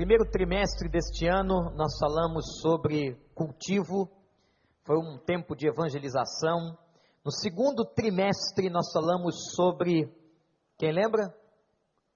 primeiro 0.00 0.24
trimestre 0.24 0.88
deste 0.88 1.26
ano, 1.26 1.70
nós 1.76 1.98
falamos 1.98 2.58
sobre 2.62 3.20
cultivo, 3.34 4.10
foi 4.82 4.96
um 4.96 5.18
tempo 5.18 5.54
de 5.54 5.68
evangelização. 5.68 6.74
No 7.22 7.30
segundo 7.30 7.84
trimestre, 7.84 8.70
nós 8.70 8.90
falamos 8.94 9.52
sobre, 9.54 10.10
quem 10.78 10.90
lembra? 10.90 11.36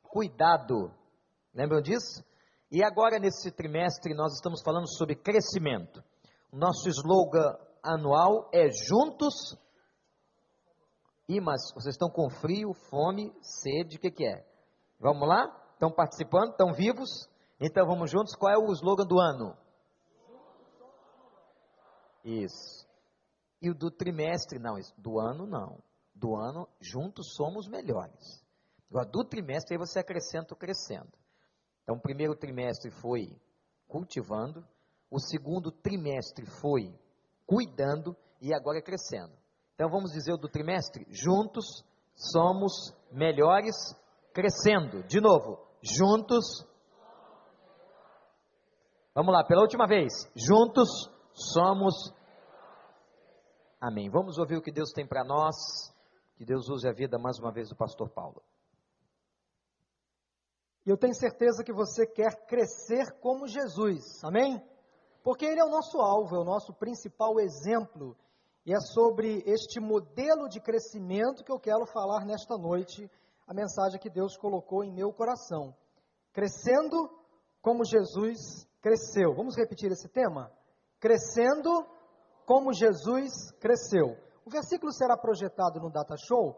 Cuidado. 0.02 0.94
Lembram 1.52 1.82
disso? 1.82 2.24
E 2.72 2.82
agora, 2.82 3.18
nesse 3.18 3.52
trimestre, 3.52 4.14
nós 4.14 4.32
estamos 4.32 4.62
falando 4.62 4.88
sobre 4.88 5.14
crescimento. 5.14 6.02
O 6.50 6.56
nosso 6.56 6.88
slogan 6.88 7.54
anual 7.82 8.48
é 8.50 8.70
Juntos. 8.70 9.58
E, 11.28 11.38
mas 11.38 11.60
vocês 11.74 11.94
estão 11.94 12.08
com 12.08 12.30
frio, 12.30 12.72
fome, 12.88 13.30
sede, 13.42 13.98
o 13.98 14.00
que, 14.00 14.10
que 14.10 14.24
é? 14.24 14.42
Vamos 14.98 15.28
lá? 15.28 15.54
Estão 15.74 15.92
participando? 15.92 16.52
Estão 16.52 16.72
vivos? 16.72 17.28
Então 17.66 17.86
vamos 17.86 18.10
juntos. 18.10 18.36
Qual 18.36 18.52
é 18.52 18.58
o 18.58 18.70
slogan 18.72 19.06
do 19.06 19.18
ano? 19.18 19.56
Isso. 22.22 22.86
E 23.62 23.70
o 23.70 23.74
do 23.74 23.90
trimestre? 23.90 24.58
Não, 24.58 24.74
do 24.98 25.18
ano 25.18 25.46
não. 25.46 25.82
Do 26.14 26.36
ano, 26.36 26.68
juntos 26.78 27.34
somos 27.34 27.66
melhores. 27.66 28.44
Agora, 28.90 29.06
do 29.06 29.24
trimestre, 29.24 29.74
aí 29.74 29.78
você 29.78 29.98
acrescenta 29.98 30.52
o 30.52 30.56
crescendo. 30.56 31.10
Então, 31.82 31.96
o 31.96 32.00
primeiro 32.00 32.36
trimestre 32.36 32.90
foi 32.90 33.34
cultivando, 33.88 34.62
o 35.10 35.18
segundo 35.18 35.72
trimestre 35.72 36.44
foi 36.60 36.94
cuidando 37.46 38.14
e 38.42 38.54
agora 38.54 38.78
é 38.78 38.82
crescendo. 38.82 39.32
Então, 39.74 39.88
vamos 39.88 40.12
dizer 40.12 40.34
o 40.34 40.38
do 40.38 40.50
trimestre? 40.50 41.06
Juntos 41.08 41.82
somos 42.14 42.92
melhores 43.10 43.74
crescendo. 44.34 45.02
De 45.04 45.18
novo, 45.18 45.58
juntos. 45.82 46.44
Vamos 49.14 49.32
lá, 49.32 49.44
pela 49.44 49.62
última 49.62 49.86
vez. 49.86 50.12
Juntos 50.34 50.88
somos. 51.32 51.94
Amém. 53.80 54.10
Vamos 54.10 54.38
ouvir 54.38 54.56
o 54.56 54.62
que 54.62 54.72
Deus 54.72 54.90
tem 54.90 55.06
para 55.06 55.22
nós. 55.22 55.54
Que 56.36 56.44
Deus 56.44 56.68
use 56.68 56.88
a 56.88 56.92
vida 56.92 57.16
mais 57.16 57.38
uma 57.38 57.52
vez 57.52 57.68
do 57.68 57.76
pastor 57.76 58.10
Paulo. 58.10 58.42
E 60.84 60.90
eu 60.90 60.98
tenho 60.98 61.14
certeza 61.14 61.62
que 61.62 61.72
você 61.72 62.04
quer 62.04 62.44
crescer 62.46 63.12
como 63.20 63.46
Jesus. 63.46 64.02
Amém? 64.24 64.60
Porque 65.22 65.46
ele 65.46 65.60
é 65.60 65.64
o 65.64 65.70
nosso 65.70 66.00
alvo, 66.00 66.34
é 66.34 66.40
o 66.40 66.44
nosso 66.44 66.74
principal 66.74 67.38
exemplo. 67.38 68.16
E 68.66 68.74
é 68.74 68.80
sobre 68.80 69.44
este 69.46 69.78
modelo 69.78 70.48
de 70.48 70.60
crescimento 70.60 71.44
que 71.44 71.52
eu 71.52 71.60
quero 71.60 71.86
falar 71.86 72.24
nesta 72.24 72.58
noite 72.58 73.08
a 73.46 73.54
mensagem 73.54 74.00
que 74.00 74.10
Deus 74.10 74.36
colocou 74.36 74.82
em 74.82 74.92
meu 74.92 75.12
coração. 75.12 75.72
Crescendo 76.32 77.08
como 77.62 77.84
Jesus 77.84 78.66
cresceu. 78.84 79.34
Vamos 79.34 79.56
repetir 79.56 79.90
esse 79.90 80.06
tema? 80.10 80.52
Crescendo 81.00 81.86
como 82.44 82.74
Jesus 82.74 83.50
cresceu. 83.58 84.14
O 84.44 84.50
versículo 84.50 84.92
será 84.92 85.16
projetado 85.16 85.80
no 85.80 85.90
Data 85.90 86.14
Show. 86.18 86.54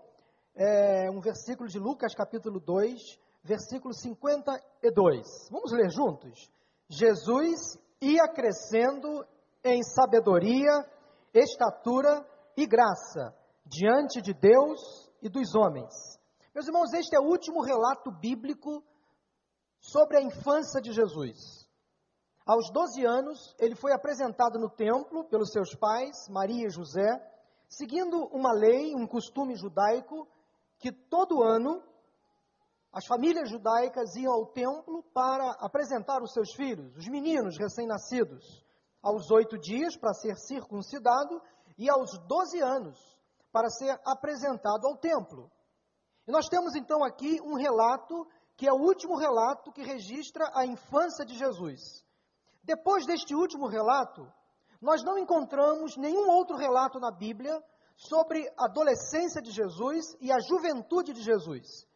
É 0.57 1.09
um 1.09 1.21
versículo 1.21 1.69
de 1.69 1.79
Lucas, 1.79 2.17
capítulo 2.17 2.59
2, 2.59 3.01
versículo 3.45 3.95
52. 3.95 5.25
Vamos 5.53 5.71
ler 5.71 5.89
juntos? 5.89 6.51
Jesus 6.89 7.79
ia 8.01 8.27
crescendo 8.27 9.25
em 9.63 9.81
sabedoria, 9.85 10.85
estatura 11.33 12.27
e 12.57 12.67
graça 12.67 13.37
diante 13.65 14.21
de 14.21 14.35
Deus 14.35 15.09
e 15.23 15.29
dos 15.29 15.55
homens. 15.55 15.95
Meus 16.53 16.67
irmãos, 16.67 16.93
este 16.93 17.15
é 17.15 17.21
o 17.21 17.31
último 17.31 17.63
relato 17.63 18.11
bíblico 18.11 18.83
sobre 19.79 20.17
a 20.17 20.23
infância 20.23 20.81
de 20.81 20.93
Jesus. 20.93 21.66
Aos 22.47 22.71
12 22.71 23.05
anos, 23.05 23.57
ele 23.59 23.75
foi 23.75 23.93
apresentado 23.93 24.57
no 24.57 24.71
templo 24.71 25.25
pelos 25.25 25.51
seus 25.51 25.75
pais, 25.75 26.29
Maria 26.29 26.69
e 26.69 26.71
José, 26.71 27.21
seguindo 27.69 28.25
uma 28.27 28.53
lei, 28.53 28.95
um 28.95 29.05
costume 29.05 29.57
judaico, 29.57 30.29
que 30.79 30.93
todo 30.93 31.43
ano 31.43 31.83
as 32.93 33.05
famílias 33.05 33.51
judaicas 33.51 34.15
iam 34.15 34.33
ao 34.33 34.47
templo 34.47 35.03
para 35.13 35.51
apresentar 35.59 36.23
os 36.23 36.33
seus 36.33 36.55
filhos, 36.55 36.97
os 36.97 37.09
meninos 37.09 37.59
recém-nascidos, 37.59 38.65
aos 39.03 39.29
oito 39.33 39.59
dias 39.59 39.97
para 39.97 40.15
ser 40.15 40.37
circuncidado 40.37 41.43
e 41.77 41.91
aos 41.91 42.17
12 42.29 42.61
anos 42.61 43.19
para 43.51 43.69
ser 43.71 44.01
apresentado 44.05 44.87
ao 44.87 44.97
templo. 44.97 45.51
E 46.29 46.31
nós 46.31 46.49
temos 46.49 46.77
então 46.77 47.03
aqui 47.03 47.41
um 47.41 47.55
relato, 47.55 48.25
que 48.57 48.69
é 48.69 48.73
o 48.73 48.81
último 48.81 49.17
relato 49.17 49.73
que 49.73 49.83
registra 49.83 50.49
a 50.55 50.65
infância 50.65 51.25
de 51.25 51.37
Jesus. 51.37 52.06
Depois 52.67 53.07
deste 53.07 53.35
último 53.35 53.67
relato, 53.67 54.31
nós 54.81 55.03
não 55.03 55.17
encontramos 55.17 55.97
nenhum 55.97 56.29
outro 56.29 56.57
relato 56.57 56.99
na 56.99 57.11
Bíblia 57.11 57.63
sobre 57.97 58.47
a 58.59 58.67
adolescência 58.67 59.41
de 59.41 59.51
Jesus 59.51 60.17
e 60.21 60.31
a 60.31 60.39
juventude 60.41 61.15
de 61.15 61.23
Jesus. 61.23 61.87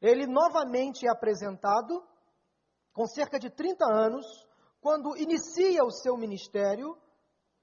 Ele 0.00 0.26
novamente 0.26 1.06
é 1.06 1.10
apresentado 1.10 2.00
com 2.92 3.06
cerca 3.06 3.40
de 3.40 3.50
30 3.50 3.84
anos, 3.92 4.24
quando 4.80 5.16
inicia 5.16 5.82
o 5.82 5.90
seu 5.90 6.16
ministério, 6.16 6.96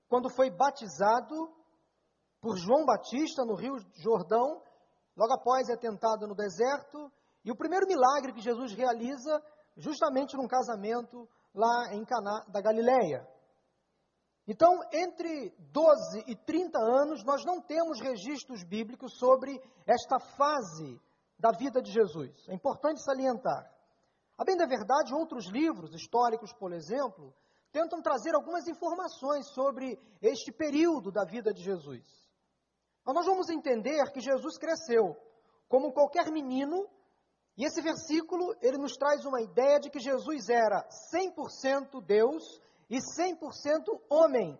quando 0.09 0.29
foi 0.29 0.49
batizado 0.49 1.49
por 2.41 2.57
João 2.57 2.85
Batista 2.85 3.45
no 3.45 3.55
Rio 3.55 3.77
Jordão 3.93 4.61
Logo 5.15 5.33
após 5.33 5.69
é 5.69 5.75
tentado 5.75 6.27
no 6.27 6.35
deserto, 6.35 7.11
e 7.43 7.51
o 7.51 7.55
primeiro 7.55 7.87
milagre 7.87 8.33
que 8.33 8.41
Jesus 8.41 8.73
realiza, 8.73 9.43
justamente 9.77 10.37
num 10.37 10.47
casamento 10.47 11.27
lá 11.53 11.93
em 11.93 12.03
Caná 12.05 12.45
da 12.47 12.61
Galileia. 12.61 13.27
Então, 14.47 14.79
entre 14.91 15.53
12 15.71 16.23
e 16.27 16.35
30 16.35 16.77
anos, 16.79 17.23
nós 17.23 17.45
não 17.45 17.61
temos 17.61 17.99
registros 18.01 18.63
bíblicos 18.63 19.17
sobre 19.17 19.61
esta 19.85 20.19
fase 20.35 20.99
da 21.37 21.51
vida 21.51 21.81
de 21.81 21.91
Jesus. 21.91 22.47
É 22.49 22.53
importante 22.53 23.03
salientar. 23.03 23.69
A 24.37 24.43
bem 24.43 24.57
da 24.57 24.65
verdade, 24.65 25.13
outros 25.13 25.47
livros 25.47 25.93
históricos, 25.93 26.51
por 26.53 26.73
exemplo, 26.73 27.33
tentam 27.71 28.01
trazer 28.01 28.35
algumas 28.35 28.67
informações 28.67 29.47
sobre 29.53 29.97
este 30.21 30.51
período 30.51 31.11
da 31.11 31.23
vida 31.23 31.53
de 31.53 31.63
Jesus. 31.63 32.03
Mas 33.05 33.15
nós 33.15 33.25
vamos 33.25 33.49
entender 33.49 34.11
que 34.11 34.19
Jesus 34.19 34.57
cresceu 34.57 35.15
como 35.67 35.93
qualquer 35.93 36.29
menino, 36.31 36.87
e 37.61 37.63
esse 37.63 37.79
versículo 37.79 38.55
ele 38.59 38.79
nos 38.79 38.97
traz 38.97 39.23
uma 39.23 39.39
ideia 39.39 39.79
de 39.79 39.91
que 39.91 39.99
Jesus 39.99 40.49
era 40.49 40.83
100% 41.13 42.03
Deus 42.03 42.59
e 42.89 42.97
100% 42.97 44.01
homem. 44.09 44.59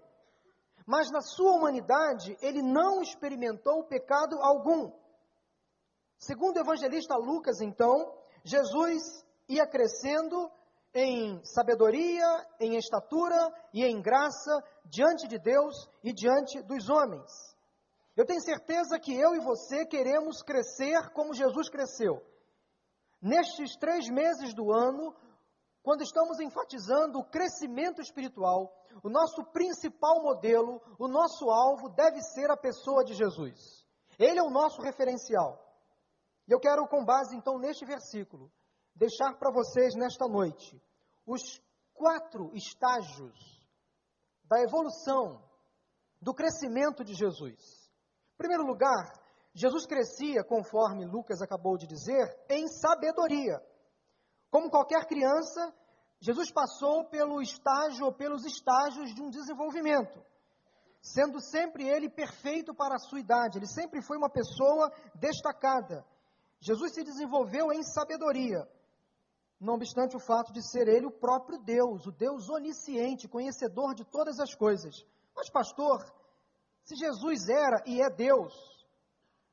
Mas 0.85 1.09
na 1.09 1.19
sua 1.19 1.53
humanidade, 1.53 2.37
ele 2.43 2.61
não 2.61 3.01
experimentou 3.01 3.85
pecado 3.85 4.37
algum. 4.39 4.91
Segundo 6.19 6.57
o 6.57 6.59
evangelista 6.59 7.15
Lucas, 7.15 7.59
então, 7.59 8.13
Jesus 8.43 9.01
ia 9.49 9.65
crescendo 9.65 10.51
em 10.93 11.43
sabedoria, 11.43 12.47
em 12.59 12.77
estatura 12.77 13.51
e 13.73 13.83
em 13.83 13.99
graça 13.99 14.63
diante 14.85 15.27
de 15.27 15.39
Deus 15.39 15.89
e 16.03 16.13
diante 16.13 16.61
dos 16.61 16.87
homens. 16.87 17.31
Eu 18.15 18.27
tenho 18.27 18.41
certeza 18.41 18.99
que 18.99 19.11
eu 19.11 19.33
e 19.33 19.39
você 19.39 19.87
queremos 19.87 20.43
crescer 20.43 21.09
como 21.13 21.33
Jesus 21.33 21.67
cresceu. 21.67 22.29
Nestes 23.21 23.75
três 23.77 24.09
meses 24.09 24.53
do 24.53 24.71
ano, 24.71 25.15
quando 25.83 26.01
estamos 26.01 26.39
enfatizando 26.39 27.19
o 27.19 27.25
crescimento 27.25 28.01
espiritual, 28.01 28.73
o 29.03 29.09
nosso 29.09 29.43
principal 29.51 30.21
modelo, 30.21 30.81
o 30.97 31.07
nosso 31.07 31.49
alvo 31.49 31.89
deve 31.89 32.21
ser 32.21 32.49
a 32.49 32.57
pessoa 32.57 33.03
de 33.03 33.13
Jesus. 33.13 33.85
Ele 34.17 34.39
é 34.39 34.43
o 34.43 34.49
nosso 34.49 34.81
referencial. 34.81 35.59
E 36.47 36.51
eu 36.51 36.59
quero, 36.59 36.87
com 36.87 37.05
base 37.05 37.35
então 37.35 37.59
neste 37.59 37.85
versículo, 37.85 38.51
deixar 38.95 39.37
para 39.37 39.51
vocês 39.51 39.93
nesta 39.95 40.27
noite 40.27 40.81
os 41.25 41.61
quatro 41.93 42.51
estágios 42.55 43.61
da 44.45 44.59
evolução, 44.61 45.41
do 46.19 46.33
crescimento 46.33 47.03
de 47.03 47.13
Jesus 47.13 47.81
primeiro 48.41 48.65
lugar, 48.65 49.05
Jesus 49.53 49.85
crescia, 49.85 50.43
conforme 50.43 51.05
Lucas 51.05 51.41
acabou 51.41 51.77
de 51.77 51.85
dizer, 51.85 52.33
em 52.49 52.67
sabedoria. 52.67 53.61
Como 54.49 54.69
qualquer 54.69 55.05
criança, 55.05 55.73
Jesus 56.19 56.51
passou 56.51 57.05
pelo 57.05 57.41
estágio 57.41 58.05
ou 58.05 58.13
pelos 58.13 58.45
estágios 58.45 59.13
de 59.13 59.21
um 59.21 59.29
desenvolvimento, 59.29 60.23
sendo 61.01 61.41
sempre 61.41 61.87
ele 61.87 62.09
perfeito 62.09 62.73
para 62.73 62.95
a 62.95 62.99
sua 62.99 63.19
idade, 63.19 63.57
ele 63.57 63.67
sempre 63.67 64.01
foi 64.01 64.17
uma 64.17 64.29
pessoa 64.29 64.91
destacada. 65.15 66.05
Jesus 66.59 66.93
se 66.93 67.03
desenvolveu 67.03 67.73
em 67.73 67.81
sabedoria, 67.81 68.69
não 69.59 69.73
obstante 69.73 70.15
o 70.15 70.19
fato 70.19 70.53
de 70.53 70.61
ser 70.61 70.87
ele 70.87 71.07
o 71.07 71.11
próprio 71.11 71.57
Deus, 71.59 72.05
o 72.05 72.11
Deus 72.11 72.49
onisciente, 72.49 73.27
conhecedor 73.27 73.95
de 73.95 74.05
todas 74.05 74.39
as 74.39 74.55
coisas. 74.55 75.05
Mas, 75.35 75.49
pastor, 75.49 76.03
se 76.83 76.95
Jesus 76.95 77.49
era 77.49 77.81
e 77.85 78.01
é 78.01 78.09
Deus, 78.09 78.53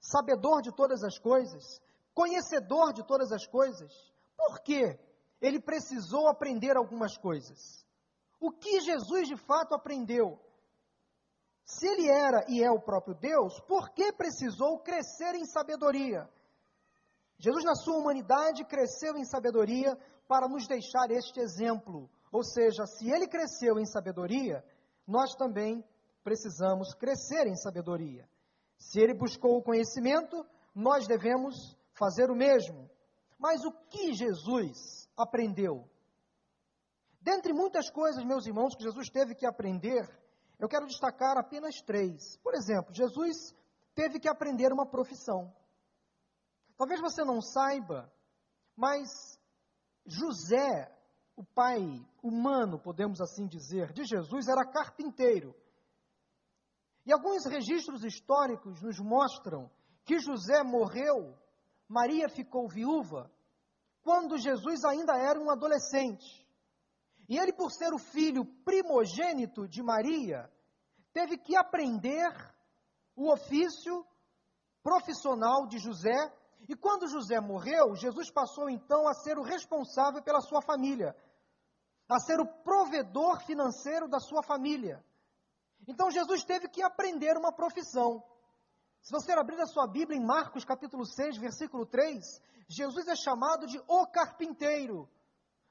sabedor 0.00 0.62
de 0.62 0.74
todas 0.74 1.02
as 1.02 1.18
coisas, 1.18 1.80
conhecedor 2.14 2.92
de 2.92 3.06
todas 3.06 3.32
as 3.32 3.46
coisas, 3.46 3.92
por 4.36 4.60
que 4.60 4.98
ele 5.40 5.60
precisou 5.60 6.28
aprender 6.28 6.76
algumas 6.76 7.16
coisas. 7.16 7.86
O 8.40 8.50
que 8.50 8.80
Jesus 8.80 9.28
de 9.28 9.36
fato 9.36 9.74
aprendeu? 9.74 10.38
Se 11.64 11.86
ele 11.86 12.08
era 12.08 12.44
e 12.48 12.62
é 12.62 12.70
o 12.70 12.80
próprio 12.80 13.14
Deus, 13.14 13.60
por 13.60 13.90
que 13.90 14.12
precisou 14.12 14.78
crescer 14.78 15.34
em 15.34 15.44
sabedoria? 15.44 16.28
Jesus, 17.38 17.64
na 17.64 17.74
sua 17.74 17.98
humanidade, 17.98 18.64
cresceu 18.64 19.16
em 19.16 19.24
sabedoria 19.24 19.96
para 20.26 20.48
nos 20.48 20.66
deixar 20.66 21.10
este 21.10 21.40
exemplo. 21.40 22.10
Ou 22.32 22.42
seja, 22.42 22.84
se 22.86 23.10
ele 23.10 23.28
cresceu 23.28 23.78
em 23.78 23.86
sabedoria, 23.86 24.64
nós 25.06 25.34
também 25.34 25.84
precisamos 26.24 26.94
crescer 26.94 27.46
em 27.46 27.56
sabedoria. 27.56 28.28
Se 28.78 29.00
ele 29.00 29.12
buscou 29.12 29.58
o 29.58 29.62
conhecimento, 29.62 30.46
nós 30.75 31.06
devemos 31.06 31.76
fazer 31.92 32.30
o 32.30 32.36
mesmo. 32.36 32.88
Mas 33.38 33.64
o 33.64 33.72
que 33.90 34.14
Jesus 34.14 35.08
aprendeu? 35.16 35.88
Dentre 37.20 37.52
muitas 37.52 37.90
coisas, 37.90 38.25
meus 38.25 38.46
irmãos, 38.46 38.75
que 38.75 38.84
Jesus 38.84 39.10
teve 39.10 39.34
que 39.34 39.44
aprender, 39.44 40.08
eu 40.58 40.69
quero 40.69 40.86
destacar 40.86 41.36
apenas 41.36 41.80
três. 41.82 42.36
Por 42.38 42.54
exemplo, 42.54 42.94
Jesus 42.94 43.54
teve 43.94 44.19
que 44.19 44.28
aprender 44.28 44.72
uma 44.72 44.86
profissão. 44.86 45.52
Talvez 46.76 47.00
você 47.00 47.25
não 47.25 47.42
saiba, 47.42 48.12
mas 48.76 49.38
José, 50.06 50.90
o 51.36 51.44
pai 51.44 51.80
humano, 52.22 52.78
podemos 52.78 53.20
assim 53.20 53.46
dizer, 53.46 53.92
de 53.92 54.04
Jesus, 54.04 54.46
era 54.48 54.64
carpinteiro. 54.64 55.54
E 57.08 57.12
alguns 57.12 57.46
registros 57.46 58.05
históricos 58.05 58.82
nos 58.82 59.00
mostram 59.00 59.70
que 60.05 60.19
José 60.19 60.62
morreu, 60.62 61.34
Maria 61.88 62.28
ficou 62.28 62.69
viúva, 62.69 63.32
quando 64.02 64.37
Jesus 64.37 64.84
ainda 64.84 65.16
era 65.16 65.40
um 65.40 65.50
adolescente. 65.50 66.46
E 67.26 67.38
ele, 67.38 67.55
por 67.55 67.72
ser 67.72 67.94
o 67.94 67.99
filho 67.99 68.44
primogênito 68.62 69.66
de 69.66 69.82
Maria, 69.82 70.52
teve 71.10 71.38
que 71.38 71.56
aprender 71.56 72.31
o 73.16 73.32
ofício 73.32 74.06
profissional 74.82 75.66
de 75.66 75.78
José. 75.78 76.31
E 76.69 76.76
quando 76.76 77.08
José 77.08 77.40
morreu, 77.40 77.94
Jesus 77.94 78.31
passou 78.31 78.69
então 78.69 79.08
a 79.08 79.14
ser 79.14 79.38
o 79.38 79.43
responsável 79.43 80.22
pela 80.22 80.43
sua 80.43 80.61
família, 80.61 81.16
a 82.06 82.20
ser 82.20 82.38
o 82.38 82.46
provedor 82.62 83.40
financeiro 83.46 84.06
da 84.11 84.20
sua 84.20 84.43
família. 84.43 85.02
Então 85.88 86.11
Jesus 86.11 86.44
teve 86.44 86.69
que 86.69 86.82
aprender 86.82 87.35
uma 87.38 87.50
profissão. 87.50 88.23
Se 89.00 89.11
você 89.11 89.32
abrir 89.32 89.58
a 89.58 89.67
sua 89.67 89.87
Bíblia 89.87 90.19
em 90.19 90.25
Marcos 90.25 90.62
capítulo 90.62 91.06
6, 91.06 91.38
versículo 91.38 91.87
3, 91.87 92.23
Jesus 92.69 93.08
é 93.08 93.17
chamado 93.17 93.67
de 93.67 93.81
o 93.88 94.06
carpinteiro. 94.06 95.08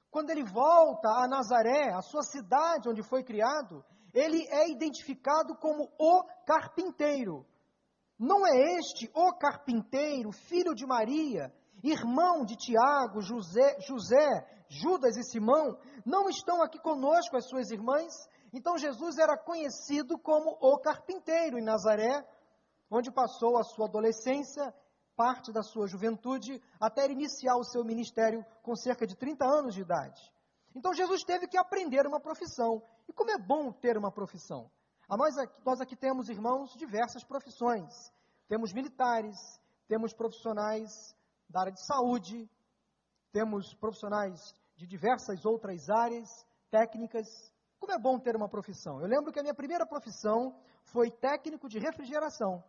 Quando 0.10 0.32
ele 0.32 0.44
volta 0.44 1.08
a 1.08 1.28
Nazaré, 1.28 1.94
a 1.94 2.02
sua 2.02 2.24
cidade 2.24 2.90
onde 2.90 3.04
foi 3.04 3.24
criado, 3.24 3.86
ele 4.12 4.44
é 4.50 4.68
identificado 4.72 5.56
como 5.56 5.88
o 6.00 6.24
carpinteiro. 6.48 7.46
Não 8.18 8.48
é 8.48 8.80
este 8.80 9.12
o 9.14 9.32
carpinteiro, 9.34 10.32
filho 10.32 10.74
de 10.74 10.88
Maria, 10.88 11.54
irmão 11.84 12.44
de 12.44 12.56
Tiago, 12.56 13.22
José, 13.22 13.80
José, 13.82 14.66
Judas 14.68 15.16
e 15.16 15.24
Simão? 15.24 15.78
Não 16.04 16.28
estão 16.28 16.64
aqui 16.64 16.80
conosco 16.80 17.38
as 17.38 17.48
suas 17.48 17.70
irmãs? 17.70 18.12
Então 18.58 18.76
Jesus 18.76 19.20
era 19.20 19.38
conhecido 19.38 20.18
como 20.18 20.58
o 20.60 20.80
carpinteiro 20.80 21.60
em 21.60 21.64
Nazaré, 21.64 22.28
onde 22.90 23.12
passou 23.12 23.56
a 23.56 23.64
sua 23.64 23.86
adolescência, 23.86 24.74
parte 25.16 25.52
da 25.52 25.62
sua 25.62 25.86
juventude, 25.86 26.60
até 26.80 27.06
iniciar 27.06 27.56
o 27.58 27.64
seu 27.64 27.86
ministério 27.86 28.44
com 28.64 28.76
cerca 28.76 29.06
de 29.06 29.16
30 29.16 29.46
anos 29.46 29.76
de 29.76 29.82
idade. 29.82 30.34
Então 30.74 30.92
Jesus 30.92 31.24
teve 31.24 31.48
que 31.48 31.56
aprender 31.56 32.08
uma 32.08 32.20
profissão. 32.20 32.82
E 33.08 33.14
como 33.14 33.30
é 33.30 33.38
bom 33.38 33.72
ter 33.72 33.96
uma 33.96 34.12
profissão? 34.12 34.72
Nós, 35.08 35.38
aqui, 35.38 35.54
nós 35.64 35.80
aqui 35.80 35.96
temos, 35.96 36.28
irmãos, 36.28 36.74
diversas 36.76 37.24
profissões. 37.24 38.12
Temos 38.48 38.74
militares, 38.74 39.38
temos 39.88 40.14
profissionais 40.14 41.16
da 41.48 41.60
área 41.60 41.72
de 41.72 41.86
saúde, 41.86 42.50
temos 43.32 43.76
profissionais 43.76 44.56
de 44.76 44.88
diversas 44.88 45.46
outras 45.46 45.92
áreas 45.92 46.28
técnicas, 46.72 47.28
como 47.80 47.92
é 47.92 48.00
bom 48.00 48.20
ter 48.20 48.36
uma 48.36 48.50
profissão. 48.50 49.00
Eu 49.00 49.08
lembro 49.08 49.32
que 49.32 49.40
a 49.40 49.44
minha 49.44 49.54
primeira 49.54 49.86
profissão 49.86 50.60
foi 50.84 51.12
técnico 51.12 51.70
de 51.70 51.80
refrigeração. 51.80 52.64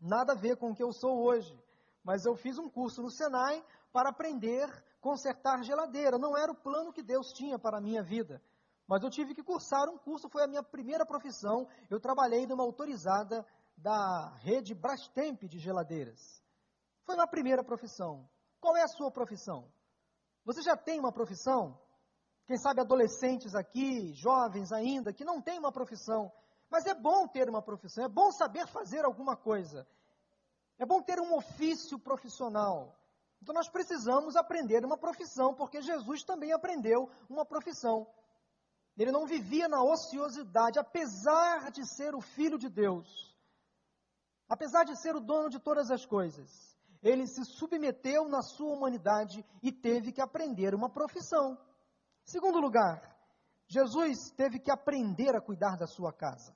Nada 0.00 0.32
a 0.32 0.36
ver 0.36 0.56
com 0.56 0.70
o 0.70 0.74
que 0.74 0.82
eu 0.82 0.92
sou 0.92 1.22
hoje. 1.22 1.58
Mas 2.04 2.24
eu 2.24 2.34
fiz 2.36 2.58
um 2.58 2.68
curso 2.68 3.02
no 3.02 3.10
Senai 3.10 3.64
para 3.92 4.10
aprender 4.10 4.64
a 4.64 4.82
consertar 5.00 5.62
geladeira. 5.62 6.18
Não 6.18 6.36
era 6.36 6.52
o 6.52 6.54
plano 6.54 6.92
que 6.92 7.02
Deus 7.02 7.32
tinha 7.32 7.58
para 7.58 7.78
a 7.78 7.80
minha 7.80 8.02
vida. 8.02 8.40
Mas 8.86 9.02
eu 9.02 9.10
tive 9.10 9.34
que 9.34 9.42
cursar 9.42 9.88
um 9.88 9.98
curso, 9.98 10.30
foi 10.30 10.42
a 10.42 10.46
minha 10.46 10.62
primeira 10.62 11.04
profissão. 11.04 11.68
Eu 11.90 12.00
trabalhei 12.00 12.46
numa 12.46 12.64
autorizada 12.64 13.46
da 13.76 14.34
rede 14.38 14.74
Brastemp 14.74 15.42
de 15.44 15.58
geladeiras. 15.58 16.42
Foi 17.04 17.14
uma 17.14 17.26
primeira 17.26 17.62
profissão. 17.62 18.28
Qual 18.60 18.76
é 18.76 18.82
a 18.82 18.88
sua 18.88 19.10
profissão? 19.10 19.70
Você 20.44 20.62
já 20.62 20.76
tem 20.76 20.98
uma 20.98 21.12
profissão? 21.12 21.78
Quem 22.48 22.56
sabe 22.56 22.80
adolescentes 22.80 23.54
aqui, 23.54 24.10
jovens 24.14 24.72
ainda, 24.72 25.12
que 25.12 25.22
não 25.22 25.38
têm 25.38 25.58
uma 25.58 25.70
profissão. 25.70 26.32
Mas 26.70 26.86
é 26.86 26.94
bom 26.94 27.28
ter 27.28 27.46
uma 27.46 27.60
profissão, 27.60 28.04
é 28.04 28.08
bom 28.08 28.32
saber 28.32 28.66
fazer 28.66 29.04
alguma 29.04 29.36
coisa. 29.36 29.86
É 30.78 30.86
bom 30.86 31.02
ter 31.02 31.20
um 31.20 31.34
ofício 31.34 31.98
profissional. 31.98 32.98
Então 33.42 33.54
nós 33.54 33.68
precisamos 33.68 34.34
aprender 34.34 34.82
uma 34.82 34.96
profissão, 34.96 35.52
porque 35.54 35.82
Jesus 35.82 36.24
também 36.24 36.50
aprendeu 36.50 37.10
uma 37.28 37.44
profissão. 37.44 38.06
Ele 38.96 39.12
não 39.12 39.26
vivia 39.26 39.68
na 39.68 39.82
ociosidade, 39.82 40.78
apesar 40.78 41.70
de 41.70 41.86
ser 41.86 42.14
o 42.14 42.22
filho 42.22 42.58
de 42.58 42.70
Deus. 42.70 43.36
Apesar 44.48 44.84
de 44.84 44.96
ser 44.96 45.14
o 45.14 45.20
dono 45.20 45.50
de 45.50 45.58
todas 45.58 45.90
as 45.90 46.06
coisas, 46.06 46.74
ele 47.02 47.26
se 47.26 47.44
submeteu 47.44 48.26
na 48.26 48.40
sua 48.40 48.72
humanidade 48.72 49.44
e 49.62 49.70
teve 49.70 50.12
que 50.12 50.22
aprender 50.22 50.74
uma 50.74 50.88
profissão. 50.88 51.58
Segundo 52.28 52.60
lugar, 52.60 53.00
Jesus 53.66 54.30
teve 54.36 54.58
que 54.58 54.70
aprender 54.70 55.34
a 55.34 55.40
cuidar 55.40 55.78
da 55.78 55.86
sua 55.86 56.12
casa. 56.12 56.54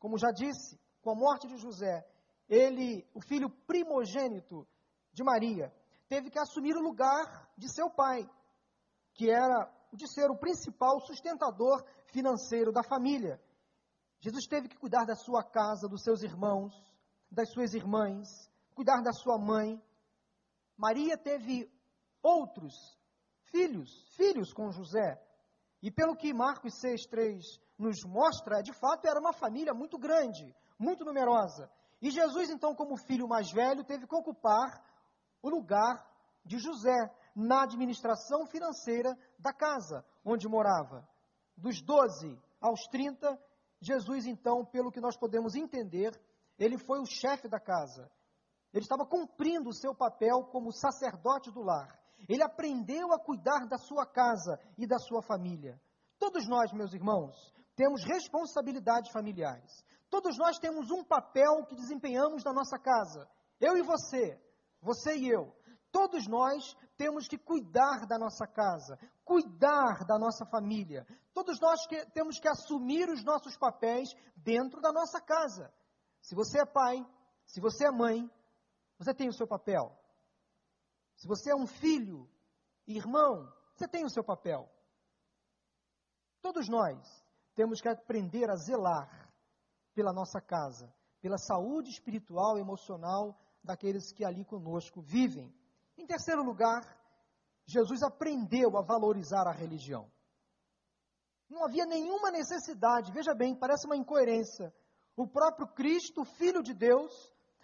Como 0.00 0.18
já 0.18 0.32
disse, 0.32 0.76
com 1.00 1.12
a 1.12 1.14
morte 1.14 1.46
de 1.46 1.58
José, 1.58 2.04
ele, 2.48 3.08
o 3.14 3.20
filho 3.20 3.48
primogênito 3.64 4.66
de 5.12 5.22
Maria, 5.22 5.72
teve 6.08 6.28
que 6.28 6.40
assumir 6.40 6.74
o 6.74 6.82
lugar 6.82 7.48
de 7.56 7.72
seu 7.72 7.88
pai, 7.88 8.28
que 9.14 9.30
era 9.30 9.72
o 9.92 9.96
de 9.96 10.12
ser 10.12 10.28
o 10.28 10.36
principal 10.36 10.98
sustentador 11.02 11.84
financeiro 12.06 12.72
da 12.72 12.82
família. 12.82 13.40
Jesus 14.18 14.44
teve 14.48 14.66
que 14.66 14.76
cuidar 14.76 15.04
da 15.04 15.14
sua 15.14 15.44
casa, 15.44 15.88
dos 15.88 16.02
seus 16.02 16.24
irmãos, 16.24 16.74
das 17.30 17.48
suas 17.52 17.74
irmãs, 17.74 18.26
cuidar 18.74 19.00
da 19.00 19.12
sua 19.12 19.38
mãe. 19.38 19.80
Maria 20.76 21.16
teve 21.16 21.72
outros 22.20 22.74
filhos, 23.52 23.88
filhos 24.16 24.52
com 24.52 24.72
José. 24.72 25.22
E 25.80 25.90
pelo 25.90 26.16
que 26.16 26.32
Marcos 26.32 26.72
6,3 26.82 27.40
nos 27.78 28.02
mostra, 28.04 28.62
de 28.62 28.72
fato 28.72 29.06
era 29.06 29.20
uma 29.20 29.32
família 29.32 29.74
muito 29.74 29.98
grande, 29.98 30.54
muito 30.78 31.04
numerosa. 31.04 31.70
E 32.00 32.10
Jesus, 32.10 32.50
então, 32.50 32.74
como 32.74 32.96
filho 32.96 33.28
mais 33.28 33.52
velho, 33.52 33.84
teve 33.84 34.06
que 34.06 34.14
ocupar 34.14 34.82
o 35.40 35.48
lugar 35.48 36.04
de 36.44 36.58
José 36.58 36.98
na 37.36 37.62
administração 37.62 38.46
financeira 38.46 39.16
da 39.38 39.52
casa 39.52 40.04
onde 40.24 40.48
morava. 40.48 41.06
Dos 41.56 41.80
12 41.82 42.38
aos 42.60 42.80
30, 42.90 43.38
Jesus, 43.80 44.26
então, 44.26 44.64
pelo 44.64 44.90
que 44.90 45.00
nós 45.00 45.16
podemos 45.16 45.54
entender, 45.54 46.12
ele 46.58 46.78
foi 46.78 47.00
o 47.00 47.06
chefe 47.06 47.48
da 47.48 47.60
casa. 47.60 48.10
Ele 48.72 48.84
estava 48.84 49.04
cumprindo 49.04 49.68
o 49.68 49.74
seu 49.74 49.94
papel 49.94 50.44
como 50.50 50.72
sacerdote 50.72 51.50
do 51.50 51.62
lar. 51.62 52.01
Ele 52.28 52.42
aprendeu 52.42 53.12
a 53.12 53.18
cuidar 53.18 53.66
da 53.66 53.78
sua 53.78 54.06
casa 54.06 54.58
e 54.78 54.86
da 54.86 54.98
sua 54.98 55.22
família. 55.22 55.80
Todos 56.18 56.46
nós, 56.46 56.72
meus 56.72 56.92
irmãos, 56.92 57.34
temos 57.74 58.04
responsabilidades 58.04 59.10
familiares. 59.10 59.84
Todos 60.10 60.36
nós 60.38 60.58
temos 60.58 60.90
um 60.90 61.02
papel 61.02 61.64
que 61.66 61.74
desempenhamos 61.74 62.44
na 62.44 62.52
nossa 62.52 62.78
casa. 62.78 63.28
Eu 63.60 63.76
e 63.76 63.82
você, 63.82 64.40
você 64.80 65.16
e 65.16 65.28
eu. 65.28 65.54
Todos 65.90 66.26
nós 66.26 66.76
temos 66.96 67.28
que 67.28 67.36
cuidar 67.36 68.06
da 68.06 68.18
nossa 68.18 68.46
casa, 68.46 68.98
cuidar 69.24 70.04
da 70.06 70.18
nossa 70.18 70.46
família. 70.46 71.06
Todos 71.34 71.58
nós 71.60 71.86
que, 71.86 72.04
temos 72.12 72.38
que 72.38 72.48
assumir 72.48 73.08
os 73.08 73.24
nossos 73.24 73.56
papéis 73.56 74.08
dentro 74.36 74.80
da 74.80 74.92
nossa 74.92 75.20
casa. 75.20 75.72
Se 76.20 76.34
você 76.34 76.60
é 76.60 76.64
pai, 76.66 77.04
se 77.46 77.60
você 77.60 77.86
é 77.86 77.90
mãe, 77.90 78.30
você 78.98 79.12
tem 79.12 79.28
o 79.28 79.32
seu 79.32 79.46
papel. 79.46 79.92
Se 81.22 81.28
você 81.28 81.52
é 81.52 81.54
um 81.54 81.68
filho, 81.68 82.28
irmão, 82.84 83.48
você 83.76 83.86
tem 83.86 84.04
o 84.04 84.10
seu 84.10 84.24
papel. 84.24 84.68
Todos 86.40 86.68
nós 86.68 86.98
temos 87.54 87.80
que 87.80 87.88
aprender 87.88 88.50
a 88.50 88.56
zelar 88.56 89.32
pela 89.94 90.12
nossa 90.12 90.40
casa, 90.40 90.92
pela 91.20 91.38
saúde 91.38 91.90
espiritual 91.90 92.58
e 92.58 92.60
emocional 92.60 93.38
daqueles 93.62 94.10
que 94.10 94.24
ali 94.24 94.44
conosco 94.44 95.00
vivem. 95.00 95.54
Em 95.96 96.04
terceiro 96.04 96.42
lugar, 96.42 96.82
Jesus 97.66 98.02
aprendeu 98.02 98.76
a 98.76 98.82
valorizar 98.82 99.46
a 99.46 99.52
religião. 99.52 100.10
Não 101.48 101.64
havia 101.64 101.86
nenhuma 101.86 102.32
necessidade, 102.32 103.12
veja 103.12 103.32
bem, 103.32 103.54
parece 103.54 103.86
uma 103.86 103.96
incoerência. 103.96 104.74
O 105.16 105.28
próprio 105.28 105.68
Cristo, 105.68 106.24
Filho 106.24 106.64
de 106.64 106.74
Deus, 106.74 107.12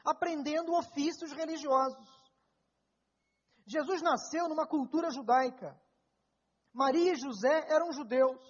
aprendendo 0.05 0.79
ofícios 0.79 1.33
religiosos. 1.33 2.18
Jesus 3.69 4.01
nasceu 4.01 4.49
numa 4.49 4.67
cultura 4.67 5.11
judaica. 5.11 5.79
Maria 6.73 7.13
e 7.13 7.17
José 7.17 7.67
eram 7.69 7.93
judeus. 7.93 8.43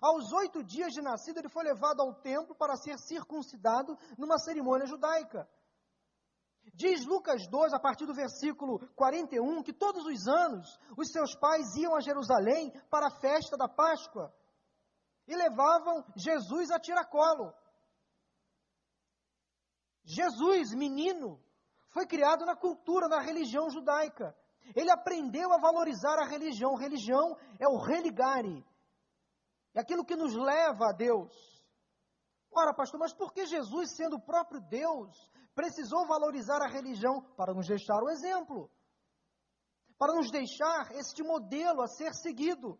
Aos 0.00 0.32
oito 0.32 0.62
dias 0.62 0.92
de 0.92 1.02
nascido, 1.02 1.38
ele 1.38 1.48
foi 1.48 1.64
levado 1.64 2.00
ao 2.00 2.14
templo 2.14 2.54
para 2.54 2.76
ser 2.76 2.96
circuncidado 2.98 3.98
numa 4.16 4.38
cerimônia 4.38 4.86
judaica. 4.86 5.48
Diz 6.72 7.04
Lucas 7.04 7.48
2, 7.48 7.72
a 7.72 7.80
partir 7.80 8.06
do 8.06 8.14
versículo 8.14 8.78
41, 8.94 9.62
que 9.64 9.72
todos 9.72 10.04
os 10.04 10.28
anos 10.28 10.78
os 10.96 11.10
seus 11.10 11.34
pais 11.34 11.74
iam 11.74 11.96
a 11.96 12.00
Jerusalém 12.00 12.70
para 12.88 13.08
a 13.08 13.20
festa 13.20 13.56
da 13.56 13.68
Páscoa 13.68 14.32
e 15.26 15.34
levavam 15.34 16.04
Jesus 16.16 16.70
a 16.70 16.78
tiracolo. 16.78 17.52
Jesus, 20.04 20.72
menino, 20.74 21.42
foi 21.90 22.06
criado 22.06 22.44
na 22.44 22.56
cultura, 22.56 23.08
na 23.08 23.20
religião 23.20 23.70
judaica. 23.70 24.36
Ele 24.74 24.90
aprendeu 24.90 25.52
a 25.52 25.58
valorizar 25.58 26.18
a 26.18 26.26
religião. 26.26 26.74
Religião 26.74 27.36
é 27.58 27.66
o 27.66 27.78
religare, 27.78 28.64
é 29.74 29.80
aquilo 29.80 30.04
que 30.04 30.16
nos 30.16 30.34
leva 30.34 30.88
a 30.88 30.92
Deus. 30.92 31.32
Ora, 32.50 32.74
pastor, 32.74 32.98
mas 32.98 33.12
por 33.12 33.32
que 33.32 33.46
Jesus, 33.46 33.94
sendo 33.94 34.16
o 34.16 34.20
próprio 34.20 34.60
Deus, 34.60 35.30
precisou 35.54 36.06
valorizar 36.06 36.60
a 36.62 36.68
religião? 36.68 37.22
Para 37.36 37.54
nos 37.54 37.68
deixar 37.68 38.02
o 38.02 38.10
exemplo, 38.10 38.70
para 39.96 40.14
nos 40.14 40.30
deixar 40.30 40.90
este 40.92 41.22
modelo 41.22 41.82
a 41.82 41.86
ser 41.86 42.14
seguido. 42.14 42.78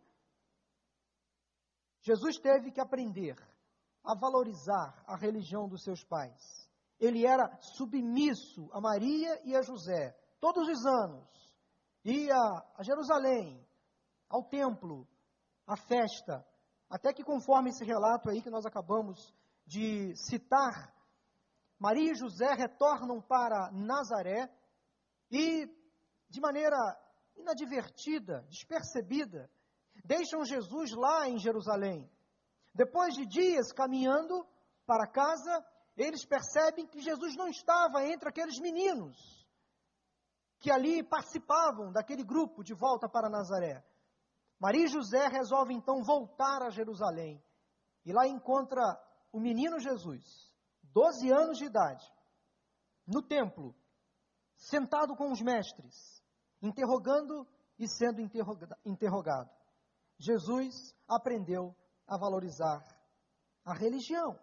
Jesus 2.00 2.38
teve 2.38 2.70
que 2.70 2.80
aprender 2.80 3.36
a 4.04 4.14
valorizar 4.14 5.04
a 5.06 5.16
religião 5.16 5.68
dos 5.68 5.82
seus 5.82 6.02
pais. 6.04 6.67
Ele 6.98 7.26
era 7.26 7.56
submisso 7.60 8.68
a 8.72 8.80
Maria 8.80 9.40
e 9.44 9.54
a 9.54 9.62
José, 9.62 10.16
todos 10.40 10.68
os 10.68 10.84
anos. 10.84 11.28
Ia 12.04 12.36
a 12.76 12.82
Jerusalém, 12.82 13.64
ao 14.28 14.44
templo, 14.44 15.06
à 15.66 15.76
festa, 15.76 16.44
até 16.88 17.12
que, 17.12 17.22
conforme 17.22 17.70
esse 17.70 17.84
relato 17.84 18.30
aí 18.30 18.42
que 18.42 18.50
nós 18.50 18.64
acabamos 18.64 19.34
de 19.66 20.14
citar, 20.16 20.92
Maria 21.78 22.12
e 22.12 22.16
José 22.16 22.54
retornam 22.54 23.20
para 23.20 23.70
Nazaré 23.72 24.50
e, 25.30 25.66
de 26.28 26.40
maneira 26.40 26.76
inadvertida, 27.36 28.44
despercebida, 28.48 29.50
deixam 30.04 30.44
Jesus 30.44 30.92
lá 30.92 31.28
em 31.28 31.38
Jerusalém. 31.38 32.10
Depois 32.74 33.14
de 33.14 33.26
dias 33.26 33.72
caminhando 33.72 34.46
para 34.86 35.06
casa, 35.06 35.64
eles 35.98 36.24
percebem 36.24 36.86
que 36.86 37.00
Jesus 37.00 37.34
não 37.36 37.48
estava 37.48 38.04
entre 38.04 38.28
aqueles 38.28 38.58
meninos 38.60 39.38
que 40.60 40.70
ali 40.70 41.02
participavam 41.02 41.92
daquele 41.92 42.24
grupo 42.24 42.64
de 42.64 42.74
volta 42.74 43.08
para 43.08 43.28
Nazaré. 43.28 43.84
Maria 44.58 44.84
e 44.84 44.88
José 44.88 45.28
resolvem 45.28 45.76
então 45.76 46.02
voltar 46.02 46.62
a 46.62 46.70
Jerusalém 46.70 47.42
e 48.04 48.12
lá 48.12 48.26
encontra 48.26 48.82
o 49.32 49.38
menino 49.38 49.78
Jesus, 49.78 50.52
12 50.82 51.30
anos 51.30 51.58
de 51.58 51.66
idade, 51.66 52.04
no 53.06 53.22
templo, 53.22 53.74
sentado 54.56 55.14
com 55.14 55.30
os 55.30 55.40
mestres, 55.40 56.22
interrogando 56.60 57.46
e 57.78 57.88
sendo 57.88 58.20
interrogado. 58.84 59.50
Jesus 60.18 60.94
aprendeu 61.06 61.74
a 62.06 62.18
valorizar 62.18 62.84
a 63.64 63.74
religião. 63.74 64.38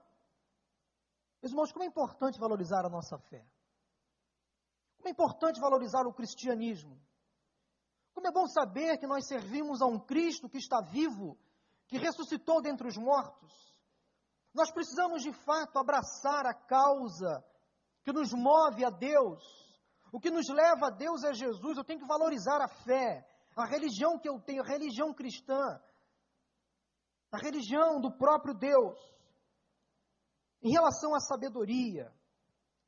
Meus 1.46 1.52
irmãos, 1.52 1.72
como 1.72 1.84
é 1.84 1.88
importante 1.88 2.40
valorizar 2.40 2.84
a 2.88 2.90
nossa 2.90 3.20
fé. 3.20 3.46
Como 4.98 5.08
é 5.08 5.12
importante 5.12 5.60
valorizar 5.60 6.08
o 6.08 6.12
cristianismo. 6.12 7.00
Como 8.16 8.28
é 8.28 8.32
bom 8.32 8.48
saber 8.48 8.98
que 8.98 9.06
nós 9.06 9.28
servimos 9.28 9.80
a 9.80 9.86
um 9.86 10.00
Cristo 10.00 10.50
que 10.50 10.58
está 10.58 10.82
vivo, 10.82 11.38
que 11.88 12.00
ressuscitou 12.00 12.64
dentre 12.64 12.88
os 12.88 12.98
mortos. 12.98 13.54
Nós 14.56 14.72
precisamos 14.72 15.22
de 15.22 15.32
fato 15.32 15.78
abraçar 15.78 16.48
a 16.48 16.54
causa 16.56 17.46
que 18.04 18.12
nos 18.12 18.34
move 18.34 18.84
a 18.84 18.90
Deus. 18.90 19.44
O 20.12 20.20
que 20.20 20.32
nos 20.32 20.50
leva 20.50 20.88
a 20.88 20.90
Deus 20.90 21.24
é 21.24 21.32
Jesus. 21.32 21.78
Eu 21.78 21.84
tenho 21.84 22.00
que 22.00 22.08
valorizar 22.08 22.60
a 22.60 22.68
fé, 22.68 23.24
a 23.56 23.68
religião 23.68 24.18
que 24.18 24.28
eu 24.28 24.40
tenho, 24.40 24.64
a 24.64 24.68
religião 24.68 25.14
cristã, 25.14 25.80
a 27.32 27.38
religião 27.38 28.02
do 28.02 28.12
próprio 28.18 28.56
Deus. 28.56 28.98
Em 30.66 30.72
relação 30.72 31.14
à 31.14 31.20
sabedoria, 31.20 32.12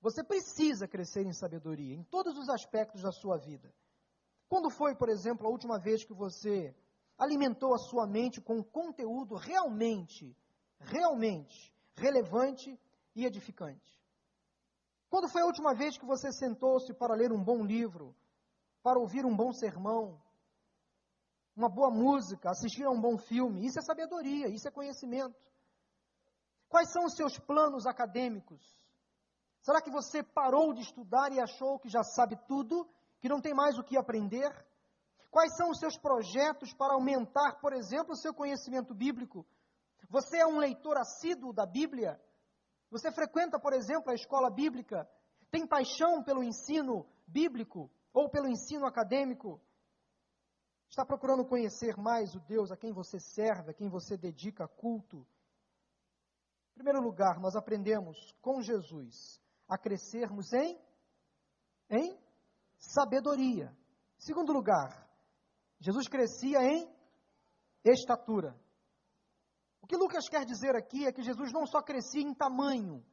você 0.01 0.23
precisa 0.23 0.87
crescer 0.87 1.27
em 1.27 1.31
sabedoria, 1.31 1.93
em 1.93 2.01
todos 2.05 2.35
os 2.35 2.49
aspectos 2.49 3.03
da 3.03 3.11
sua 3.11 3.37
vida. 3.37 3.71
Quando 4.49 4.71
foi, 4.71 4.95
por 4.95 5.09
exemplo, 5.09 5.45
a 5.45 5.51
última 5.51 5.77
vez 5.77 6.03
que 6.03 6.11
você 6.11 6.75
alimentou 7.19 7.75
a 7.75 7.77
sua 7.77 8.07
mente 8.07 8.41
com 8.41 8.63
conteúdo 8.63 9.35
realmente, 9.35 10.35
realmente 10.79 11.71
relevante 11.95 12.79
e 13.15 13.27
edificante? 13.27 14.01
Quando 15.07 15.29
foi 15.29 15.43
a 15.43 15.45
última 15.45 15.75
vez 15.75 15.99
que 15.99 16.05
você 16.05 16.31
sentou-se 16.31 16.91
para 16.95 17.13
ler 17.13 17.31
um 17.31 17.43
bom 17.43 17.63
livro, 17.63 18.15
para 18.81 18.97
ouvir 18.97 19.23
um 19.23 19.35
bom 19.35 19.53
sermão, 19.53 20.19
uma 21.55 21.69
boa 21.69 21.91
música, 21.91 22.49
assistir 22.49 22.85
a 22.85 22.89
um 22.89 22.99
bom 22.99 23.19
filme? 23.19 23.67
Isso 23.67 23.77
é 23.77 23.83
sabedoria, 23.83 24.47
isso 24.47 24.67
é 24.67 24.71
conhecimento. 24.71 25.37
Quais 26.69 26.91
são 26.91 27.05
os 27.05 27.15
seus 27.15 27.37
planos 27.39 27.85
acadêmicos? 27.85 28.61
Será 29.61 29.81
que 29.81 29.91
você 29.91 30.23
parou 30.23 30.73
de 30.73 30.81
estudar 30.81 31.31
e 31.31 31.39
achou 31.39 31.79
que 31.79 31.89
já 31.89 32.03
sabe 32.03 32.37
tudo, 32.47 32.87
que 33.19 33.29
não 33.29 33.41
tem 33.41 33.53
mais 33.53 33.77
o 33.77 33.83
que 33.83 33.97
aprender? 33.97 34.51
Quais 35.29 35.55
são 35.55 35.69
os 35.69 35.79
seus 35.79 35.97
projetos 35.97 36.73
para 36.73 36.93
aumentar, 36.93 37.59
por 37.59 37.73
exemplo, 37.73 38.13
o 38.13 38.17
seu 38.17 38.33
conhecimento 38.33 38.93
bíblico? 38.93 39.45
Você 40.09 40.37
é 40.37 40.47
um 40.47 40.57
leitor 40.57 40.97
assíduo 40.97 41.51
da 41.51 41.65
Bíblia? 41.65 42.19
Você 42.89 43.11
frequenta, 43.11 43.59
por 43.59 43.73
exemplo, 43.73 44.11
a 44.11 44.15
escola 44.15 44.49
bíblica? 44.49 45.09
Tem 45.51 45.67
paixão 45.67 46.23
pelo 46.23 46.43
ensino 46.43 47.05
bíblico 47.27 47.91
ou 48.13 48.29
pelo 48.29 48.47
ensino 48.47 48.85
acadêmico? 48.85 49.61
Está 50.89 51.05
procurando 51.05 51.45
conhecer 51.45 51.97
mais 51.97 52.33
o 52.33 52.39
Deus 52.39 52.71
a 52.71 52.77
quem 52.77 52.93
você 52.93 53.19
serve, 53.19 53.71
a 53.71 53.73
quem 53.73 53.89
você 53.89 54.15
dedica 54.15 54.67
culto? 54.67 55.27
Primeiro 56.77 57.01
lugar, 57.01 57.39
nós 57.39 57.55
aprendemos 57.55 58.15
com 58.39 58.61
Jesus 58.61 59.41
a 59.67 59.79
crescermos 59.79 60.53
em 60.53 60.79
em 61.89 62.15
sabedoria. 62.77 63.75
Segundo 64.15 64.53
lugar, 64.53 65.09
Jesus 65.79 66.07
crescia 66.07 66.59
em 66.63 66.87
estatura. 67.83 68.55
O 69.81 69.87
que 69.87 69.97
Lucas 69.97 70.29
quer 70.29 70.45
dizer 70.45 70.75
aqui 70.75 71.07
é 71.07 71.11
que 71.11 71.23
Jesus 71.23 71.51
não 71.51 71.65
só 71.65 71.81
crescia 71.81 72.21
em 72.21 72.33
tamanho, 72.35 73.03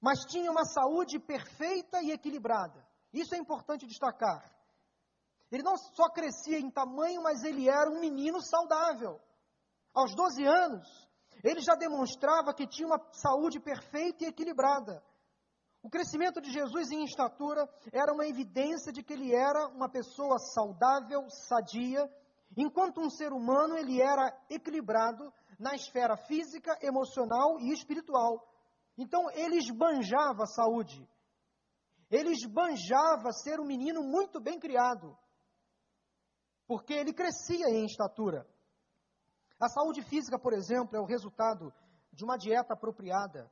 mas 0.00 0.24
tinha 0.24 0.50
uma 0.50 0.64
saúde 0.64 1.20
perfeita 1.20 2.02
e 2.02 2.10
equilibrada. 2.10 2.84
Isso 3.12 3.32
é 3.32 3.38
importante 3.38 3.86
destacar. 3.86 4.52
Ele 5.52 5.62
não 5.62 5.76
só 5.76 6.10
crescia 6.10 6.58
em 6.58 6.68
tamanho, 6.68 7.22
mas 7.22 7.44
ele 7.44 7.68
era 7.68 7.88
um 7.88 8.00
menino 8.00 8.40
saudável. 8.42 9.20
Aos 9.94 10.16
12 10.16 10.44
anos, 10.44 11.08
ele 11.44 11.60
já 11.60 11.74
demonstrava 11.74 12.54
que 12.54 12.66
tinha 12.66 12.88
uma 12.88 13.00
saúde 13.12 13.60
perfeita 13.60 14.24
e 14.24 14.28
equilibrada. 14.28 15.04
O 15.82 15.90
crescimento 15.90 16.40
de 16.40 16.50
Jesus 16.50 16.90
em 16.90 17.04
estatura 17.04 17.68
era 17.92 18.10
uma 18.10 18.26
evidência 18.26 18.90
de 18.90 19.02
que 19.02 19.12
ele 19.12 19.34
era 19.34 19.68
uma 19.68 19.86
pessoa 19.86 20.38
saudável, 20.38 21.28
sadia, 21.28 22.10
enquanto 22.56 23.02
um 23.02 23.10
ser 23.10 23.34
humano 23.34 23.76
ele 23.76 24.00
era 24.00 24.34
equilibrado 24.48 25.30
na 25.58 25.74
esfera 25.74 26.16
física, 26.16 26.78
emocional 26.80 27.60
e 27.60 27.70
espiritual. 27.70 28.50
Então 28.96 29.30
ele 29.32 29.58
esbanjava 29.58 30.44
a 30.44 30.46
saúde. 30.46 31.06
Ele 32.10 32.30
esbanjava 32.30 33.30
ser 33.32 33.60
um 33.60 33.66
menino 33.66 34.02
muito 34.02 34.40
bem 34.40 34.58
criado. 34.58 35.14
Porque 36.66 36.94
ele 36.94 37.12
crescia 37.12 37.68
em 37.68 37.84
estatura. 37.84 38.46
A 39.64 39.68
saúde 39.70 40.02
física, 40.02 40.38
por 40.38 40.52
exemplo, 40.52 40.94
é 40.94 41.00
o 41.00 41.06
resultado 41.06 41.72
de 42.12 42.22
uma 42.22 42.36
dieta 42.36 42.74
apropriada 42.74 43.50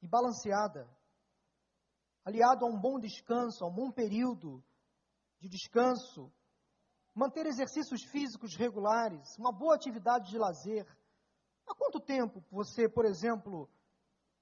e 0.00 0.08
balanceada, 0.08 0.88
aliado 2.24 2.64
a 2.64 2.68
um 2.68 2.80
bom 2.80 2.98
descanso, 2.98 3.62
a 3.62 3.68
um 3.68 3.74
bom 3.74 3.90
período 3.92 4.64
de 5.38 5.46
descanso, 5.46 6.32
manter 7.14 7.44
exercícios 7.44 8.02
físicos 8.04 8.56
regulares, 8.56 9.36
uma 9.36 9.52
boa 9.52 9.74
atividade 9.74 10.30
de 10.30 10.38
lazer. 10.38 10.86
Há 11.66 11.74
quanto 11.74 12.00
tempo 12.00 12.42
você, 12.50 12.88
por 12.88 13.04
exemplo, 13.04 13.68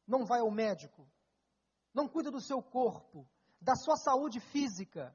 não 0.06 0.24
vai 0.24 0.38
ao 0.38 0.52
médico, 0.52 1.04
não 1.92 2.06
cuida 2.06 2.30
do 2.30 2.40
seu 2.40 2.62
corpo, 2.62 3.28
da 3.60 3.74
sua 3.74 3.96
saúde 3.96 4.38
física, 4.38 5.12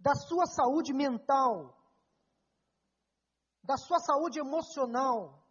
da 0.00 0.16
sua 0.16 0.46
saúde 0.46 0.92
mental, 0.92 1.75
da 3.66 3.76
sua 3.76 3.98
saúde 3.98 4.38
emocional. 4.38 5.42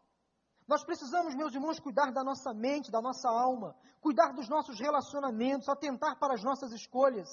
Nós 0.68 0.84
precisamos, 0.84 1.36
meus 1.36 1.54
irmãos, 1.54 1.80
cuidar 1.80 2.12
da 2.12 2.24
nossa 2.24 2.54
mente, 2.54 2.90
da 2.90 3.02
nossa 3.02 3.30
alma, 3.30 3.76
cuidar 4.02 4.34
dos 4.34 4.50
nossos 4.50 4.80
relacionamentos, 4.80 5.70
atentar 5.70 6.18
para 6.18 6.34
as 6.34 6.44
nossas 6.44 6.72
escolhas, 6.72 7.30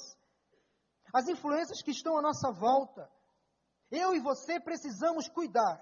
as 1.12 1.28
influências 1.28 1.80
que 1.82 1.92
estão 1.92 2.18
à 2.18 2.22
nossa 2.22 2.50
volta. 2.50 3.08
Eu 3.90 4.14
e 4.14 4.20
você 4.20 4.60
precisamos 4.60 5.28
cuidar 5.28 5.80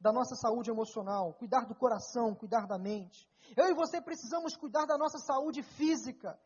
da 0.00 0.12
nossa 0.12 0.34
saúde 0.36 0.70
emocional, 0.70 1.34
cuidar 1.34 1.66
do 1.66 1.74
coração, 1.74 2.34
cuidar 2.34 2.66
da 2.66 2.78
mente. 2.78 3.28
Eu 3.56 3.68
e 3.68 3.74
você 3.74 4.00
precisamos 4.00 4.56
cuidar 4.56 4.86
da 4.86 4.96
nossa 4.96 5.18
saúde 5.18 5.62
física, 5.62 6.38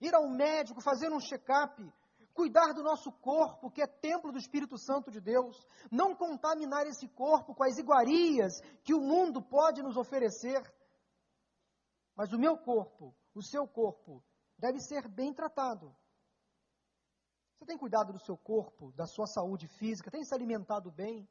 ir 0.00 0.14
ao 0.14 0.28
médico, 0.28 0.80
fazer 0.80 1.12
um 1.12 1.20
check-up, 1.20 1.92
cuidar 2.34 2.72
do 2.74 2.82
nosso 2.82 3.12
corpo, 3.12 3.70
que 3.70 3.80
é 3.80 3.86
templo 3.86 4.32
do 4.32 4.38
Espírito 4.38 4.76
Santo 4.76 5.10
de 5.10 5.20
Deus, 5.20 5.66
não 5.90 6.14
contaminar 6.14 6.86
esse 6.86 7.08
corpo 7.08 7.54
com 7.54 7.62
as 7.62 7.78
iguarias 7.78 8.60
que 8.82 8.92
o 8.92 9.00
mundo 9.00 9.40
pode 9.40 9.82
nos 9.82 9.96
oferecer. 9.96 10.60
Mas 12.16 12.32
o 12.32 12.38
meu 12.38 12.58
corpo, 12.58 13.14
o 13.34 13.42
seu 13.42 13.66
corpo, 13.66 14.22
deve 14.58 14.80
ser 14.80 15.08
bem 15.08 15.32
tratado. 15.32 15.94
Você 17.56 17.66
tem 17.66 17.78
cuidado 17.78 18.12
do 18.12 18.18
seu 18.18 18.36
corpo, 18.36 18.92
da 18.92 19.06
sua 19.06 19.26
saúde 19.26 19.68
física, 19.68 20.10
tem 20.10 20.24
se 20.24 20.34
alimentado 20.34 20.90
bem? 20.90 21.28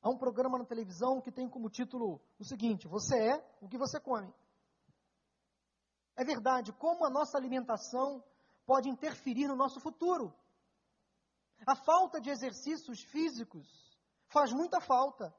Há 0.00 0.10
um 0.10 0.18
programa 0.18 0.58
na 0.58 0.64
televisão 0.64 1.20
que 1.20 1.32
tem 1.32 1.48
como 1.48 1.70
título 1.70 2.20
o 2.38 2.44
seguinte: 2.44 2.86
Você 2.86 3.16
é 3.16 3.58
o 3.60 3.68
que 3.68 3.78
você 3.78 3.98
come. 3.98 4.32
É 6.14 6.24
verdade, 6.24 6.72
como 6.72 7.04
a 7.04 7.10
nossa 7.10 7.36
alimentação 7.36 8.22
pode 8.68 8.86
interferir 8.90 9.48
no 9.48 9.56
nosso 9.56 9.80
futuro. 9.80 10.30
A 11.66 11.74
falta 11.74 12.20
de 12.20 12.28
exercícios 12.28 13.02
físicos 13.04 13.66
faz 14.26 14.52
muita 14.52 14.78
falta. 14.78 15.34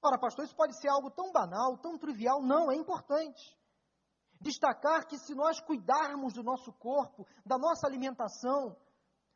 Ora, 0.00 0.18
pastor, 0.18 0.46
isso 0.46 0.56
pode 0.56 0.80
ser 0.80 0.88
algo 0.88 1.10
tão 1.10 1.30
banal, 1.30 1.76
tão 1.76 1.98
trivial. 1.98 2.40
Não, 2.40 2.72
é 2.72 2.74
importante. 2.74 3.54
Destacar 4.40 5.06
que 5.06 5.18
se 5.18 5.34
nós 5.34 5.60
cuidarmos 5.60 6.32
do 6.32 6.42
nosso 6.42 6.72
corpo, 6.72 7.26
da 7.44 7.58
nossa 7.58 7.86
alimentação, 7.86 8.74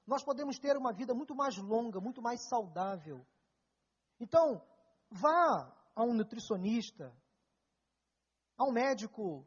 nós 0.06 0.24
podemos 0.24 0.58
ter 0.58 0.74
uma 0.74 0.92
vida 0.92 1.12
muito 1.12 1.34
mais 1.34 1.54
longa, 1.58 2.00
muito 2.00 2.22
mais 2.22 2.48
saudável. 2.48 3.26
Então, 4.18 4.66
vá 5.10 5.70
a 5.94 6.02
um 6.02 6.14
nutricionista, 6.14 7.14
a 8.56 8.64
um 8.64 8.72
médico 8.72 9.46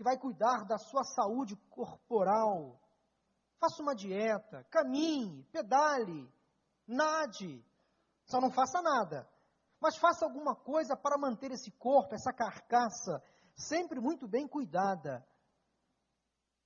que 0.00 0.04
vai 0.04 0.16
cuidar 0.16 0.64
da 0.64 0.78
sua 0.78 1.04
saúde 1.04 1.54
corporal. 1.68 2.80
Faça 3.58 3.82
uma 3.82 3.94
dieta, 3.94 4.64
caminhe, 4.70 5.44
pedale, 5.52 6.26
nade. 6.88 7.62
Só 8.24 8.40
não 8.40 8.50
faça 8.50 8.80
nada. 8.80 9.28
Mas 9.78 9.98
faça 9.98 10.24
alguma 10.24 10.56
coisa 10.56 10.96
para 10.96 11.18
manter 11.18 11.50
esse 11.50 11.70
corpo, 11.72 12.14
essa 12.14 12.32
carcaça, 12.32 13.22
sempre 13.54 14.00
muito 14.00 14.26
bem 14.26 14.48
cuidada. 14.48 15.22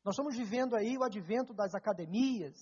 Nós 0.05 0.15
estamos 0.15 0.37
vivendo 0.37 0.77
aí 0.77 0.97
o 0.97 1.03
advento 1.03 1.53
das 1.53 1.75
academias, 1.75 2.55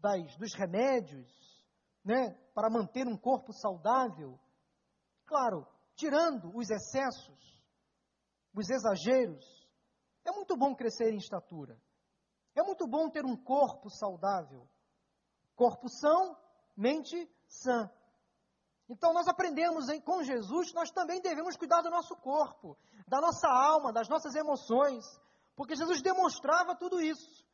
das, 0.00 0.36
dos 0.38 0.54
remédios, 0.54 1.30
né, 2.04 2.32
para 2.52 2.68
manter 2.68 3.06
um 3.06 3.16
corpo 3.16 3.52
saudável. 3.52 4.40
Claro, 5.24 5.64
tirando 5.94 6.50
os 6.56 6.68
excessos, 6.68 7.63
os 8.54 8.70
exageros. 8.70 9.44
É 10.24 10.32
muito 10.32 10.56
bom 10.56 10.74
crescer 10.74 11.12
em 11.12 11.18
estatura. 11.18 11.78
É 12.54 12.62
muito 12.62 12.86
bom 12.86 13.10
ter 13.10 13.24
um 13.24 13.36
corpo 13.36 13.90
saudável. 13.90 14.68
Corpo 15.56 15.88
são, 15.88 16.36
mente 16.76 17.28
sã. 17.46 17.90
Então 18.88 19.12
nós 19.12 19.26
aprendemos 19.26 19.88
hein, 19.88 20.00
com 20.00 20.22
Jesus, 20.22 20.72
nós 20.72 20.90
também 20.90 21.20
devemos 21.20 21.56
cuidar 21.56 21.82
do 21.82 21.90
nosso 21.90 22.14
corpo, 22.16 22.76
da 23.08 23.20
nossa 23.20 23.48
alma, 23.48 23.92
das 23.92 24.08
nossas 24.08 24.34
emoções, 24.34 25.04
porque 25.56 25.74
Jesus 25.74 26.02
demonstrava 26.02 26.76
tudo 26.76 27.00
isso. 27.00 27.44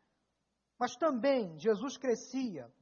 Mas 0.79 0.97
também 0.97 1.59
Jesus 1.59 1.97
crescia 1.97 2.73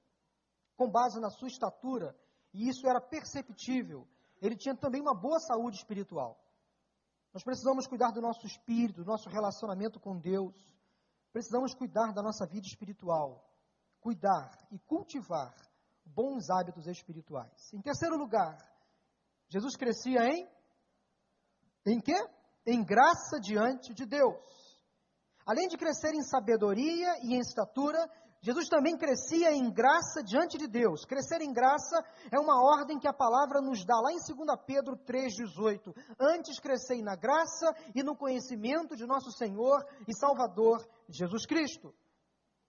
com 0.77 0.91
base 0.91 1.21
na 1.21 1.31
sua 1.31 1.49
estatura, 1.49 2.17
e 2.55 2.69
isso 2.69 2.89
era 2.89 3.01
perceptível. 3.01 4.07
Ele 4.41 4.57
tinha 4.57 4.77
também 4.77 5.01
uma 5.01 5.15
boa 5.15 5.41
saúde 5.41 5.77
espiritual. 5.77 6.39
Nós 7.33 7.45
precisamos 7.45 7.87
cuidar 7.87 8.11
do 8.11 8.21
nosso 8.21 8.47
espírito, 8.47 9.03
do 9.03 9.11
nosso 9.11 9.29
relacionamento 9.29 10.01
com 10.01 10.19
Deus. 10.19 10.55
Precisamos 11.33 11.75
cuidar 11.75 12.13
da 12.13 12.23
nossa 12.23 12.47
vida 12.47 12.67
espiritual. 12.67 13.45
Cuidar 14.01 14.51
e 14.71 14.79
cultivar 14.79 15.55
bons 16.05 16.49
hábitos 16.51 16.87
espirituais. 16.87 17.73
Em 17.73 17.83
terceiro 17.83 18.17
lugar, 18.17 18.57
Jesus 19.49 19.77
crescia 19.77 20.25
em 20.25 20.49
em 21.87 22.01
quê? 22.01 22.17
Em 22.67 22.85
graça 22.85 23.41
diante 23.41 23.95
de 23.95 24.05
Deus. 24.05 24.37
Além 25.47 25.69
de 25.69 25.79
crescer 25.79 26.13
em 26.15 26.23
sabedoria 26.23 27.19
e 27.23 27.35
em 27.35 27.41
estatura, 27.41 27.99
Jesus 28.41 28.69
também 28.69 28.97
crescia 28.97 29.53
em 29.53 29.69
graça 29.69 30.23
diante 30.23 30.57
de 30.57 30.69
Deus. 30.69 31.05
Crescer 31.05 31.41
em 31.41 31.53
graça 31.53 32.05
é 32.31 32.39
uma 32.39 32.63
ordem 32.63 32.99
que 32.99 33.09
a 33.09 33.13
palavra 33.13 33.61
nos 33.61 33.85
dá 33.85 33.97
lá 34.01 34.13
em 34.13 34.17
2 34.17 34.59
Pedro 34.65 34.97
3,18. 34.97 35.93
Antes 36.21 36.61
crescei 36.61 37.03
na 37.03 37.17
graça 37.17 37.75
e 37.95 38.03
no 38.03 38.17
conhecimento 38.17 38.95
de 38.95 39.07
nosso 39.07 39.33
Senhor 39.33 39.85
e 40.07 40.15
Salvador 40.15 40.87
Jesus 41.09 41.47
Cristo. 41.47 41.93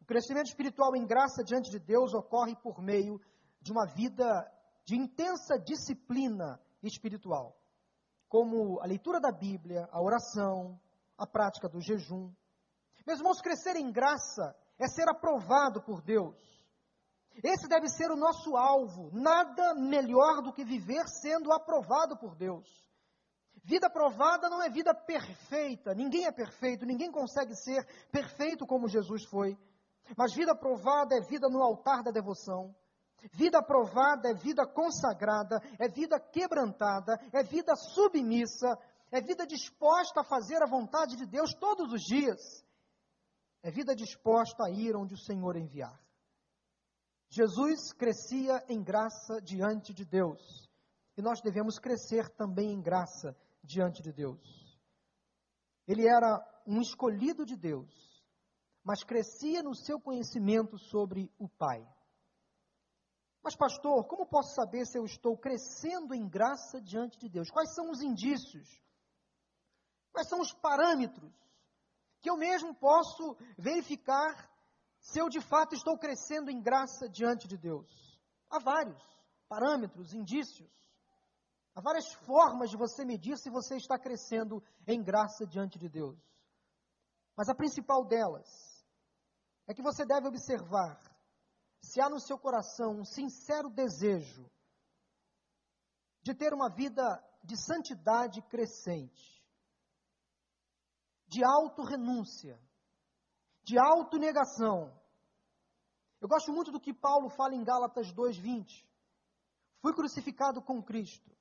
O 0.02 0.06
crescimento 0.06 0.48
espiritual 0.48 0.96
em 0.96 1.06
graça 1.06 1.44
diante 1.44 1.70
de 1.70 1.78
Deus 1.78 2.16
ocorre 2.16 2.56
por 2.56 2.82
meio 2.82 3.22
de 3.62 3.72
uma 3.72 3.86
vida 3.86 4.52
de 4.84 4.96
intensa 4.96 5.60
disciplina 5.60 6.60
espiritual, 6.82 7.56
como 8.28 8.82
a 8.82 8.88
leitura 8.88 9.20
da 9.20 9.32
Bíblia, 9.32 9.88
a 9.92 10.02
oração, 10.02 10.80
a 11.16 11.28
prática 11.28 11.70
do 11.70 11.80
jejum. 11.80 12.32
Meus 13.06 13.20
irmãos, 13.20 13.40
crescer 13.40 13.76
em 13.76 13.92
graça 13.92 14.56
é 14.80 14.88
ser 14.88 15.10
aprovado 15.10 15.82
por 15.82 16.02
Deus. 16.02 16.36
Esse 17.44 17.68
deve 17.68 17.88
ser 17.90 18.10
o 18.12 18.16
nosso 18.16 18.56
alvo. 18.56 19.10
Nada 19.14 19.76
melhor 19.76 20.42
do 20.42 20.54
que 20.54 20.64
viver 20.64 21.08
sendo 21.08 21.52
aprovado 21.52 22.18
por 22.18 22.36
Deus. 22.36 22.68
Vida 23.64 23.88
aprovada 23.88 24.50
não 24.50 24.64
é 24.64 24.70
vida 24.70 24.94
perfeita. 24.94 25.94
Ninguém 25.94 26.26
é 26.26 26.32
perfeito, 26.32 26.86
ninguém 26.86 27.12
consegue 27.12 27.56
ser 27.56 27.86
perfeito 28.12 28.66
como 28.66 28.88
Jesus 28.88 29.26
foi. 29.26 29.58
Mas 30.18 30.34
vida 30.34 30.54
aprovada 30.54 31.16
é 31.16 31.22
vida 31.22 31.48
no 31.50 31.62
altar 31.62 32.02
da 32.02 32.12
devoção. 32.12 32.74
Vida 33.34 33.60
aprovada 33.60 34.30
é 34.30 34.34
vida 34.34 34.66
consagrada, 34.66 35.62
é 35.78 35.90
vida 35.90 36.20
quebrantada, 36.20 37.20
é 37.34 37.44
vida 37.44 37.76
submissa, 37.76 38.78
é 39.12 39.22
vida 39.22 39.46
disposta 39.46 40.22
a 40.22 40.24
fazer 40.24 40.64
a 40.64 40.68
vontade 40.68 41.18
de 41.18 41.26
Deus 41.26 41.54
todos 41.54 41.92
os 41.92 42.02
dias. 42.02 42.40
É 43.62 43.70
vida 43.72 43.96
disposta 43.96 44.66
a 44.66 44.70
ir 44.70 44.96
onde 44.96 45.14
o 45.14 45.18
Senhor 45.18 45.56
enviar. 45.58 46.00
Jesus 47.30 47.94
crescia 47.94 48.64
em 48.68 48.82
graça 48.82 49.42
diante 49.42 49.94
de 49.94 50.06
Deus. 50.06 50.70
E 51.18 51.22
nós 51.22 51.42
devemos 51.42 51.78
crescer 51.78 52.30
também 52.30 52.72
em 52.72 52.82
graça 52.82 53.36
diante 53.64 54.02
de 54.02 54.12
Deus. 54.12 54.42
Ele 55.86 56.08
era 56.08 56.40
um 56.66 56.82
escolhido 56.82 57.46
de 57.46 57.56
Deus, 57.56 57.90
mas 58.84 59.04
crescia 59.04 59.62
no 59.62 59.76
seu 59.76 60.00
conhecimento 60.00 60.78
sobre 60.78 61.32
o 61.38 61.50
Pai. 61.50 61.86
Mas, 63.44 63.56
pastor, 63.56 64.06
como 64.08 64.28
posso 64.28 64.54
saber 64.54 64.86
se 64.86 64.98
eu 64.98 65.06
estou 65.06 65.38
crescendo 65.38 66.14
em 66.14 66.28
graça 66.28 66.82
diante 66.82 67.18
de 67.18 67.30
Deus? 67.30 67.50
Quais 67.50 67.74
são 67.74 67.90
os 67.90 68.02
indícios? 68.02 68.68
Quais 70.12 70.28
são 70.28 70.40
os 70.40 70.54
parâmetros 70.54 71.34
que 72.22 72.30
eu 72.30 72.38
mesmo 72.38 72.74
posso 72.76 73.38
verificar 73.58 74.50
se 75.00 75.20
eu 75.20 75.30
de 75.30 75.40
fato 75.42 75.74
estou 75.74 75.98
crescendo 75.98 76.52
em 76.52 76.62
graça 76.62 77.08
diante 77.08 77.48
de 77.48 77.58
Deus. 77.58 77.88
Há 78.50 78.60
vários 78.60 79.02
parâmetros, 79.48 80.14
indícios. 80.14 80.70
Há 81.74 81.82
várias 81.82 82.12
formas 82.26 82.70
de 82.70 82.78
você 82.78 83.06
medir 83.06 83.38
se 83.38 83.50
você 83.50 83.78
está 83.78 83.98
crescendo 83.98 84.62
em 84.86 85.02
graça 85.02 85.46
diante 85.48 85.80
de 85.80 85.88
Deus. 85.88 86.20
Mas 87.36 87.48
a 87.48 87.56
principal 87.56 88.06
delas 88.06 88.86
é 89.66 89.74
que 89.74 89.82
você 89.82 90.06
deve 90.06 90.28
observar 90.28 91.00
se 91.82 92.02
há 92.02 92.10
no 92.10 92.20
seu 92.20 92.38
coração 92.38 93.00
um 93.00 93.06
sincero 93.06 93.70
desejo 93.70 94.50
de 96.22 96.34
ter 96.34 96.54
uma 96.54 96.70
vida 96.70 97.24
de 97.44 97.56
santidade 97.56 98.42
crescente 98.42 99.39
de 101.30 101.44
autorrenúncia, 101.44 102.60
de 103.64 103.78
autonegação. 103.78 104.92
Eu 106.20 106.28
gosto 106.28 106.52
muito 106.52 106.72
do 106.72 106.80
que 106.80 106.94
Paulo 106.94 107.30
fala 107.30 107.56
em 107.56 107.64
Gálatas 107.64 108.12
2:20. 108.12 108.86
Fui 109.82 109.94
crucificado 109.94 110.62
com 110.62 110.84
Cristo. 110.84 111.32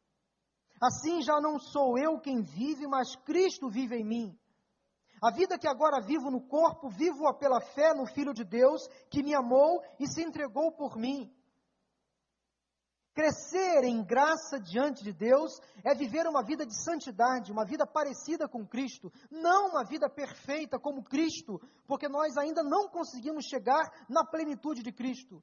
Assim 0.81 1.22
já 1.22 1.40
não 1.40 1.59
sou 1.59 1.98
eu 1.98 2.20
quem 2.20 2.42
vive, 2.42 2.87
mas 2.87 3.16
Cristo 3.16 3.68
vive 3.68 3.96
em 3.96 4.05
mim. 4.05 4.38
A 5.20 5.33
vida 5.33 5.59
que 5.59 5.66
agora 5.66 6.01
vivo 6.01 6.31
no 6.31 6.46
corpo, 6.46 6.88
vivo-a 6.88 7.35
pela 7.35 7.61
fé 7.61 7.92
no 7.92 8.07
Filho 8.07 8.33
de 8.33 8.44
Deus, 8.44 8.87
que 9.11 9.22
me 9.22 9.35
amou 9.35 9.83
e 9.98 10.07
se 10.07 10.22
entregou 10.22 10.70
por 10.70 10.96
mim. 10.96 11.35
Crescer 13.18 13.83
em 13.83 14.04
graça 14.04 14.61
diante 14.61 15.02
de 15.02 15.12
Deus 15.12 15.59
é 15.83 15.92
viver 15.92 16.24
uma 16.28 16.40
vida 16.40 16.64
de 16.64 16.72
santidade, 16.85 17.50
uma 17.50 17.64
vida 17.64 17.85
parecida 17.85 18.48
com 18.48 18.64
Cristo, 18.64 19.12
não 19.28 19.70
uma 19.70 19.85
vida 19.85 20.09
perfeita 20.09 20.78
como 20.78 21.02
Cristo, 21.02 21.61
porque 21.85 22.09
nós 22.09 22.37
ainda 22.37 22.62
não 22.62 22.88
conseguimos 22.88 23.46
chegar 23.46 24.07
na 24.09 24.24
plenitude 24.24 24.85
de 24.85 24.92
Cristo, 24.92 25.42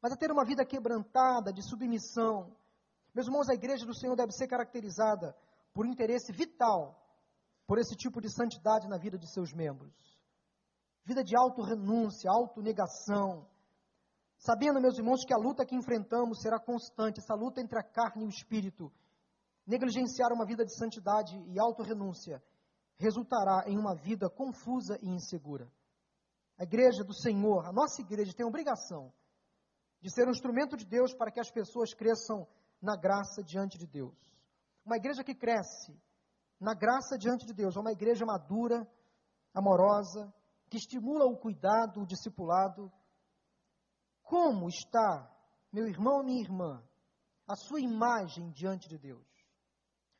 mas 0.00 0.12
é 0.12 0.16
ter 0.16 0.30
uma 0.30 0.44
vida 0.44 0.64
quebrantada, 0.64 1.52
de 1.52 1.68
submissão. 1.68 2.56
Meus 3.12 3.26
irmãos, 3.26 3.48
a 3.48 3.54
igreja 3.54 3.84
do 3.84 3.98
Senhor 3.98 4.14
deve 4.14 4.30
ser 4.30 4.46
caracterizada 4.46 5.36
por 5.72 5.86
interesse 5.86 6.30
vital 6.30 6.96
por 7.66 7.76
esse 7.80 7.96
tipo 7.96 8.20
de 8.20 8.32
santidade 8.32 8.86
na 8.86 8.98
vida 8.98 9.18
de 9.18 9.28
seus 9.32 9.52
membros. 9.52 9.92
Vida 11.04 11.24
de 11.24 11.36
auto-renúncia, 11.36 12.30
auto-negação, 12.30 13.48
Sabendo, 14.44 14.78
meus 14.78 14.98
irmãos, 14.98 15.24
que 15.24 15.32
a 15.32 15.38
luta 15.38 15.64
que 15.64 15.74
enfrentamos 15.74 16.42
será 16.42 16.60
constante, 16.60 17.18
essa 17.18 17.34
luta 17.34 17.62
entre 17.62 17.78
a 17.78 17.82
carne 17.82 18.24
e 18.24 18.26
o 18.26 18.28
espírito. 18.28 18.92
Negligenciar 19.66 20.30
uma 20.34 20.44
vida 20.44 20.66
de 20.66 20.76
santidade 20.76 21.34
e 21.48 21.58
autorrenúncia 21.58 22.44
resultará 22.98 23.64
em 23.66 23.78
uma 23.78 23.94
vida 23.94 24.28
confusa 24.28 24.98
e 25.00 25.08
insegura. 25.08 25.66
A 26.58 26.64
igreja 26.64 27.02
do 27.02 27.14
Senhor, 27.14 27.64
a 27.64 27.72
nossa 27.72 28.02
igreja, 28.02 28.34
tem 28.34 28.44
a 28.44 28.48
obrigação 28.48 29.10
de 30.02 30.12
ser 30.12 30.28
um 30.28 30.32
instrumento 30.32 30.76
de 30.76 30.84
Deus 30.84 31.14
para 31.14 31.30
que 31.30 31.40
as 31.40 31.50
pessoas 31.50 31.94
cresçam 31.94 32.46
na 32.82 32.98
graça 32.98 33.42
diante 33.42 33.78
de 33.78 33.86
Deus. 33.86 34.14
Uma 34.84 34.98
igreja 34.98 35.24
que 35.24 35.34
cresce 35.34 35.98
na 36.60 36.74
graça 36.74 37.16
diante 37.16 37.46
de 37.46 37.54
Deus 37.54 37.78
é 37.78 37.80
uma 37.80 37.92
igreja 37.92 38.26
madura, 38.26 38.86
amorosa, 39.54 40.30
que 40.68 40.76
estimula 40.76 41.24
o 41.24 41.38
cuidado, 41.38 42.02
o 42.02 42.06
discipulado, 42.06 42.92
como 44.34 44.68
está, 44.68 45.30
meu 45.72 45.86
irmão 45.86 46.24
minha 46.24 46.42
irmã, 46.42 46.82
a 47.46 47.54
sua 47.54 47.80
imagem 47.80 48.50
diante 48.50 48.88
de 48.88 48.98
Deus? 48.98 49.24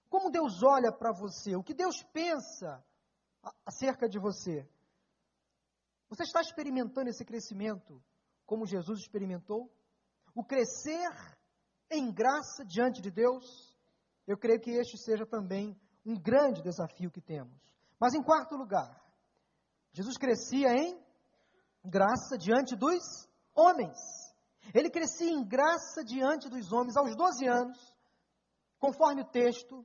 Como 0.09 0.31
Deus 0.31 0.63
olha 0.63 0.93
para 0.93 1.11
você? 1.13 1.57
O 1.57 1.65
que 1.65 1.75
Deus 1.75 2.01
pensa 2.13 2.81
acerca 3.67 4.09
de 4.09 4.21
você? 4.21 4.71
Você 6.09 6.23
está 6.23 6.41
experimentando 6.41 7.11
esse 7.11 7.25
crescimento 7.25 8.01
como 8.47 8.69
Jesus 8.69 9.01
experimentou? 9.01 9.69
O 10.33 10.45
crescer 10.45 11.11
em 11.91 12.13
graça 12.13 12.65
diante 12.65 13.03
de 13.03 13.11
Deus? 13.11 13.77
Eu 14.29 14.39
creio 14.39 14.61
que 14.61 14.71
este 14.71 14.97
seja 14.97 15.27
também 15.27 15.77
um 16.07 16.15
grande 16.15 16.63
desafio 16.63 17.11
que 17.11 17.21
temos. 17.21 17.61
Mas 17.99 18.15
em 18.15 18.23
quarto 18.23 18.55
lugar, 18.55 19.05
Jesus 19.91 20.17
crescia 20.17 20.73
em 20.73 21.05
graça 21.85 22.39
diante 22.39 22.77
dos 22.77 23.34
homens. 23.55 23.99
Ele 24.75 24.91
crescia 24.91 25.31
em 25.31 25.45
graça 25.45 26.05
diante 26.05 26.49
dos 26.49 26.73
homens 26.73 26.97
aos 26.97 27.15
12 27.15 27.47
anos, 27.47 27.95
conforme 28.79 29.23
o 29.23 29.27
texto. 29.27 29.85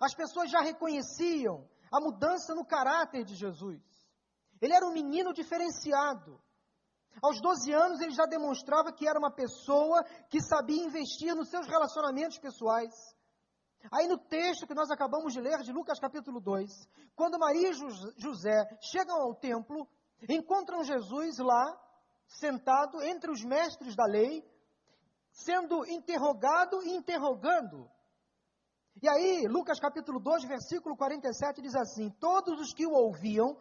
As 0.00 0.14
pessoas 0.14 0.50
já 0.50 0.60
reconheciam 0.60 1.68
a 1.90 2.00
mudança 2.00 2.54
no 2.54 2.64
caráter 2.64 3.24
de 3.24 3.34
Jesus. 3.34 3.80
Ele 4.60 4.74
era 4.74 4.86
um 4.86 4.92
menino 4.92 5.32
diferenciado. 5.32 6.40
Aos 7.22 7.40
12 7.40 7.72
anos, 7.72 8.00
ele 8.00 8.12
já 8.12 8.26
demonstrava 8.26 8.92
que 8.92 9.08
era 9.08 9.18
uma 9.18 9.30
pessoa 9.30 10.04
que 10.28 10.40
sabia 10.42 10.84
investir 10.84 11.34
nos 11.34 11.48
seus 11.48 11.66
relacionamentos 11.66 12.38
pessoais. 12.38 12.92
Aí 13.90 14.06
no 14.06 14.18
texto 14.18 14.66
que 14.66 14.74
nós 14.74 14.90
acabamos 14.90 15.32
de 15.32 15.40
ler, 15.40 15.62
de 15.62 15.72
Lucas 15.72 15.98
capítulo 15.98 16.40
2, 16.40 16.70
quando 17.14 17.38
Maria 17.38 17.70
e 17.70 17.72
José 18.18 18.78
chegam 18.80 19.16
ao 19.16 19.34
templo, 19.34 19.88
encontram 20.28 20.84
Jesus 20.84 21.38
lá, 21.38 21.78
sentado 22.26 23.02
entre 23.02 23.30
os 23.30 23.42
mestres 23.42 23.94
da 23.94 24.04
lei, 24.04 24.44
sendo 25.30 25.86
interrogado 25.86 26.82
e 26.82 26.94
interrogando. 26.94 27.90
E 29.02 29.08
aí, 29.08 29.46
Lucas 29.46 29.78
capítulo 29.78 30.18
2, 30.18 30.44
versículo 30.44 30.96
47 30.96 31.60
diz 31.60 31.74
assim: 31.74 32.10
Todos 32.18 32.60
os 32.60 32.72
que 32.72 32.86
o 32.86 32.92
ouviam 32.92 33.56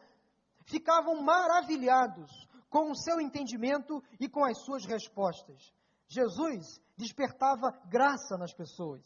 ficavam 0.66 1.22
maravilhados 1.22 2.32
com 2.70 2.92
o 2.92 2.96
seu 2.96 3.20
entendimento 3.20 4.02
e 4.20 4.28
com 4.28 4.44
as 4.44 4.58
suas 4.64 4.86
respostas. 4.86 5.74
Jesus 6.08 6.80
despertava 6.98 7.72
graça 7.90 8.38
nas 8.38 8.54
pessoas. 8.54 9.04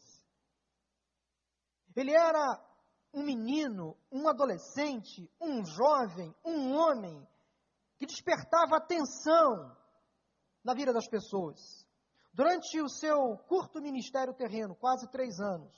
Ele 1.95 2.13
era 2.13 2.59
um 3.13 3.23
menino, 3.23 3.97
um 4.11 4.27
adolescente, 4.27 5.29
um 5.41 5.65
jovem, 5.65 6.33
um 6.45 6.75
homem 6.75 7.27
que 7.99 8.05
despertava 8.05 8.77
atenção 8.77 9.75
na 10.63 10.73
vida 10.73 10.93
das 10.93 11.07
pessoas. 11.07 11.85
Durante 12.33 12.79
o 12.81 12.87
seu 12.87 13.37
curto 13.39 13.81
ministério 13.81 14.33
terreno, 14.33 14.73
quase 14.73 15.05
três 15.11 15.37
anos, 15.41 15.73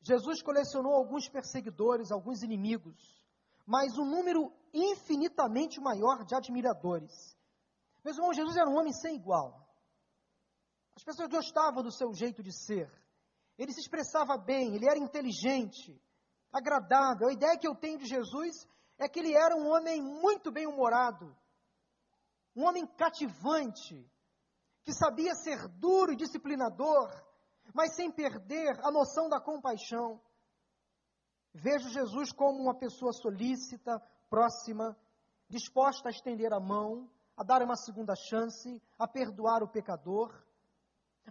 Jesus 0.00 0.40
colecionou 0.40 0.94
alguns 0.94 1.28
perseguidores, 1.28 2.12
alguns 2.12 2.42
inimigos, 2.42 3.20
mas 3.66 3.98
um 3.98 4.04
número 4.04 4.52
infinitamente 4.72 5.80
maior 5.80 6.24
de 6.24 6.36
admiradores. 6.36 7.36
Meus 8.04 8.16
irmãos, 8.16 8.36
Jesus 8.36 8.56
era 8.56 8.70
um 8.70 8.78
homem 8.78 8.92
sem 8.92 9.16
igual. 9.16 9.68
As 10.94 11.02
pessoas 11.02 11.28
gostavam 11.28 11.82
do 11.82 11.90
seu 11.90 12.14
jeito 12.14 12.40
de 12.42 12.52
ser. 12.52 12.88
Ele 13.58 13.72
se 13.72 13.80
expressava 13.80 14.38
bem, 14.38 14.76
ele 14.76 14.86
era 14.88 14.98
inteligente, 14.98 16.00
agradável. 16.52 17.28
A 17.28 17.32
ideia 17.32 17.58
que 17.58 17.66
eu 17.66 17.74
tenho 17.74 17.98
de 17.98 18.06
Jesus 18.06 18.66
é 18.98 19.08
que 19.08 19.20
ele 19.20 19.34
era 19.34 19.56
um 19.56 19.68
homem 19.70 20.02
muito 20.02 20.50
bem-humorado, 20.50 21.36
um 22.54 22.64
homem 22.64 22.86
cativante, 22.86 24.10
que 24.82 24.92
sabia 24.92 25.34
ser 25.34 25.68
duro 25.68 26.12
e 26.12 26.16
disciplinador, 26.16 27.08
mas 27.74 27.94
sem 27.94 28.10
perder 28.10 28.78
a 28.82 28.90
noção 28.90 29.28
da 29.28 29.40
compaixão. 29.40 30.20
Vejo 31.54 31.88
Jesus 31.90 32.32
como 32.32 32.62
uma 32.62 32.74
pessoa 32.74 33.12
solícita, 33.12 34.00
próxima, 34.28 34.96
disposta 35.48 36.08
a 36.08 36.10
estender 36.10 36.52
a 36.52 36.60
mão, 36.60 37.08
a 37.36 37.44
dar 37.44 37.62
uma 37.62 37.76
segunda 37.76 38.14
chance, 38.16 38.82
a 38.98 39.06
perdoar 39.06 39.62
o 39.62 39.70
pecador, 39.70 40.34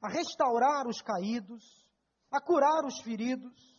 a 0.01 0.09
restaurar 0.09 0.87
os 0.87 1.01
caídos, 1.01 1.85
a 2.31 2.39
curar 2.39 2.85
os 2.85 3.01
feridos. 3.01 3.76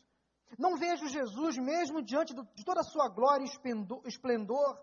Não 0.57 0.77
vejo 0.77 1.09
Jesus, 1.09 1.59
mesmo 1.59 2.03
diante 2.03 2.33
de 2.33 2.65
toda 2.65 2.81
a 2.81 2.85
sua 2.85 3.09
glória 3.09 3.45
e 3.45 4.09
esplendor, 4.09 4.81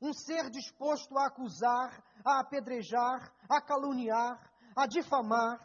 um 0.00 0.12
ser 0.12 0.48
disposto 0.48 1.16
a 1.18 1.26
acusar, 1.26 2.02
a 2.24 2.40
apedrejar, 2.40 3.34
a 3.48 3.60
caluniar, 3.60 4.50
a 4.74 4.86
difamar. 4.86 5.60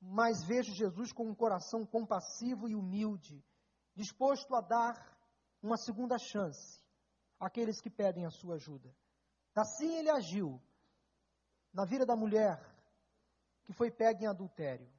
Mas 0.00 0.42
vejo 0.46 0.74
Jesus 0.74 1.12
com 1.12 1.28
um 1.28 1.34
coração 1.34 1.84
compassivo 1.86 2.68
e 2.68 2.74
humilde, 2.74 3.44
disposto 3.94 4.54
a 4.56 4.60
dar 4.60 5.18
uma 5.62 5.76
segunda 5.76 6.16
chance 6.18 6.82
àqueles 7.38 7.80
que 7.80 7.90
pedem 7.90 8.26
a 8.26 8.30
sua 8.30 8.54
ajuda. 8.54 8.90
Assim 9.54 9.96
ele 9.96 10.10
agiu 10.10 10.60
na 11.72 11.84
vida 11.84 12.06
da 12.06 12.16
mulher 12.16 12.58
que 13.64 13.72
foi 13.72 13.90
pega 13.90 14.24
em 14.24 14.26
adultério. 14.26 14.90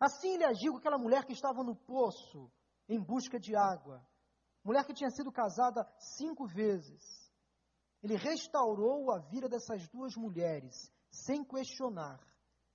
Assim 0.00 0.34
ele 0.34 0.44
agiu 0.44 0.72
com 0.72 0.78
aquela 0.78 0.98
mulher 0.98 1.24
que 1.24 1.32
estava 1.32 1.62
no 1.62 1.74
poço 1.74 2.50
em 2.88 3.00
busca 3.00 3.38
de 3.38 3.56
água. 3.56 4.06
Mulher 4.62 4.84
que 4.84 4.94
tinha 4.94 5.10
sido 5.10 5.32
casada 5.32 5.86
cinco 5.98 6.46
vezes. 6.46 7.32
Ele 8.02 8.16
restaurou 8.16 9.10
a 9.10 9.18
vida 9.18 9.48
dessas 9.48 9.88
duas 9.88 10.14
mulheres, 10.16 10.92
sem 11.10 11.44
questionar, 11.44 12.20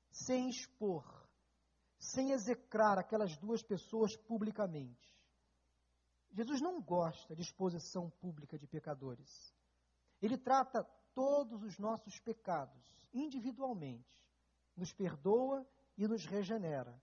sem 0.10 0.50
expor, 0.50 1.06
sem 1.98 2.32
execrar 2.32 2.98
aquelas 2.98 3.38
duas 3.38 3.62
pessoas 3.62 4.16
publicamente. 4.18 5.12
Jesus 6.32 6.62
não 6.62 6.82
gosta 6.82 7.36
de 7.36 7.42
exposição 7.42 8.10
pública 8.10 8.58
de 8.58 8.66
pecadores. 8.66 9.54
Ele 10.22 10.38
trata 10.38 10.84
todos 11.14 11.62
os 11.62 11.78
nossos 11.78 12.20
pecados 12.20 12.82
individualmente, 13.14 14.26
nos 14.76 14.94
perdoa 14.94 15.68
e 15.98 16.08
nos 16.08 16.26
regenera 16.26 17.02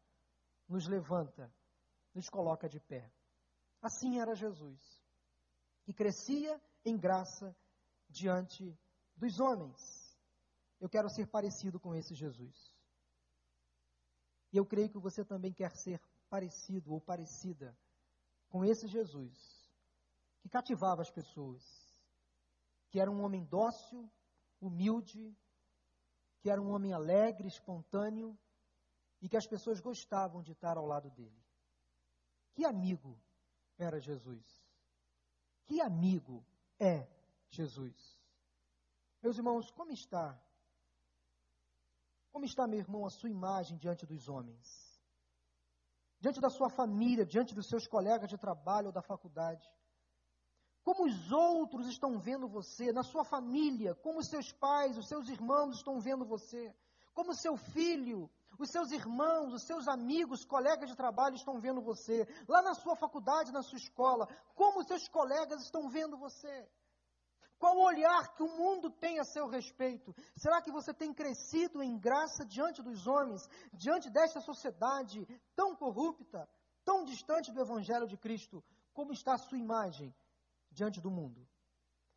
nos 0.69 0.87
levanta, 0.87 1.53
nos 2.15 2.29
coloca 2.29 2.69
de 2.69 2.79
pé. 2.81 3.11
Assim 3.81 4.21
era 4.21 4.35
Jesus, 4.35 4.81
que 5.85 5.93
crescia 5.93 6.61
em 6.85 6.97
graça 6.97 7.57
diante 8.09 8.79
dos 9.17 9.41
homens. 9.41 10.19
Eu 10.81 10.89
quero 10.89 11.09
ser 11.09 11.27
parecido 11.27 11.81
com 11.81 11.95
esse 11.95 12.15
Jesus. 12.15 12.73
E 14.53 14.57
eu 14.57 14.67
creio 14.67 14.91
que 14.91 14.99
você 14.99 15.25
também 15.25 15.53
quer 15.53 15.75
ser 15.77 16.01
parecido 16.29 16.93
ou 16.93 17.01
parecida 17.01 17.77
com 18.49 18.65
esse 18.65 18.87
Jesus, 18.87 19.71
que 20.41 20.49
cativava 20.49 21.03
as 21.03 21.11
pessoas, 21.11 21.63
que 22.91 22.99
era 22.99 23.11
um 23.11 23.23
homem 23.23 23.45
dócil, 23.45 24.11
humilde, 24.61 25.37
que 26.41 26.51
era 26.51 26.61
um 26.61 26.71
homem 26.71 26.93
alegre, 26.93 27.47
espontâneo, 27.47 28.39
e 29.21 29.29
que 29.29 29.37
as 29.37 29.47
pessoas 29.47 29.81
gostavam 29.81 30.43
de 30.43 30.53
estar 30.53 30.77
ao 30.77 30.87
lado 30.87 31.11
dele. 31.11 31.43
Que 32.55 32.65
amigo 32.65 33.21
era 33.77 34.01
Jesus. 34.01 34.45
Que 35.67 35.81
amigo 35.81 36.45
é 36.79 37.07
Jesus? 37.51 38.19
Meus 39.23 39.37
irmãos, 39.37 39.71
como 39.71 39.93
está? 39.93 40.41
Como 42.31 42.45
está, 42.45 42.67
meu 42.67 42.79
irmão, 42.79 43.05
a 43.05 43.11
sua 43.11 43.29
imagem 43.29 43.77
diante 43.77 44.07
dos 44.07 44.29
homens? 44.29 44.89
Diante 46.21 46.41
da 46.41 46.51
sua 46.51 46.69
família, 46.69 47.25
diante 47.27 47.55
dos 47.55 47.69
seus 47.69 47.87
colegas 47.87 48.29
de 48.29 48.39
trabalho 48.39 48.89
ou 48.89 48.93
da 48.93 49.03
faculdade? 49.03 49.69
Como 50.83 51.05
os 51.05 51.33
outros 51.33 51.87
estão 51.87 52.19
vendo 52.19 52.49
você, 52.49 52.93
na 52.93 53.03
sua 53.03 53.25
família, 53.25 53.95
como 53.97 54.21
os 54.21 54.29
seus 54.29 54.53
pais, 54.53 54.97
os 54.97 55.07
seus 55.07 55.29
irmãos 55.29 55.77
estão 55.77 56.01
vendo 56.01 56.25
você? 56.25 56.75
Como 57.13 57.35
seu 57.35 57.57
filho, 57.57 58.31
os 58.59 58.71
seus 58.71 58.91
irmãos, 58.91 59.53
os 59.53 59.63
seus 59.63 59.87
amigos, 59.87 60.45
colegas 60.45 60.91
de 60.91 60.97
trabalho 60.97 61.37
estão 61.37 61.61
vendo 61.61 61.81
você? 61.81 62.27
Lá 62.49 62.61
na 62.61 62.75
sua 62.75 62.97
faculdade, 62.97 63.53
na 63.53 63.63
sua 63.63 63.79
escola, 63.79 64.29
como 64.55 64.81
os 64.81 64.87
seus 64.87 65.09
colegas 65.09 65.63
estão 65.63 65.89
vendo 65.89 66.17
você? 66.17 66.69
Qual 67.59 67.77
o 67.77 67.85
olhar 67.85 68.35
que 68.35 68.43
o 68.43 68.57
mundo 68.57 68.89
tem 68.89 69.19
a 69.19 69.25
seu 69.25 69.49
respeito? 69.49 70.15
Será 70.37 70.63
que 70.63 70.71
você 70.71 70.95
tem 70.95 71.13
crescido 71.13 71.83
em 71.83 71.99
graça 71.99 72.45
diante 72.45 72.83
dos 72.83 73.07
homens, 73.07 73.49
diante 73.73 74.09
desta 74.11 74.41
sociedade 74.41 75.27
tão 75.57 75.75
corrupta, 75.75 76.49
tão 76.85 77.05
distante 77.05 77.53
do 77.53 77.61
Evangelho 77.61 78.07
de 78.07 78.17
Cristo? 78.17 78.63
Como 78.93 79.13
está 79.13 79.35
a 79.35 79.39
sua 79.39 79.59
imagem 79.59 80.15
diante 80.71 81.01
do 81.01 81.11
mundo? 81.11 81.47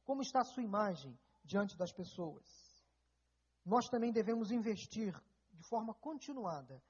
Como 0.03 0.21
está 0.21 0.41
a 0.41 0.45
sua 0.45 0.63
imagem 0.63 1.17
diante 1.43 1.75
das 1.75 1.91
pessoas? 1.91 2.45
Nós 3.65 3.89
também 3.89 4.11
devemos 4.11 4.51
investir 4.51 5.15
de 5.61 5.67
forma 5.67 5.93
continuada 5.93 6.81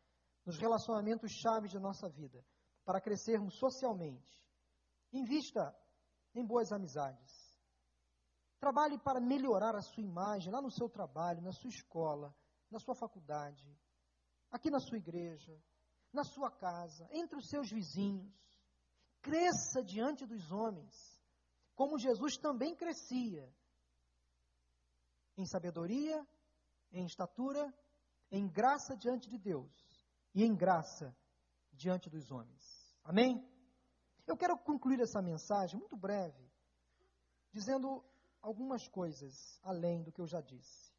nos 0.45 0.57
relacionamentos 0.57 1.29
chaves 1.33 1.73
da 1.73 1.79
nossa 1.79 2.07
vida 2.07 2.43
para 2.85 3.01
crescermos 3.01 3.57
socialmente. 3.59 4.41
Invista 5.11 5.75
em 6.33 6.45
boas 6.45 6.71
amizades. 6.71 7.29
Trabalhe 8.59 8.97
para 8.97 9.19
melhorar 9.19 9.75
a 9.75 9.81
sua 9.81 10.01
imagem 10.01 10.53
lá 10.53 10.61
no 10.61 10.71
seu 10.71 10.87
trabalho, 10.87 11.41
na 11.41 11.51
sua 11.51 11.69
escola, 11.69 12.33
na 12.69 12.79
sua 12.79 12.95
faculdade, 12.95 13.77
aqui 14.49 14.69
na 14.69 14.79
sua 14.79 14.97
igreja, 14.97 15.61
na 16.13 16.23
sua 16.23 16.49
casa, 16.49 17.09
entre 17.11 17.37
os 17.37 17.49
seus 17.49 17.69
vizinhos. 17.69 18.33
Cresça 19.21 19.83
diante 19.83 20.25
dos 20.25 20.49
homens, 20.51 21.21
como 21.75 21.99
Jesus 21.99 22.37
também 22.37 22.73
crescia, 22.75 23.53
em 25.37 25.45
sabedoria, 25.45 26.25
em 26.91 27.05
estatura, 27.05 27.73
em 28.31 28.47
graça 28.47 28.95
diante 28.95 29.29
de 29.29 29.37
Deus 29.37 29.69
e 30.33 30.43
em 30.43 30.55
graça 30.55 31.15
diante 31.73 32.09
dos 32.09 32.31
homens. 32.31 32.95
Amém? 33.03 33.45
Eu 34.25 34.37
quero 34.37 34.57
concluir 34.57 34.99
essa 35.01 35.21
mensagem 35.21 35.77
muito 35.77 35.97
breve, 35.97 36.49
dizendo 37.51 38.03
algumas 38.41 38.87
coisas 38.87 39.59
além 39.61 40.01
do 40.01 40.11
que 40.11 40.21
eu 40.21 40.27
já 40.27 40.39
disse. 40.39 40.91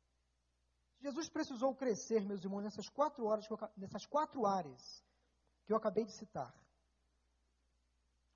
Jesus 1.01 1.29
precisou 1.29 1.75
crescer, 1.75 2.25
meus 2.25 2.45
irmãos, 2.45 2.62
nessas 2.62 2.88
quatro, 2.88 3.25
horas 3.25 3.49
eu, 3.49 3.59
nessas 3.77 4.07
quatro 4.07 4.47
áreas 4.47 5.03
que 5.64 5.73
eu 5.73 5.77
acabei 5.77 6.05
de 6.05 6.12
citar. 6.12 6.55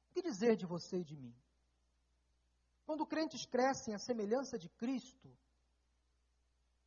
O 0.08 0.14
que 0.14 0.22
dizer 0.22 0.56
de 0.56 0.66
você 0.66 0.98
e 0.98 1.04
de 1.04 1.16
mim? 1.16 1.36
Quando 2.84 3.06
crentes 3.06 3.44
crescem 3.44 3.94
à 3.94 3.98
semelhança 3.98 4.58
de 4.58 4.68
Cristo, 4.70 5.36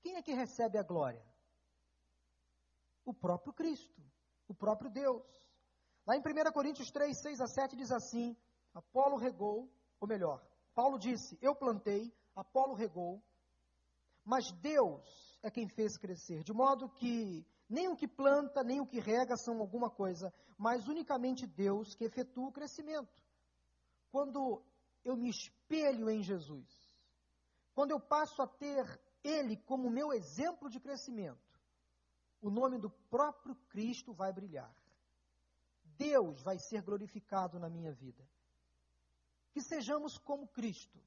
quem 0.02 0.15
é 0.15 0.22
que 0.22 0.34
recebe 0.34 0.78
a 0.78 0.84
glória? 0.84 1.29
O 3.10 3.13
próprio 3.15 3.52
Cristo, 3.52 4.04
o 4.48 4.54
próprio 4.54 4.88
Deus. 4.91 5.24
Lá 6.06 6.15
em 6.15 6.19
1 6.19 6.52
Coríntios 6.52 6.91
3, 6.91 7.19
6 7.19 7.41
a 7.41 7.48
7 7.48 7.76
diz 7.76 7.91
assim: 7.91 8.38
Apolo 8.72 9.17
regou, 9.17 9.67
ou 10.00 10.08
melhor, 10.08 10.39
Paulo 10.76 11.00
disse: 11.00 11.36
Eu 11.41 11.56
plantei, 11.56 12.13
Apolo 12.36 12.76
regou, 12.76 13.19
mas 14.24 14.52
Deus 14.62 15.39
é 15.41 15.50
quem 15.50 15.67
fez 15.67 15.98
crescer, 15.98 16.43
de 16.43 16.54
modo 16.54 16.88
que 16.88 17.43
nem 17.67 17.88
o 17.88 17.95
que 17.95 18.08
planta, 18.08 18.63
nem 18.63 18.80
o 18.80 18.86
que 18.86 19.00
rega 19.00 19.36
são 19.36 19.60
alguma 19.60 19.89
coisa, 19.89 20.32
mas 20.56 20.88
unicamente 20.88 21.48
Deus 21.48 21.95
que 21.95 22.04
efetua 22.04 22.50
o 22.50 22.54
crescimento. 22.54 23.24
Quando 24.12 24.63
eu 25.04 25.17
me 25.17 25.32
espelho 25.32 26.12
em 26.12 26.22
Jesus, 26.22 26.67
quando 27.74 27.89
eu 27.89 28.00
passo 28.00 28.39
a 28.43 28.48
ter 28.48 28.86
Ele 29.24 29.58
como 29.58 29.89
meu 29.89 30.13
exemplo 30.13 30.69
de 30.69 30.80
crescimento, 30.80 31.49
o 32.41 32.49
nome 32.49 32.78
do 32.78 32.89
próprio 33.10 33.56
Cristo 33.69 34.13
vai 34.13 34.32
brilhar. 34.32 34.73
Deus 35.97 36.41
vai 36.41 36.58
ser 36.58 36.82
glorificado 36.82 37.60
na 37.60 37.69
minha 37.69 37.91
vida 37.91 38.25
que 39.52 39.62
sejamos 39.62 40.17
como 40.17 40.47
Cristo, 40.47 40.97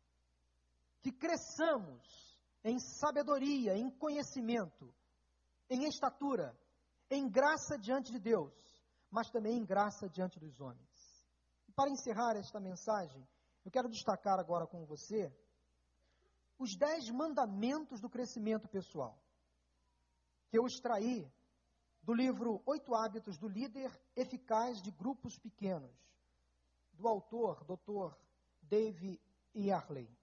que 1.00 1.12
cresçamos 1.12 2.38
em 2.64 2.78
sabedoria, 2.78 3.76
em 3.76 3.90
conhecimento, 3.90 4.94
em 5.68 5.84
estatura, 5.84 6.56
em 7.10 7.28
graça 7.28 7.78
diante 7.78 8.12
de 8.12 8.18
Deus, 8.18 8.52
mas 9.10 9.30
também 9.30 9.56
em 9.56 9.64
graça 9.64 10.08
diante 10.08 10.38
dos 10.38 10.60
homens. 10.60 11.24
E 11.68 11.72
para 11.72 11.90
encerrar 11.90 12.36
esta 12.36 12.60
mensagem, 12.60 13.26
eu 13.64 13.70
quero 13.70 13.88
destacar 13.88 14.38
agora 14.38 14.66
com 14.66 14.84
você 14.84 15.32
os 16.58 16.76
dez 16.76 17.08
mandamentos 17.10 18.00
do 18.00 18.08
crescimento 18.08 18.68
pessoal, 18.68 19.18
que 20.52 20.58
eu 20.58 20.66
extraí 20.66 21.26
do 22.02 22.12
livro 22.12 22.60
Oito 22.66 22.94
Hábitos 22.94 23.38
do 23.38 23.48
Líder 23.48 23.90
Eficaz 24.14 24.82
de 24.82 24.90
Grupos 24.90 25.38
Pequenos, 25.38 25.90
do 26.92 27.08
autor, 27.08 27.64
doutor 27.64 28.14
Dave 28.60 29.18
Yarley. 29.56 30.14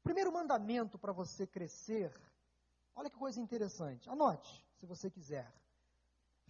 Primeiro 0.00 0.32
mandamento 0.32 0.96
para 0.96 1.12
você 1.12 1.44
crescer, 1.44 2.14
olha 2.94 3.10
que 3.10 3.16
coisa 3.16 3.40
interessante. 3.40 4.08
Anote, 4.08 4.64
se 4.78 4.86
você 4.86 5.10
quiser. 5.10 5.52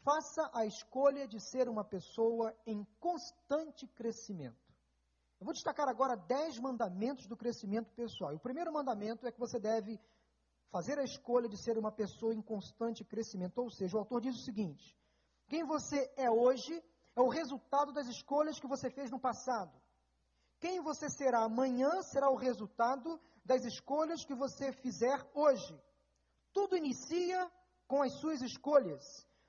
Faça 0.03 0.51
a 0.53 0.67
escolha 0.67 1.27
de 1.27 1.41
ser 1.41 1.67
uma 1.67 1.83
pessoa 1.83 2.55
em 2.67 2.85
constante 3.01 3.87
crescimento. 3.87 4.71
Eu 5.41 5.47
vou 5.47 5.55
destacar 5.55 5.89
agora 5.89 6.15
dez 6.15 6.59
mandamentos 6.59 7.27
do 7.27 7.39
crescimento 7.39 7.91
pessoal. 7.95 8.35
E 8.35 8.37
o 8.37 8.41
primeiro 8.41 8.71
mandamento 8.71 9.27
é 9.27 9.33
que 9.33 9.41
você 9.41 9.59
deve 9.59 9.99
fazer 10.75 10.99
a 10.99 11.05
escolha 11.05 11.49
de 11.49 11.57
ser 11.57 11.79
uma 11.79 11.93
pessoa 11.93 12.35
em 12.35 12.43
constante 12.43 13.05
crescimento. 13.05 13.59
Ou 13.59 13.71
seja, 13.71 13.97
o 13.97 14.01
autor 14.01 14.21
diz 14.21 14.35
o 14.35 14.45
seguinte: 14.45 14.85
quem 15.47 15.63
você 15.65 16.13
é 16.17 16.29
hoje 16.29 16.83
é 17.15 17.21
o 17.21 17.29
resultado 17.29 17.93
das 17.93 18.09
escolhas 18.09 18.59
que 18.59 18.67
você 18.67 18.91
fez 18.91 19.09
no 19.09 19.21
passado. 19.21 19.73
Quem 20.59 20.81
você 20.81 21.09
será 21.09 21.45
amanhã 21.45 22.03
será 22.03 22.29
o 22.29 22.35
resultado 22.35 23.21
das 23.45 23.65
escolhas 23.65 24.25
que 24.25 24.35
você 24.35 24.73
fizer 24.73 25.25
hoje. 25.33 25.81
Tudo 26.53 26.77
inicia 26.77 27.49
com 27.87 28.03
as 28.03 28.13
suas 28.15 28.43
escolhas. 28.43 29.05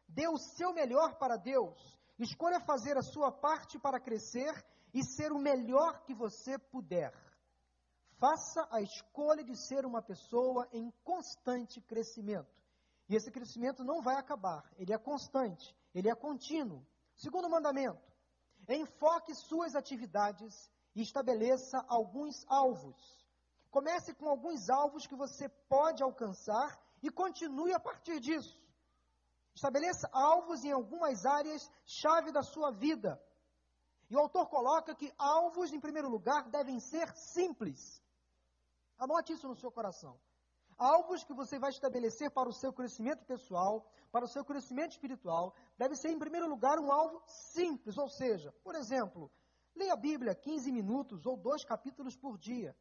Dê 0.08 0.28
o 0.28 0.38
seu 0.38 0.74
melhor 0.74 1.18
para 1.18 1.38
Deus. 1.38 1.98
Escolha 2.20 2.60
fazer 2.60 2.98
a 2.98 3.02
sua 3.02 3.32
parte 3.32 3.80
para 3.80 4.00
crescer 4.00 4.54
e 4.94 5.04
ser 5.04 5.32
o 5.32 5.40
melhor 5.40 6.04
que 6.04 6.14
você 6.14 6.60
puder. 6.60 7.12
Faça 8.26 8.68
a 8.72 8.82
escolha 8.82 9.44
de 9.44 9.56
ser 9.56 9.86
uma 9.86 10.02
pessoa 10.02 10.68
em 10.74 10.90
constante 11.04 11.80
crescimento. 11.80 12.52
E 13.08 13.16
esse 13.16 13.30
crescimento 13.30 13.84
não 13.84 14.02
vai 14.02 14.16
acabar, 14.16 14.68
ele 14.80 14.92
é 14.92 14.98
constante, 14.98 15.78
ele 15.94 16.10
é 16.10 16.16
contínuo. 16.16 16.84
Segundo 17.16 17.48
mandamento: 17.48 18.02
enfoque 18.68 19.36
suas 19.36 19.76
atividades 19.76 20.72
e 20.96 21.04
estabeleça 21.04 21.86
alguns 21.88 22.44
alvos. 22.48 22.98
Comece 23.70 24.16
com 24.16 24.28
alguns 24.28 24.72
alvos 24.72 25.06
que 25.06 25.16
você 25.16 25.48
pode 25.70 26.02
alcançar 26.02 26.82
e 27.04 27.12
continue 27.12 27.76
a 27.76 27.80
partir 27.80 28.20
disso. 28.20 28.60
Estabeleça 29.54 30.10
alvos 30.12 30.64
em 30.64 30.72
algumas 30.72 31.28
áreas 31.28 31.72
chave 31.86 32.32
da 32.32 32.42
sua 32.42 32.72
vida. 32.72 33.22
E 34.10 34.16
o 34.16 34.20
autor 34.20 34.50
coloca 34.50 34.96
que 34.96 35.14
alvos, 35.16 35.72
em 35.72 35.80
primeiro 35.80 36.10
lugar, 36.10 36.50
devem 36.50 36.80
ser 36.80 37.08
simples. 37.16 38.04
Anote 38.98 39.34
isso 39.34 39.48
no 39.48 39.56
seu 39.56 39.72
coração. 39.72 40.20
Alvos 40.78 41.24
que 41.24 41.34
você 41.34 41.58
vai 41.58 41.70
estabelecer 41.70 42.32
para 42.32 42.50
o 42.50 42.54
seu 42.54 42.74
crescimento 42.74 43.26
pessoal, 43.26 43.90
para 44.12 44.26
o 44.26 44.28
seu 44.28 44.44
crescimento 44.44 44.92
espiritual, 44.92 45.56
deve 45.78 45.96
ser, 45.96 46.10
em 46.10 46.20
primeiro 46.20 46.50
lugar, 46.50 46.80
um 46.80 46.92
alvo 46.92 47.22
simples. 47.28 47.98
Ou 47.98 48.10
seja, 48.10 48.52
por 48.64 48.76
exemplo, 48.76 49.32
Leia 49.76 49.92
a 49.92 49.98
Bíblia 49.98 50.34
15 50.34 50.72
minutos 50.72 51.26
ou 51.26 51.36
dois 51.36 51.66
capítulos 51.66 52.16
por 52.16 52.38
dia. 52.38 52.74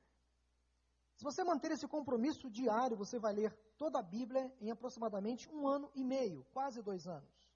Se 1.16 1.24
você 1.24 1.42
manter 1.42 1.72
esse 1.72 1.88
compromisso 1.88 2.48
diário, 2.48 2.96
você 2.96 3.18
vai 3.18 3.33
ler 3.33 3.53
toda 3.77 3.98
a 3.98 4.03
Bíblia 4.03 4.53
em 4.61 4.70
aproximadamente 4.70 5.48
um 5.50 5.66
ano 5.66 5.90
e 5.94 6.05
meio, 6.05 6.44
quase 6.53 6.81
dois 6.83 7.07
anos. 7.09 7.53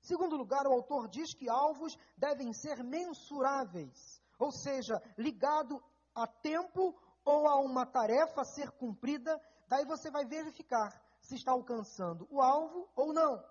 Segundo 0.00 0.36
lugar, 0.36 0.66
o 0.66 0.72
autor 0.72 1.08
diz 1.08 1.34
que 1.34 1.48
alvos 1.48 1.96
devem 2.16 2.52
ser 2.52 2.84
mensuráveis, 2.84 4.22
ou 4.38 4.52
seja, 4.52 5.02
ligado 5.18 5.82
a 6.14 6.26
tempo 6.26 6.96
ou 7.24 7.48
a 7.48 7.56
uma 7.56 7.86
tarefa 7.86 8.42
a 8.42 8.44
ser 8.44 8.70
cumprida, 8.72 9.40
daí 9.68 9.84
você 9.84 10.10
vai 10.10 10.24
verificar 10.24 10.92
se 11.20 11.34
está 11.36 11.52
alcançando 11.52 12.26
o 12.30 12.40
alvo 12.40 12.88
ou 12.94 13.12
não. 13.12 13.42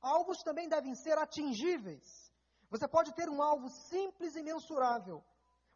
Alvos 0.00 0.42
também 0.42 0.68
devem 0.68 0.94
ser 0.94 1.18
atingíveis. 1.18 2.32
Você 2.70 2.88
pode 2.88 3.12
ter 3.14 3.28
um 3.28 3.42
alvo 3.42 3.68
simples 3.68 4.34
e 4.34 4.42
mensurável, 4.42 5.22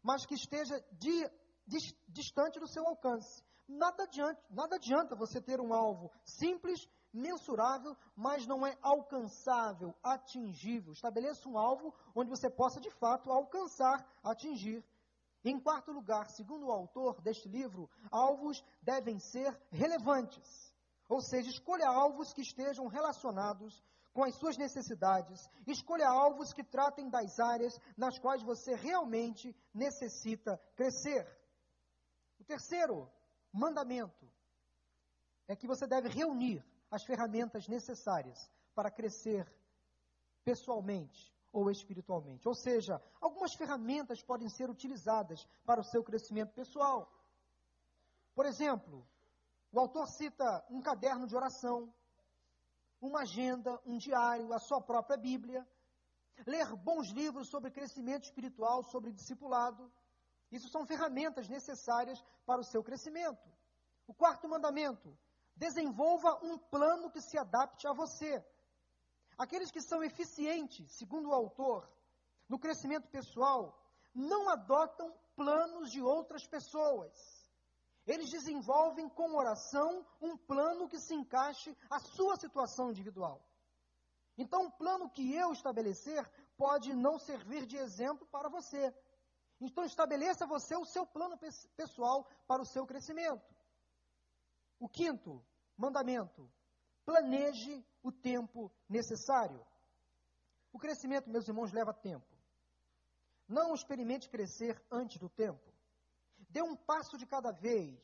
mas 0.01 0.25
que 0.25 0.33
esteja 0.33 0.83
di, 0.91 1.29
dis, 1.65 1.93
distante 2.07 2.59
do 2.59 2.67
seu 2.67 2.85
alcance. 2.85 3.43
Nada 3.67 4.03
adianta, 4.03 4.41
nada 4.49 4.75
adianta 4.77 5.15
você 5.15 5.41
ter 5.41 5.59
um 5.61 5.73
alvo 5.73 6.11
simples, 6.23 6.87
mensurável, 7.13 7.95
mas 8.15 8.47
não 8.47 8.65
é 8.65 8.77
alcançável, 8.81 9.93
atingível. 10.01 10.93
Estabeleça 10.93 11.47
um 11.47 11.57
alvo 11.57 11.93
onde 12.15 12.29
você 12.29 12.49
possa 12.49 12.79
de 12.79 12.89
fato 12.91 13.31
alcançar, 13.31 14.05
atingir. 14.23 14.83
Em 15.43 15.59
quarto 15.59 15.91
lugar, 15.91 16.29
segundo 16.29 16.67
o 16.67 16.71
autor 16.71 17.21
deste 17.21 17.47
livro, 17.47 17.89
alvos 18.11 18.63
devem 18.81 19.19
ser 19.19 19.57
relevantes. 19.71 20.73
Ou 21.07 21.21
seja, 21.21 21.49
escolha 21.49 21.87
alvos 21.87 22.33
que 22.33 22.41
estejam 22.41 22.87
relacionados 22.87 23.81
com 24.13 24.23
as 24.23 24.35
suas 24.35 24.57
necessidades. 24.57 25.47
Escolha 25.67 26.07
alvos 26.09 26.51
que 26.51 26.63
tratem 26.63 27.09
das 27.09 27.39
áreas 27.39 27.79
nas 27.95 28.17
quais 28.17 28.41
você 28.41 28.75
realmente 28.75 29.55
necessita 29.73 30.59
crescer. 30.75 31.25
O 32.39 32.43
terceiro 32.43 33.09
mandamento 33.53 34.27
é 35.47 35.55
que 35.55 35.67
você 35.67 35.85
deve 35.85 36.09
reunir 36.09 36.65
as 36.89 37.03
ferramentas 37.03 37.67
necessárias 37.67 38.51
para 38.73 38.91
crescer 38.91 39.47
pessoalmente 40.43 41.36
ou 41.57 41.71
espiritualmente. 41.71 42.47
Ou 42.47 42.53
seja, 42.53 43.01
algumas 43.19 43.53
ferramentas 43.55 44.21
podem 44.21 44.47
ser 44.47 44.69
utilizadas 44.69 45.43
para 45.65 45.81
o 45.81 45.83
seu 45.83 46.03
crescimento 46.03 46.53
pessoal. 46.53 47.11
Por 48.35 48.45
exemplo, 48.45 49.03
o 49.71 49.79
autor 49.79 50.07
cita 50.07 50.63
um 50.69 50.81
caderno 50.81 51.25
de 51.25 51.35
oração, 51.35 51.91
uma 53.01 53.21
agenda, 53.21 53.81
um 53.85 53.97
diário, 53.97 54.53
a 54.53 54.59
sua 54.59 54.79
própria 54.79 55.17
Bíblia, 55.17 55.67
ler 56.45 56.75
bons 56.75 57.09
livros 57.09 57.49
sobre 57.49 57.71
crescimento 57.71 58.25
espiritual, 58.25 58.83
sobre 58.83 59.11
discipulado. 59.11 59.91
Isso 60.51 60.69
são 60.69 60.85
ferramentas 60.85 61.49
necessárias 61.49 62.23
para 62.45 62.61
o 62.61 62.63
seu 62.63 62.83
crescimento. 62.83 63.49
O 64.05 64.13
quarto 64.13 64.47
mandamento: 64.47 65.17
desenvolva 65.55 66.37
um 66.43 66.57
plano 66.57 67.09
que 67.09 67.19
se 67.19 67.37
adapte 67.37 67.87
a 67.87 67.93
você. 67.93 68.45
Aqueles 69.37 69.69
que 69.69 69.81
são 69.81 70.03
eficientes, 70.03 70.91
segundo 70.93 71.29
o 71.29 71.33
autor, 71.33 71.87
no 72.49 72.57
crescimento 72.57 73.07
pessoal, 73.09 73.79
não 74.13 74.49
adotam 74.49 75.13
planos 75.35 75.91
de 75.91 76.01
outras 76.01 76.47
pessoas. 76.47 77.13
Eles 78.05 78.31
desenvolvem 78.31 79.07
com 79.09 79.35
oração 79.35 80.05
um 80.21 80.35
plano 80.37 80.87
que 80.87 80.99
se 80.99 81.13
encaixe 81.13 81.77
à 81.89 81.99
sua 81.99 82.35
situação 82.37 82.89
individual. 82.89 83.45
Então, 84.37 84.65
o 84.65 84.71
plano 84.71 85.09
que 85.09 85.33
eu 85.33 85.51
estabelecer 85.51 86.27
pode 86.55 86.93
não 86.93 87.19
servir 87.19 87.65
de 87.65 87.77
exemplo 87.77 88.25
para 88.27 88.49
você. 88.49 88.95
Então, 89.59 89.83
estabeleça 89.83 90.47
você 90.47 90.75
o 90.75 90.85
seu 90.85 91.05
plano 91.05 91.37
pessoal 91.75 92.27
para 92.47 92.61
o 92.61 92.65
seu 92.65 92.85
crescimento. 92.85 93.55
O 94.79 94.87
quinto 94.87 95.43
mandamento: 95.75 96.49
planeje 97.07 97.85
o 98.03 98.11
tempo 98.11 98.69
necessário. 98.89 99.65
O 100.73 100.77
crescimento, 100.77 101.29
meus 101.29 101.47
irmãos, 101.47 101.71
leva 101.71 101.93
tempo. 101.93 102.27
Não 103.47 103.73
experimente 103.73 104.29
crescer 104.29 104.77
antes 104.91 105.17
do 105.17 105.29
tempo. 105.29 105.73
Dê 106.49 106.61
um 106.61 106.75
passo 106.75 107.17
de 107.17 107.25
cada 107.25 107.53
vez. 107.53 107.97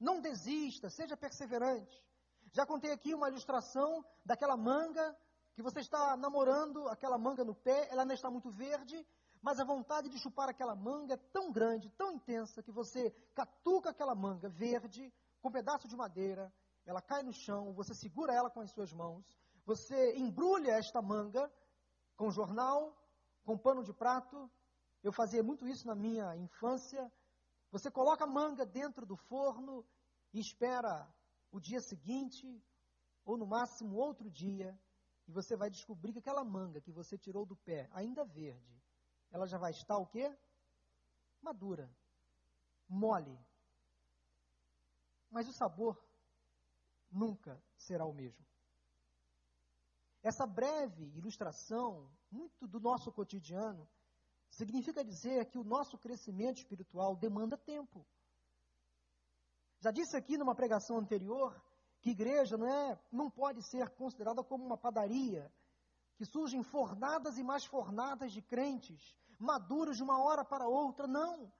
Não 0.00 0.22
desista, 0.22 0.88
seja 0.88 1.18
perseverante. 1.18 1.94
Já 2.50 2.64
contei 2.64 2.90
aqui 2.92 3.14
uma 3.14 3.28
ilustração 3.28 4.02
daquela 4.24 4.56
manga 4.56 5.14
que 5.54 5.62
você 5.62 5.80
está 5.80 6.16
namorando, 6.16 6.88
aquela 6.88 7.18
manga 7.18 7.44
no 7.44 7.54
pé, 7.54 7.88
ela 7.90 8.02
ainda 8.02 8.14
está 8.14 8.30
muito 8.30 8.50
verde, 8.50 9.06
mas 9.42 9.60
a 9.60 9.64
vontade 9.64 10.08
de 10.08 10.18
chupar 10.18 10.48
aquela 10.48 10.74
manga 10.74 11.12
é 11.12 11.18
tão 11.30 11.52
grande, 11.52 11.90
tão 11.90 12.12
intensa, 12.12 12.62
que 12.62 12.72
você 12.72 13.10
catuca 13.34 13.90
aquela 13.90 14.14
manga 14.14 14.48
verde 14.48 15.12
com 15.42 15.50
um 15.50 15.52
pedaço 15.52 15.86
de 15.86 15.94
madeira, 15.94 16.50
ela 16.90 17.00
cai 17.00 17.22
no 17.22 17.32
chão, 17.32 17.72
você 17.72 17.94
segura 17.94 18.34
ela 18.34 18.50
com 18.50 18.60
as 18.60 18.72
suas 18.72 18.92
mãos, 18.92 19.24
você 19.64 20.16
embrulha 20.16 20.72
esta 20.72 21.00
manga 21.00 21.48
com 22.16 22.32
jornal, 22.32 22.78
com 23.44 23.56
pano 23.56 23.84
de 23.84 23.92
prato. 23.92 24.50
Eu 25.00 25.12
fazia 25.12 25.40
muito 25.40 25.68
isso 25.68 25.86
na 25.86 25.94
minha 25.94 26.36
infância. 26.36 27.10
Você 27.70 27.92
coloca 27.92 28.24
a 28.24 28.26
manga 28.26 28.66
dentro 28.66 29.06
do 29.06 29.16
forno 29.16 29.86
e 30.32 30.40
espera 30.40 31.08
o 31.52 31.60
dia 31.60 31.80
seguinte, 31.80 32.44
ou 33.24 33.36
no 33.36 33.46
máximo 33.46 33.94
outro 33.94 34.28
dia, 34.28 34.76
e 35.28 35.30
você 35.30 35.54
vai 35.54 35.70
descobrir 35.70 36.12
que 36.12 36.18
aquela 36.18 36.42
manga 36.42 36.80
que 36.80 36.90
você 36.90 37.16
tirou 37.16 37.46
do 37.46 37.54
pé, 37.54 37.88
ainda 37.92 38.24
verde, 38.24 38.82
ela 39.30 39.46
já 39.46 39.58
vai 39.58 39.70
estar 39.70 39.96
o 39.96 40.06
quê? 40.06 40.36
Madura, 41.40 41.88
mole. 42.88 43.38
Mas 45.30 45.48
o 45.48 45.52
sabor 45.52 46.09
nunca 47.10 47.62
será 47.76 48.04
o 48.04 48.12
mesmo. 48.12 48.44
Essa 50.22 50.46
breve 50.46 51.04
ilustração, 51.16 52.10
muito 52.30 52.66
do 52.66 52.78
nosso 52.78 53.10
cotidiano, 53.10 53.88
Significa 54.50 55.04
dizer 55.04 55.46
que 55.46 55.58
o 55.58 55.64
nosso 55.64 55.96
crescimento 55.96 56.58
espiritual 56.58 57.16
demanda 57.16 57.56
tempo. 57.56 58.04
Já 59.78 59.90
disse 59.90 60.16
aqui 60.16 60.36
numa 60.36 60.54
pregação 60.54 60.98
anterior 60.98 61.62
que 62.00 62.10
igreja 62.10 62.56
não, 62.56 62.66
é, 62.66 62.98
não 63.12 63.30
pode 63.30 63.62
ser 63.62 63.88
considerada 63.90 64.42
como 64.42 64.64
uma 64.64 64.76
padaria, 64.76 65.50
que 66.16 66.24
surgem 66.24 66.62
fornadas 66.62 67.38
e 67.38 67.44
mais 67.44 67.64
fornadas 67.64 68.32
de 68.32 68.42
crentes, 68.42 69.14
maduros 69.38 69.96
de 69.96 70.02
uma 70.02 70.22
hora 70.22 70.44
para 70.44 70.68
outra. 70.68 71.06
Não. 71.06 71.50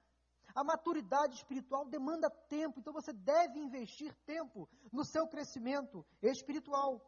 A 0.53 0.63
maturidade 0.63 1.35
espiritual 1.35 1.85
demanda 1.85 2.29
tempo, 2.29 2.79
então 2.79 2.93
você 2.93 3.13
deve 3.13 3.59
investir 3.59 4.13
tempo 4.25 4.69
no 4.91 5.05
seu 5.05 5.27
crescimento 5.27 6.05
espiritual. 6.21 7.01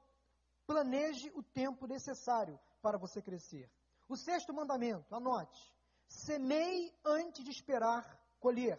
Planeje 0.65 1.31
o 1.35 1.43
tempo 1.43 1.85
necessário 1.87 2.59
para 2.81 2.97
você 2.97 3.21
crescer. 3.21 3.69
O 4.07 4.15
sexto 4.15 4.53
mandamento, 4.53 5.13
anote. 5.13 5.73
Semeie 6.07 6.93
antes 7.03 7.43
de 7.43 7.51
esperar 7.51 8.19
colher. 8.39 8.77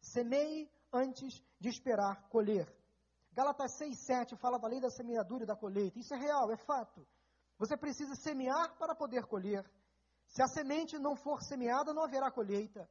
Semeie 0.00 0.70
antes 0.92 1.42
de 1.58 1.68
esperar 1.68 2.28
colher. 2.28 2.72
Gálatas 3.32 3.72
6, 3.72 3.98
7 3.98 4.36
fala 4.36 4.58
da 4.58 4.66
lei 4.66 4.80
da 4.80 4.90
semeadura 4.90 5.44
e 5.44 5.46
da 5.46 5.54
colheita. 5.54 5.98
Isso 5.98 6.12
é 6.12 6.16
real, 6.16 6.50
é 6.50 6.56
fato. 6.56 7.06
Você 7.58 7.76
precisa 7.76 8.14
semear 8.14 8.76
para 8.78 8.94
poder 8.94 9.26
colher. 9.26 9.64
Se 10.26 10.42
a 10.42 10.48
semente 10.48 10.98
não 10.98 11.16
for 11.16 11.42
semeada, 11.42 11.94
não 11.94 12.02
haverá 12.04 12.30
colheita. 12.30 12.88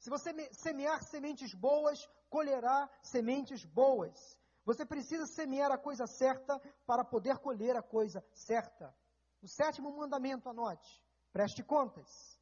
Se 0.00 0.08
você 0.08 0.32
semear 0.52 1.04
sementes 1.04 1.52
boas, 1.52 2.08
colherá 2.30 2.88
sementes 3.02 3.66
boas. 3.66 4.38
Você 4.64 4.84
precisa 4.86 5.26
semear 5.26 5.70
a 5.70 5.76
coisa 5.76 6.06
certa 6.06 6.58
para 6.86 7.04
poder 7.04 7.36
colher 7.38 7.76
a 7.76 7.82
coisa 7.82 8.24
certa. 8.32 8.96
O 9.42 9.46
sétimo 9.46 9.94
mandamento, 9.94 10.48
anote: 10.48 11.04
preste 11.30 11.62
contas. 11.62 12.40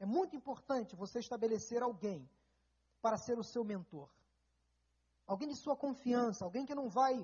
É 0.00 0.06
muito 0.06 0.34
importante 0.34 0.96
você 0.96 1.18
estabelecer 1.18 1.82
alguém 1.82 2.28
para 3.02 3.18
ser 3.18 3.38
o 3.38 3.44
seu 3.44 3.62
mentor. 3.62 4.10
Alguém 5.26 5.48
de 5.48 5.56
sua 5.56 5.76
confiança, 5.76 6.44
alguém 6.44 6.64
que 6.64 6.74
não 6.74 6.88
vai 6.88 7.14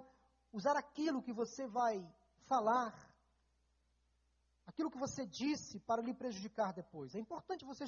usar 0.53 0.77
aquilo 0.77 1.23
que 1.23 1.33
você 1.33 1.67
vai 1.67 2.07
falar, 2.45 2.95
aquilo 4.67 4.91
que 4.91 4.99
você 4.99 5.27
disse 5.27 5.79
para 5.81 6.03
lhe 6.03 6.15
prejudicar 6.15 6.73
depois. 6.73 7.15
É 7.15 7.19
importante 7.19 7.65
você 7.65 7.85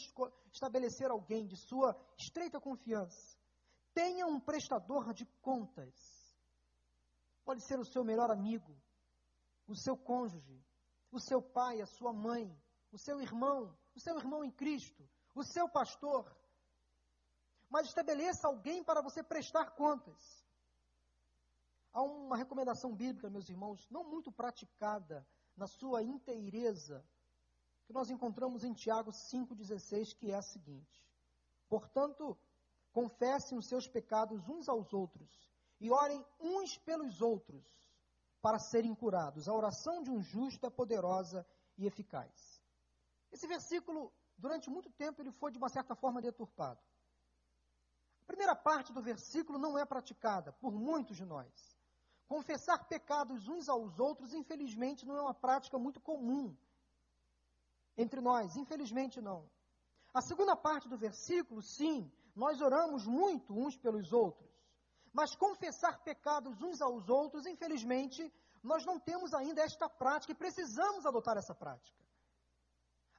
estabelecer 0.53 1.11
alguém 1.11 1.47
de 1.47 1.57
sua 1.57 1.97
estreita 2.19 2.61
confiança. 2.61 3.39
Tenha 3.93 4.27
um 4.27 4.41
prestador 4.41 5.13
de 5.15 5.25
contas. 5.41 5.95
Pode 7.45 7.63
ser 7.63 7.79
o 7.79 7.85
seu 7.85 8.03
melhor 8.03 8.31
amigo, 8.31 8.75
o 9.69 9.77
seu 9.77 9.97
cônjuge, 9.97 10.65
o 11.13 11.21
seu 11.21 11.41
pai, 11.41 11.81
a 11.81 11.87
sua 11.87 12.13
mãe, 12.13 12.57
o 12.91 12.99
seu 12.99 13.21
irmão, 13.21 13.77
o 13.95 14.01
seu 14.01 14.17
irmão 14.19 14.43
em 14.43 14.51
Cristo, 14.51 15.09
o 15.35 15.45
seu 15.45 15.69
pastor. 15.69 16.35
Mas 17.69 17.87
estabeleça 17.89 18.49
alguém 18.49 18.83
para 18.83 19.03
você 19.03 19.23
prestar 19.23 19.71
contas. 19.73 20.45
Há 21.93 22.03
uma 22.03 22.37
recomendação 22.37 22.95
bíblica, 22.95 23.31
meus 23.31 23.49
irmãos, 23.49 23.89
não 23.89 24.03
muito 24.03 24.33
praticada 24.33 25.25
na 25.57 25.67
sua 25.67 26.03
inteireza, 26.03 27.05
que 27.87 27.93
nós 27.93 28.11
encontramos 28.11 28.65
em 28.65 28.73
Tiago 28.73 29.11
5,16, 29.11 30.15
que 30.17 30.31
é 30.31 30.35
a 30.35 30.43
seguinte: 30.43 31.05
Portanto, 31.69 32.37
confessem 32.93 33.59
os 33.59 33.67
seus 33.67 33.87
pecados 33.87 34.49
uns 34.49 34.69
aos 34.69 34.93
outros 34.93 35.31
e 35.81 35.91
orem 35.91 36.25
uns 36.41 36.79
pelos 36.79 37.21
outros 37.21 37.65
para 38.41 38.59
serem 38.59 38.95
curados. 38.95 39.49
A 39.49 39.55
oração 39.55 40.03
de 40.03 40.11
um 40.11 40.21
justo 40.21 40.67
é 40.67 40.71
poderosa 40.71 41.47
e 41.77 41.87
eficaz. 41.87 42.63
Esse 43.33 43.47
versículo, 43.47 44.13
durante 44.37 44.71
muito 44.71 44.91
tempo, 44.91 45.21
ele 45.21 45.33
foi 45.33 45.51
de 45.51 45.59
uma 45.59 45.69
certa 45.69 45.95
forma 45.95 46.23
deturpado. 46.23 46.81
A 48.23 48.27
primeira 48.27 48.55
parte 48.55 48.93
do 48.93 49.03
versículo 49.03 49.59
não 49.59 49.77
é 49.77 49.85
praticada 49.85 50.53
por 50.53 50.73
muitos 50.73 51.17
de 51.17 51.25
nós. 51.25 51.53
Confessar 52.27 52.85
pecados 52.89 53.49
uns 53.49 53.69
aos 53.69 53.99
outros, 53.99 54.33
infelizmente, 54.33 55.07
não 55.07 55.17
é 55.17 55.21
uma 55.21 55.35
prática 55.35 55.79
muito 55.79 56.01
comum. 56.01 56.57
entre 57.97 58.21
nós, 58.21 58.57
infelizmente 58.57 59.21
não. 59.21 59.49
A 60.13 60.21
segunda 60.21 60.57
parte 60.57 60.89
do 60.89 60.97
versículo, 60.97 61.63
sim, 61.63 62.11
nós 62.35 62.61
oramos 62.61 63.07
muito 63.07 63.55
uns 63.55 63.77
pelos 63.77 64.13
outros. 64.13 64.51
Mas 65.13 65.37
confessar 65.37 66.03
pecados 66.03 66.61
uns 66.61 66.81
aos 66.81 67.09
outros, 67.09 67.47
infelizmente, 67.47 68.33
nós 68.63 68.85
não 68.85 68.99
temos 68.99 69.33
ainda 69.33 69.63
esta 69.63 69.89
prática 69.89 70.33
e 70.33 70.35
precisamos 70.35 71.07
adotar 71.07 71.37
essa 71.37 71.55
prática. 71.55 71.97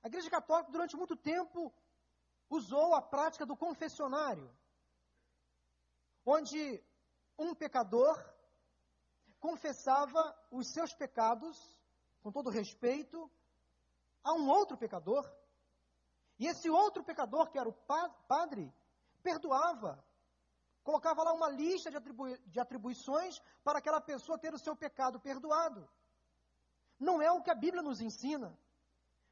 A 0.03 0.07
Igreja 0.07 0.29
Católica, 0.29 0.71
durante 0.71 0.97
muito 0.97 1.15
tempo, 1.15 1.73
usou 2.49 2.93
a 2.93 3.01
prática 3.01 3.45
do 3.45 3.55
confessionário, 3.55 4.49
onde 6.25 6.83
um 7.39 7.55
pecador 7.55 8.34
confessava 9.45 10.35
os 10.49 10.73
seus 10.73 10.91
pecados, 10.91 11.55
com 12.23 12.31
todo 12.31 12.49
respeito, 12.49 13.29
a 14.23 14.33
um 14.33 14.49
outro 14.49 14.75
pecador. 14.75 15.23
E 16.39 16.47
esse 16.47 16.67
outro 16.67 17.03
pecador, 17.03 17.51
que 17.51 17.59
era 17.59 17.69
o 17.69 17.77
padre, 18.27 18.73
perdoava. 19.21 20.03
Colocava 20.83 21.21
lá 21.21 21.31
uma 21.31 21.49
lista 21.49 21.91
de, 21.91 21.97
atribu 21.97 22.35
de 22.47 22.59
atribuições 22.59 23.39
para 23.63 23.77
aquela 23.77 24.01
pessoa 24.01 24.39
ter 24.39 24.51
o 24.51 24.57
seu 24.57 24.75
pecado 24.75 25.19
perdoado. 25.19 25.87
Não 26.99 27.21
é 27.21 27.31
o 27.31 27.43
que 27.43 27.51
a 27.51 27.55
Bíblia 27.55 27.83
nos 27.83 28.01
ensina. 28.01 28.57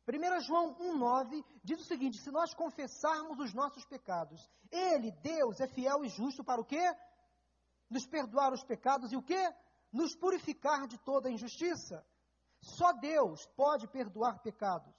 1 0.08 0.42
João 0.42 0.76
1,9 0.76 1.44
diz 1.64 1.82
o 1.82 1.86
seguinte: 1.86 2.20
se 2.20 2.30
nós 2.30 2.54
confessarmos 2.54 3.40
os 3.40 3.52
nossos 3.52 3.84
pecados, 3.86 4.48
Ele, 4.70 5.10
Deus, 5.12 5.60
é 5.60 5.66
fiel 5.68 6.06
e 6.06 6.10
justo 6.10 6.44
para 6.44 6.62
o 6.62 6.66
quê? 6.66 6.96
Nos 7.90 8.06
perdoar 8.06 8.54
os 8.54 8.64
pecados 8.64 9.12
e 9.12 9.16
o 9.16 9.24
quê? 9.24 9.44
Nos 9.94 10.16
purificar 10.16 10.88
de 10.88 10.98
toda 10.98 11.30
injustiça. 11.30 12.06
Só 12.60 12.92
Deus 12.94 13.46
pode 13.56 13.88
perdoar 13.88 14.40
pecados. 14.40 14.96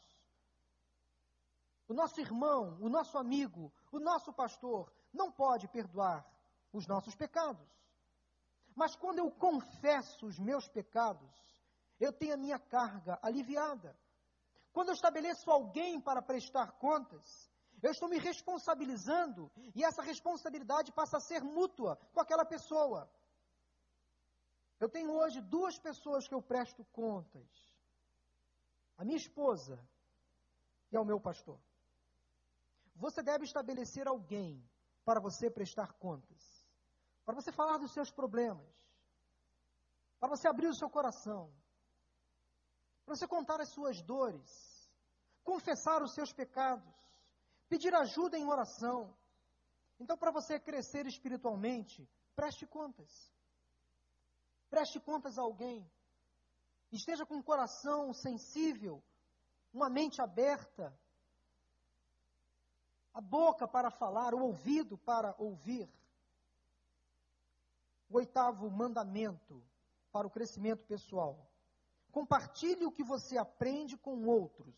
O 1.88 1.92
nosso 1.92 2.20
irmão, 2.20 2.78
o 2.80 2.88
nosso 2.88 3.18
amigo, 3.18 3.72
o 3.92 3.98
nosso 3.98 4.32
pastor 4.32 4.90
não 5.12 5.30
pode 5.30 5.68
perdoar 5.68 6.24
os 6.72 6.86
nossos 6.86 7.14
pecados. 7.14 7.68
Mas 8.74 8.96
quando 8.96 9.18
eu 9.18 9.30
confesso 9.30 10.26
os 10.26 10.38
meus 10.38 10.68
pecados, 10.68 11.30
eu 12.00 12.12
tenho 12.12 12.34
a 12.34 12.38
minha 12.38 12.58
carga 12.58 13.18
aliviada. 13.22 13.96
Quando 14.72 14.88
eu 14.88 14.94
estabeleço 14.94 15.50
alguém 15.50 16.00
para 16.00 16.22
prestar 16.22 16.72
contas, 16.72 17.50
eu 17.82 17.92
estou 17.92 18.08
me 18.08 18.18
responsabilizando 18.18 19.50
e 19.74 19.84
essa 19.84 20.02
responsabilidade 20.02 20.90
passa 20.92 21.18
a 21.18 21.20
ser 21.20 21.42
mútua 21.44 21.96
com 22.12 22.20
aquela 22.20 22.44
pessoa. 22.44 23.08
Eu 24.84 24.88
tenho 24.90 25.12
hoje 25.12 25.40
duas 25.40 25.78
pessoas 25.78 26.28
que 26.28 26.34
eu 26.34 26.42
presto 26.42 26.84
contas: 26.92 27.48
a 28.98 29.02
minha 29.02 29.16
esposa 29.16 29.76
e 30.92 30.96
ao 30.96 31.06
meu 31.06 31.18
pastor. 31.18 31.58
Você 32.94 33.22
deve 33.22 33.44
estabelecer 33.46 34.06
alguém 34.06 34.62
para 35.02 35.20
você 35.20 35.48
prestar 35.50 35.94
contas, 35.94 36.62
para 37.24 37.34
você 37.34 37.50
falar 37.50 37.78
dos 37.78 37.92
seus 37.92 38.10
problemas, 38.10 38.70
para 40.20 40.28
você 40.28 40.46
abrir 40.48 40.68
o 40.68 40.74
seu 40.74 40.90
coração, 40.90 41.50
para 43.06 43.16
você 43.16 43.26
contar 43.26 43.62
as 43.62 43.70
suas 43.70 44.02
dores, 44.02 44.52
confessar 45.42 46.02
os 46.02 46.12
seus 46.12 46.30
pecados, 46.30 46.94
pedir 47.70 47.94
ajuda 47.94 48.36
em 48.36 48.46
oração. 48.46 49.16
Então, 49.98 50.18
para 50.18 50.30
você 50.30 50.60
crescer 50.60 51.06
espiritualmente, 51.06 52.06
preste 52.36 52.66
contas. 52.66 53.33
Preste 54.74 54.98
contas 54.98 55.38
a 55.38 55.42
alguém. 55.42 55.88
Esteja 56.90 57.24
com 57.24 57.36
um 57.36 57.42
coração 57.42 58.12
sensível, 58.12 59.00
uma 59.72 59.88
mente 59.88 60.20
aberta, 60.20 60.92
a 63.12 63.20
boca 63.20 63.68
para 63.68 63.88
falar, 63.88 64.34
o 64.34 64.42
ouvido 64.42 64.98
para 64.98 65.32
ouvir. 65.38 65.88
O 68.10 68.16
oitavo 68.16 68.68
mandamento 68.68 69.62
para 70.10 70.26
o 70.26 70.30
crescimento 70.30 70.84
pessoal. 70.86 71.38
Compartilhe 72.10 72.84
o 72.84 72.90
que 72.90 73.04
você 73.04 73.38
aprende 73.38 73.96
com 73.96 74.26
outros. 74.26 74.74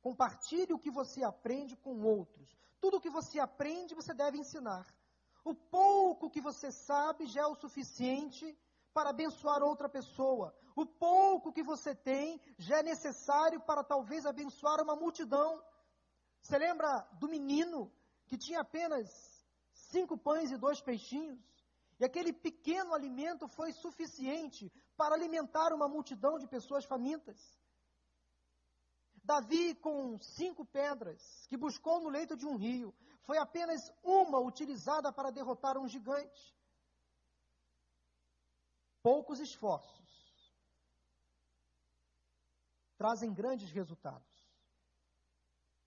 Compartilhe 0.00 0.72
o 0.72 0.78
que 0.78 0.90
você 0.90 1.22
aprende 1.22 1.76
com 1.76 2.00
outros. 2.04 2.56
Tudo 2.80 2.96
o 2.96 3.00
que 3.02 3.10
você 3.10 3.38
aprende, 3.38 3.94
você 3.94 4.14
deve 4.14 4.38
ensinar. 4.38 4.86
O 5.44 5.54
pouco 5.54 6.30
que 6.30 6.40
você 6.40 6.72
sabe 6.72 7.26
já 7.26 7.42
é 7.42 7.46
o 7.46 7.54
suficiente 7.54 8.56
para 8.98 9.10
abençoar 9.10 9.62
outra 9.62 9.88
pessoa. 9.88 10.52
O 10.74 10.84
pouco 10.84 11.52
que 11.52 11.62
você 11.62 11.94
tem 11.94 12.40
já 12.58 12.78
é 12.80 12.82
necessário 12.82 13.60
para 13.60 13.84
talvez 13.84 14.26
abençoar 14.26 14.82
uma 14.82 14.96
multidão. 14.96 15.62
Você 16.42 16.58
lembra 16.58 17.06
do 17.20 17.28
menino 17.28 17.92
que 18.26 18.36
tinha 18.36 18.60
apenas 18.60 19.08
cinco 19.92 20.18
pães 20.18 20.50
e 20.50 20.56
dois 20.56 20.80
peixinhos? 20.80 21.38
E 22.00 22.04
aquele 22.04 22.32
pequeno 22.32 22.92
alimento 22.92 23.46
foi 23.46 23.72
suficiente 23.72 24.68
para 24.96 25.14
alimentar 25.14 25.72
uma 25.72 25.86
multidão 25.86 26.36
de 26.36 26.48
pessoas 26.48 26.84
famintas. 26.84 27.38
Davi, 29.22 29.76
com 29.76 30.18
cinco 30.18 30.64
pedras, 30.64 31.46
que 31.48 31.56
buscou 31.56 32.00
no 32.00 32.08
leito 32.08 32.36
de 32.36 32.46
um 32.46 32.56
rio, 32.56 32.92
foi 33.22 33.38
apenas 33.38 33.92
uma 34.02 34.40
utilizada 34.40 35.12
para 35.12 35.30
derrotar 35.30 35.78
um 35.78 35.86
gigante. 35.86 36.57
Poucos 39.02 39.40
esforços 39.40 40.08
trazem 42.96 43.32
grandes 43.32 43.70
resultados. 43.70 44.26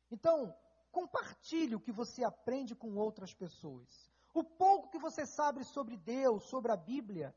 Então, 0.09 0.55
compartilhe 0.91 1.75
o 1.75 1.79
que 1.79 1.91
você 1.91 2.23
aprende 2.23 2.73
com 2.73 2.95
outras 2.95 3.33
pessoas. 3.33 4.09
O 4.33 4.43
pouco 4.43 4.89
que 4.89 4.97
você 4.97 5.25
sabe 5.25 5.63
sobre 5.65 5.97
Deus, 5.97 6.45
sobre 6.45 6.71
a 6.71 6.77
Bíblia, 6.77 7.35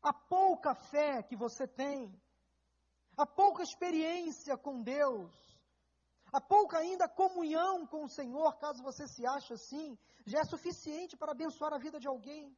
a 0.00 0.12
pouca 0.12 0.74
fé 0.74 1.22
que 1.22 1.36
você 1.36 1.66
tem, 1.66 2.14
a 3.16 3.26
pouca 3.26 3.62
experiência 3.62 4.56
com 4.56 4.82
Deus, 4.82 5.32
a 6.32 6.40
pouca 6.40 6.78
ainda 6.78 7.08
comunhão 7.08 7.86
com 7.86 8.04
o 8.04 8.08
Senhor, 8.08 8.56
caso 8.58 8.82
você 8.82 9.06
se 9.08 9.26
ache 9.26 9.52
assim, 9.52 9.98
já 10.24 10.40
é 10.40 10.44
suficiente 10.44 11.16
para 11.16 11.32
abençoar 11.32 11.72
a 11.74 11.78
vida 11.78 11.98
de 11.98 12.06
alguém. 12.06 12.56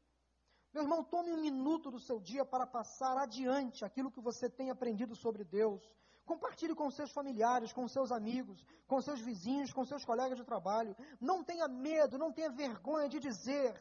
Meu 0.72 0.84
irmão, 0.84 1.04
tome 1.04 1.32
um 1.32 1.40
minuto 1.40 1.90
do 1.90 2.00
seu 2.00 2.18
dia 2.18 2.44
para 2.44 2.66
passar 2.66 3.18
adiante 3.18 3.84
aquilo 3.84 4.10
que 4.10 4.20
você 4.20 4.48
tem 4.48 4.70
aprendido 4.70 5.14
sobre 5.14 5.44
Deus. 5.44 5.82
Compartilhe 6.24 6.74
com 6.74 6.90
seus 6.90 7.12
familiares, 7.12 7.72
com 7.72 7.86
seus 7.86 8.10
amigos, 8.10 8.64
com 8.86 9.00
seus 9.02 9.20
vizinhos, 9.20 9.72
com 9.72 9.84
seus 9.84 10.04
colegas 10.04 10.38
de 10.38 10.44
trabalho. 10.44 10.96
Não 11.20 11.44
tenha 11.44 11.68
medo, 11.68 12.16
não 12.16 12.32
tenha 12.32 12.50
vergonha 12.50 13.08
de 13.08 13.20
dizer 13.20 13.74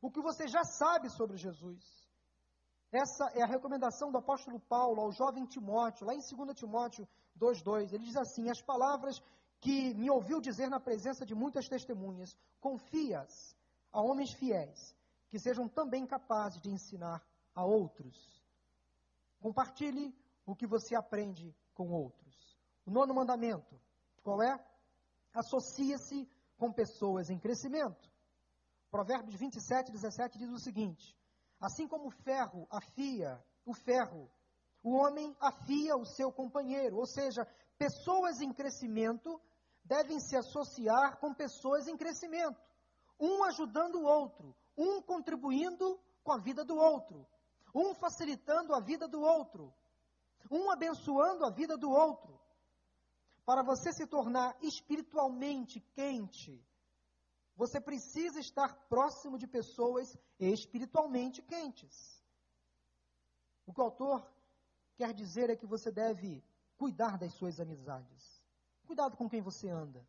o 0.00 0.10
que 0.10 0.20
você 0.20 0.48
já 0.48 0.64
sabe 0.64 1.10
sobre 1.10 1.36
Jesus. 1.36 2.08
Essa 2.90 3.24
é 3.34 3.42
a 3.42 3.46
recomendação 3.46 4.10
do 4.10 4.18
apóstolo 4.18 4.58
Paulo 4.60 5.00
ao 5.00 5.12
jovem 5.12 5.44
Timóteo, 5.44 6.06
lá 6.06 6.14
em 6.14 6.20
2 6.20 6.56
Timóteo 6.56 7.06
2,2. 7.38 7.92
Ele 7.92 8.04
diz 8.04 8.16
assim: 8.16 8.48
As 8.48 8.62
palavras 8.62 9.22
que 9.60 9.94
me 9.94 10.10
ouviu 10.10 10.40
dizer 10.40 10.70
na 10.70 10.80
presença 10.80 11.26
de 11.26 11.34
muitas 11.34 11.68
testemunhas, 11.68 12.36
confias 12.60 13.54
a 13.92 14.00
homens 14.00 14.32
fiéis, 14.32 14.96
que 15.30 15.38
sejam 15.38 15.68
também 15.68 16.06
capazes 16.06 16.60
de 16.60 16.70
ensinar 16.70 17.24
a 17.54 17.64
outros. 17.64 18.44
Compartilhe 19.40 20.14
o 20.44 20.54
que 20.54 20.66
você 20.66 20.94
aprende 20.94 21.56
com 21.72 21.88
outros. 21.90 22.58
O 22.84 22.90
nono 22.90 23.14
mandamento, 23.14 23.80
qual 24.22 24.42
é? 24.42 24.62
Associa-se 25.32 26.28
com 26.58 26.72
pessoas 26.72 27.30
em 27.30 27.38
crescimento. 27.38 28.10
Provérbios 28.90 29.36
27, 29.36 29.92
17 29.92 30.38
diz 30.38 30.50
o 30.50 30.58
seguinte: 30.58 31.16
Assim 31.60 31.86
como 31.86 32.08
o 32.08 32.10
ferro 32.10 32.66
afia 32.68 33.42
o 33.64 33.72
ferro, 33.72 34.28
o 34.82 34.96
homem 34.96 35.36
afia 35.40 35.96
o 35.96 36.04
seu 36.04 36.32
companheiro. 36.32 36.96
Ou 36.96 37.06
seja, 37.06 37.46
pessoas 37.78 38.40
em 38.40 38.52
crescimento 38.52 39.40
devem 39.84 40.18
se 40.18 40.36
associar 40.36 41.18
com 41.18 41.32
pessoas 41.32 41.86
em 41.86 41.96
crescimento, 41.96 42.60
um 43.18 43.44
ajudando 43.44 43.96
o 43.96 44.04
outro, 44.04 44.54
um 44.80 45.02
contribuindo 45.02 46.00
com 46.24 46.32
a 46.32 46.38
vida 46.38 46.64
do 46.64 46.74
outro, 46.76 47.26
um 47.74 47.94
facilitando 47.94 48.74
a 48.74 48.80
vida 48.80 49.06
do 49.06 49.20
outro, 49.20 49.72
um 50.50 50.70
abençoando 50.70 51.44
a 51.44 51.50
vida 51.50 51.76
do 51.76 51.90
outro. 51.90 52.40
Para 53.44 53.62
você 53.62 53.92
se 53.92 54.06
tornar 54.06 54.56
espiritualmente 54.62 55.80
quente, 55.94 56.64
você 57.56 57.78
precisa 57.80 58.40
estar 58.40 58.74
próximo 58.88 59.36
de 59.38 59.46
pessoas 59.46 60.16
espiritualmente 60.38 61.42
quentes. 61.42 62.24
O 63.66 63.74
que 63.74 63.80
o 63.80 63.84
autor 63.84 64.26
quer 64.96 65.12
dizer 65.12 65.50
é 65.50 65.56
que 65.56 65.66
você 65.66 65.90
deve 65.92 66.42
cuidar 66.78 67.18
das 67.18 67.34
suas 67.34 67.60
amizades. 67.60 68.42
Cuidado 68.86 69.16
com 69.16 69.28
quem 69.28 69.42
você 69.42 69.68
anda. 69.68 70.06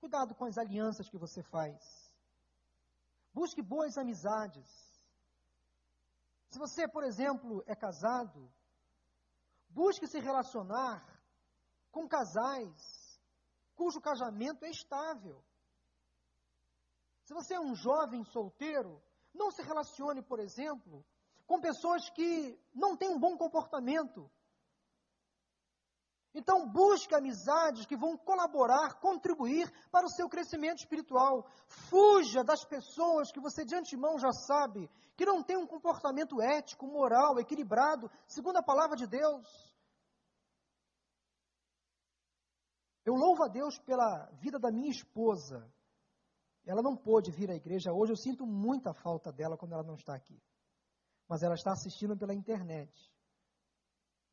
Cuidado 0.00 0.34
com 0.34 0.44
as 0.44 0.56
alianças 0.56 1.08
que 1.08 1.18
você 1.18 1.42
faz. 1.42 2.03
Busque 3.34 3.60
boas 3.60 3.98
amizades. 3.98 4.66
Se 6.48 6.58
você, 6.58 6.86
por 6.86 7.02
exemplo, 7.02 7.62
é 7.66 7.74
casado, 7.74 8.48
Busque 9.74 10.06
se 10.06 10.20
relacionar 10.20 11.04
com 11.90 12.06
casais 12.08 13.20
cujo 13.74 14.00
casamento 14.00 14.64
é 14.64 14.70
estável. 14.70 15.44
Se 17.24 17.34
você 17.34 17.54
é 17.54 17.60
um 17.60 17.74
jovem 17.74 18.22
solteiro, 18.22 19.02
não 19.34 19.50
se 19.50 19.62
relacione, 19.62 20.22
por 20.22 20.38
exemplo, 20.38 21.04
com 21.44 21.60
pessoas 21.60 22.08
que 22.10 22.56
não 22.72 22.96
têm 22.96 23.08
um 23.08 23.18
bom 23.18 23.36
comportamento. 23.36 24.30
Então, 26.34 26.68
busque 26.68 27.14
amizades 27.14 27.86
que 27.86 27.96
vão 27.96 28.16
colaborar, 28.16 28.98
contribuir 28.98 29.72
para 29.92 30.04
o 30.04 30.10
seu 30.10 30.28
crescimento 30.28 30.78
espiritual. 30.78 31.46
Fuja 31.68 32.42
das 32.42 32.64
pessoas 32.64 33.30
que 33.30 33.38
você 33.38 33.64
de 33.64 33.76
antemão 33.76 34.18
já 34.18 34.32
sabe 34.32 34.90
que 35.16 35.24
não 35.24 35.44
têm 35.44 35.56
um 35.56 35.66
comportamento 35.66 36.42
ético, 36.42 36.88
moral, 36.88 37.38
equilibrado, 37.38 38.10
segundo 38.26 38.56
a 38.56 38.62
palavra 38.62 38.96
de 38.96 39.06
Deus. 39.06 39.46
Eu 43.04 43.14
louvo 43.14 43.44
a 43.44 43.48
Deus 43.48 43.78
pela 43.78 44.28
vida 44.40 44.58
da 44.58 44.72
minha 44.72 44.90
esposa. 44.90 45.70
Ela 46.66 46.82
não 46.82 46.96
pôde 46.96 47.30
vir 47.30 47.48
à 47.48 47.54
igreja 47.54 47.92
hoje, 47.92 48.10
eu 48.10 48.16
sinto 48.16 48.44
muita 48.44 48.92
falta 48.92 49.30
dela 49.30 49.56
quando 49.56 49.74
ela 49.74 49.84
não 49.84 49.94
está 49.94 50.16
aqui. 50.16 50.42
Mas 51.28 51.44
ela 51.44 51.54
está 51.54 51.70
assistindo 51.72 52.16
pela 52.16 52.34
internet. 52.34 53.13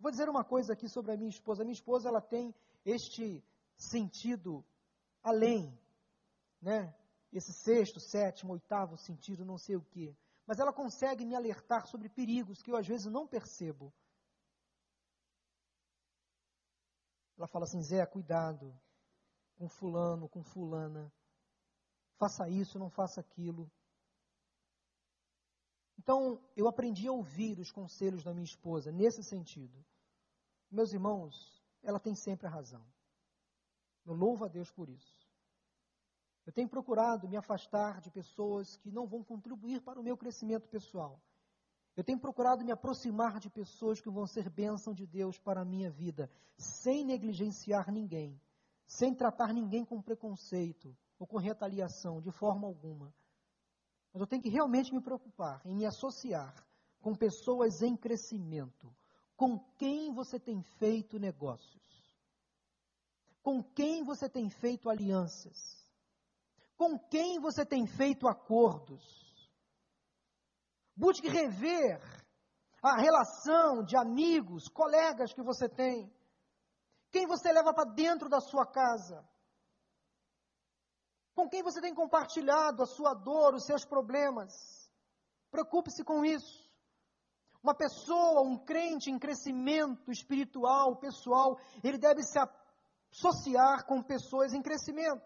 Vou 0.02 0.10
dizer 0.10 0.28
uma 0.28 0.44
coisa 0.44 0.74
aqui 0.74 0.90
sobre 0.90 1.12
a 1.12 1.18
minha 1.18 1.30
esposa. 1.30 1.62
A 1.62 1.66
minha 1.66 1.76
esposa 1.76 2.10
ela 2.10 2.20
tem 2.20 2.56
este 2.84 3.44
sentido 3.78 4.66
além, 5.22 5.80
né? 6.60 6.94
Esse 7.32 7.54
sexto, 7.54 8.00
sétimo, 8.00 8.54
oitavo 8.54 8.98
sentido, 8.98 9.46
não 9.46 9.60
sei 9.60 9.76
o 9.76 9.84
quê. 9.84 10.16
Mas 10.48 10.58
ela 10.58 10.74
consegue 10.74 11.24
me 11.24 11.36
alertar 11.36 11.86
sobre 11.86 12.10
perigos 12.10 12.64
que 12.64 12.72
eu 12.72 12.76
às 12.76 12.88
vezes 12.88 13.06
não 13.06 13.28
percebo. 13.28 13.94
Ela 17.38 17.48
fala 17.48 17.66
assim: 17.66 17.84
Zé, 17.84 18.04
cuidado 18.08 18.76
com 19.56 19.70
fulano, 19.70 20.28
com 20.28 20.44
fulana. 20.44 21.14
Faça 22.18 22.50
isso, 22.50 22.80
não 22.80 22.90
faça 22.90 23.22
aquilo. 23.22 23.72
Então, 26.02 26.42
eu 26.58 26.68
aprendi 26.68 27.08
a 27.08 27.12
ouvir 27.12 27.60
os 27.60 27.72
conselhos 27.72 28.24
da 28.24 28.34
minha 28.34 28.44
esposa 28.44 28.92
nesse 28.92 29.24
sentido. 29.24 29.86
Meus 30.72 30.92
irmãos, 30.94 31.64
ela 31.84 32.00
tem 32.00 32.16
sempre 32.16 32.48
a 32.48 32.50
razão. 32.50 32.84
Eu 34.04 34.16
louvo 34.16 34.44
a 34.44 34.48
Deus 34.48 34.72
por 34.72 34.90
isso. 34.90 35.30
Eu 36.44 36.52
tenho 36.52 36.68
procurado 36.68 37.30
me 37.30 37.38
afastar 37.38 38.02
de 38.02 38.10
pessoas 38.10 38.78
que 38.78 38.92
não 38.92 39.06
vão 39.06 39.24
contribuir 39.24 39.80
para 39.80 40.00
o 40.00 40.04
meu 40.04 40.18
crescimento 40.18 40.68
pessoal. 40.68 41.22
Eu 41.96 42.04
tenho 42.04 42.20
procurado 42.20 42.66
me 42.66 42.72
aproximar 42.72 43.40
de 43.40 43.52
pessoas 43.52 44.02
que 44.02 44.10
vão 44.10 44.26
ser 44.26 44.50
bênção 44.50 44.96
de 44.96 45.06
Deus 45.06 45.38
para 45.38 45.62
a 45.62 45.66
minha 45.66 45.92
vida, 45.92 46.32
sem 46.58 47.06
negligenciar 47.06 47.92
ninguém, 47.92 48.42
sem 48.88 49.14
tratar 49.14 49.54
ninguém 49.54 49.86
com 49.86 50.02
preconceito 50.02 50.98
ou 51.20 51.28
com 51.28 51.38
retaliação, 51.38 52.20
de 52.20 52.32
forma 52.32 52.66
alguma. 52.66 53.14
Mas 54.14 54.22
eu 54.22 54.28
tenho 54.28 54.42
que 54.42 54.50
realmente 54.50 54.94
me 54.94 55.02
preocupar 55.02 55.62
em 55.66 55.76
me 55.76 55.86
associar 55.86 56.54
com 57.00 57.16
pessoas 57.16 57.82
em 57.82 57.96
crescimento, 57.96 58.94
com 59.36 59.58
quem 59.78 60.14
você 60.14 60.40
tem 60.40 60.62
feito 60.78 61.18
negócios? 61.18 61.82
Com 63.42 63.64
quem 63.64 64.04
você 64.04 64.30
tem 64.30 64.50
feito 64.50 64.90
alianças? 64.90 65.82
Com 66.78 67.00
quem 67.00 67.40
você 67.40 67.66
tem 67.66 67.88
feito 67.88 68.28
acordos? 68.28 69.02
Busque 70.96 71.28
rever 71.28 72.00
a 72.84 73.00
relação 73.00 73.84
de 73.84 73.96
amigos, 73.96 74.68
colegas 74.68 75.34
que 75.34 75.42
você 75.42 75.70
tem. 75.70 76.12
Quem 77.12 77.26
você 77.26 77.52
leva 77.52 77.74
para 77.74 77.90
dentro 77.92 78.30
da 78.30 78.40
sua 78.40 78.66
casa? 78.66 79.28
Com 81.42 81.50
quem 81.50 81.64
você 81.64 81.82
tem 81.82 81.96
compartilhado 81.96 82.84
a 82.84 82.86
sua 82.86 83.16
dor, 83.16 83.56
os 83.56 83.66
seus 83.66 83.84
problemas? 83.84 84.54
Preocupe-se 85.50 86.04
com 86.04 86.24
isso. 86.24 86.70
Uma 87.64 87.74
pessoa, 87.74 88.44
um 88.44 88.64
crente 88.64 89.10
em 89.10 89.18
crescimento 89.18 90.12
espiritual, 90.12 90.98
pessoal, 90.98 91.60
ele 91.84 91.98
deve 91.98 92.22
se 92.22 92.38
associar 92.38 93.88
com 93.88 94.04
pessoas 94.04 94.54
em 94.54 94.62
crescimento. 94.62 95.26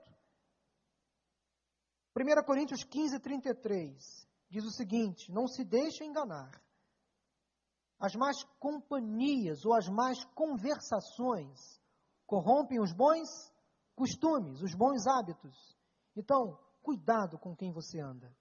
1 2.16 2.46
Coríntios 2.46 2.86
15, 2.86 3.20
33 3.20 4.26
diz 4.50 4.64
o 4.64 4.72
seguinte: 4.72 5.30
Não 5.34 5.50
se 5.50 5.66
deixe 5.66 6.06
enganar. 6.06 6.50
As 8.00 8.16
más 8.16 8.42
companhias 8.58 9.66
ou 9.66 9.74
as 9.74 9.90
más 9.90 10.24
conversações 10.34 11.60
corrompem 12.26 12.80
os 12.80 12.94
bons 12.94 13.28
costumes, 13.98 14.62
os 14.62 14.74
bons 14.74 15.06
hábitos. 15.08 15.76
Então, 16.16 16.58
cuidado 16.82 17.38
com 17.38 17.56
quem 17.56 17.72
você 17.72 18.00
anda. 18.00 18.36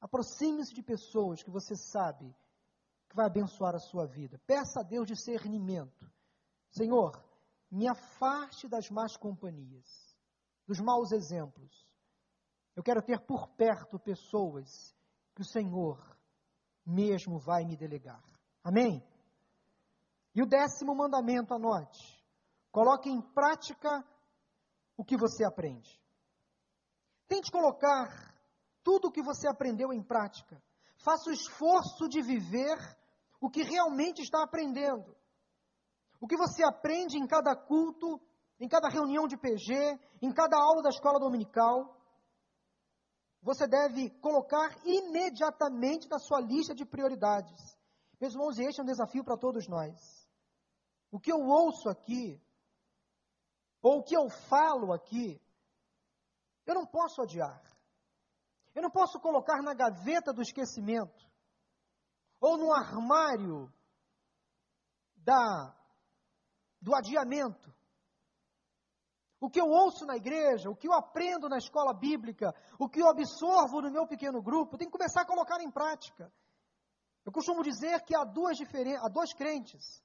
Aproxime-se 0.00 0.74
de 0.74 0.82
pessoas 0.82 1.42
que 1.42 1.50
você 1.50 1.74
sabe 1.74 2.34
que 3.08 3.16
vai 3.16 3.26
abençoar 3.26 3.74
a 3.74 3.78
sua 3.78 4.06
vida. 4.06 4.40
Peça 4.46 4.80
a 4.80 4.82
Deus 4.82 5.06
discernimento. 5.06 6.10
Senhor, 6.70 7.12
me 7.70 7.88
afaste 7.88 8.68
das 8.68 8.88
más 8.90 9.16
companhias, 9.16 10.16
dos 10.66 10.78
maus 10.80 11.12
exemplos. 11.12 11.86
Eu 12.74 12.82
quero 12.82 13.02
ter 13.02 13.20
por 13.20 13.48
perto 13.56 13.98
pessoas 13.98 14.94
que 15.34 15.42
o 15.42 15.44
Senhor 15.44 15.98
mesmo 16.84 17.38
vai 17.38 17.64
me 17.64 17.76
delegar. 17.76 18.22
Amém? 18.62 19.02
E 20.34 20.42
o 20.42 20.46
décimo 20.46 20.94
mandamento, 20.94 21.54
anote. 21.54 22.22
Coloque 22.70 23.08
em 23.08 23.22
prática 23.22 24.04
o 24.96 25.04
que 25.04 25.16
você 25.16 25.44
aprende. 25.44 25.98
Tente 27.28 27.50
colocar 27.50 28.34
tudo 28.82 29.08
o 29.08 29.12
que 29.12 29.22
você 29.22 29.48
aprendeu 29.48 29.92
em 29.92 30.02
prática. 30.02 30.62
Faça 31.04 31.30
o 31.30 31.32
esforço 31.32 32.08
de 32.08 32.22
viver 32.22 32.78
o 33.40 33.50
que 33.50 33.62
realmente 33.62 34.22
está 34.22 34.42
aprendendo. 34.42 35.16
O 36.20 36.26
que 36.26 36.36
você 36.36 36.64
aprende 36.64 37.18
em 37.18 37.26
cada 37.26 37.54
culto, 37.54 38.20
em 38.58 38.68
cada 38.68 38.88
reunião 38.88 39.26
de 39.26 39.36
PG, 39.36 39.98
em 40.22 40.32
cada 40.32 40.56
aula 40.56 40.82
da 40.82 40.88
escola 40.88 41.18
dominical, 41.18 41.96
você 43.42 43.66
deve 43.66 44.10
colocar 44.20 44.76
imediatamente 44.84 46.08
na 46.08 46.18
sua 46.18 46.40
lista 46.40 46.74
de 46.74 46.84
prioridades. 46.84 47.76
Meus 48.20 48.32
irmãos, 48.32 48.58
este 48.58 48.80
é 48.80 48.82
um 48.82 48.86
desafio 48.86 49.22
para 49.22 49.36
todos 49.36 49.68
nós. 49.68 50.26
O 51.10 51.20
que 51.20 51.30
eu 51.30 51.38
ouço 51.38 51.88
aqui, 51.88 52.42
ou 53.82 53.98
o 53.98 54.02
que 54.02 54.16
eu 54.16 54.28
falo 54.48 54.92
aqui, 54.92 55.40
eu 56.66 56.74
não 56.74 56.86
posso 56.86 57.22
adiar. 57.22 57.62
Eu 58.74 58.82
não 58.82 58.90
posso 58.90 59.18
colocar 59.20 59.62
na 59.62 59.72
gaveta 59.72 60.32
do 60.32 60.42
esquecimento 60.42 61.24
ou 62.40 62.58
no 62.58 62.72
armário 62.72 63.72
da 65.16 65.74
do 66.80 66.94
adiamento. 66.94 67.74
O 69.40 69.50
que 69.50 69.60
eu 69.60 69.66
ouço 69.66 70.04
na 70.04 70.16
igreja, 70.16 70.70
o 70.70 70.76
que 70.76 70.88
eu 70.88 70.92
aprendo 70.92 71.48
na 71.48 71.58
escola 71.58 71.92
bíblica, 71.92 72.54
o 72.78 72.88
que 72.88 73.00
eu 73.00 73.08
absorvo 73.08 73.80
no 73.80 73.90
meu 73.90 74.06
pequeno 74.06 74.42
grupo, 74.42 74.76
tem 74.76 74.86
que 74.86 74.92
começar 74.92 75.22
a 75.22 75.26
colocar 75.26 75.60
em 75.60 75.70
prática. 75.70 76.32
Eu 77.24 77.32
costumo 77.32 77.62
dizer 77.62 78.02
que 78.04 78.16
há 78.16 78.24
duas 78.24 78.56
diferentes, 78.56 79.02
há 79.02 79.08
dois 79.08 79.32
crentes. 79.34 80.02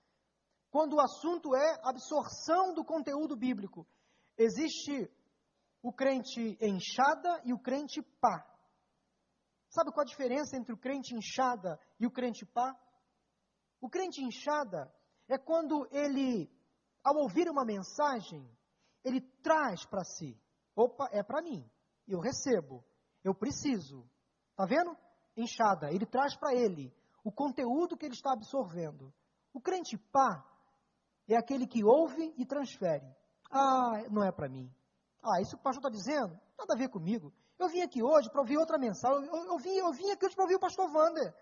Quando 0.69 0.93
o 0.93 1.01
assunto 1.01 1.55
é 1.55 1.79
absorção 1.83 2.73
do 2.73 2.83
conteúdo 2.83 3.35
bíblico, 3.35 3.87
existe 4.37 5.09
o 5.81 5.91
crente 5.91 6.57
enxada 6.61 7.41
e 7.43 7.53
o 7.53 7.59
crente 7.59 8.01
pá. 8.19 8.45
Sabe 9.69 9.91
qual 9.91 10.01
a 10.01 10.09
diferença 10.09 10.57
entre 10.57 10.73
o 10.73 10.77
crente 10.77 11.15
inchada 11.15 11.79
e 11.99 12.05
o 12.05 12.11
crente 12.11 12.45
pá? 12.45 12.77
O 13.79 13.89
crente 13.89 14.21
inchada 14.21 14.93
é 15.27 15.37
quando 15.37 15.87
ele, 15.91 16.51
ao 17.03 17.15
ouvir 17.15 17.49
uma 17.49 17.65
mensagem, 17.65 18.47
ele 19.03 19.21
traz 19.41 19.85
para 19.85 20.03
si. 20.03 20.37
Opa, 20.75 21.09
é 21.11 21.23
para 21.23 21.41
mim. 21.41 21.67
Eu 22.07 22.19
recebo. 22.19 22.83
Eu 23.23 23.33
preciso. 23.33 24.07
Tá 24.55 24.65
vendo? 24.65 24.95
Inchada. 25.35 25.91
Ele 25.91 26.05
traz 26.05 26.35
para 26.35 26.53
ele 26.53 26.93
o 27.23 27.31
conteúdo 27.31 27.97
que 27.97 28.05
ele 28.05 28.13
está 28.13 28.33
absorvendo. 28.33 29.13
O 29.53 29.61
crente 29.61 29.97
pá 29.97 30.45
é 31.27 31.35
aquele 31.35 31.65
que 31.65 31.83
ouve 31.83 32.33
e 32.37 32.45
transfere. 32.45 33.07
Ah, 33.49 34.03
não 34.09 34.23
é 34.23 34.31
para 34.31 34.49
mim. 34.49 34.71
Ah, 35.23 35.39
isso 35.41 35.51
que 35.51 35.61
o 35.61 35.63
pastor 35.63 35.81
está 35.81 35.89
dizendo, 35.89 36.39
nada 36.57 36.73
a 36.73 36.77
ver 36.77 36.89
comigo. 36.89 37.31
Eu 37.59 37.69
vim 37.69 37.81
aqui 37.81 38.01
hoje 38.01 38.29
para 38.29 38.41
ouvir 38.41 38.57
outra 38.57 38.77
mensagem. 38.77 39.27
Eu, 39.27 39.45
eu, 39.45 39.57
vim, 39.57 39.75
eu 39.75 39.91
vim 39.91 40.09
aqui 40.09 40.25
hoje 40.25 40.35
para 40.35 40.45
ouvir 40.45 40.55
o 40.55 40.59
pastor 40.59 40.89
Wander. 40.91 41.33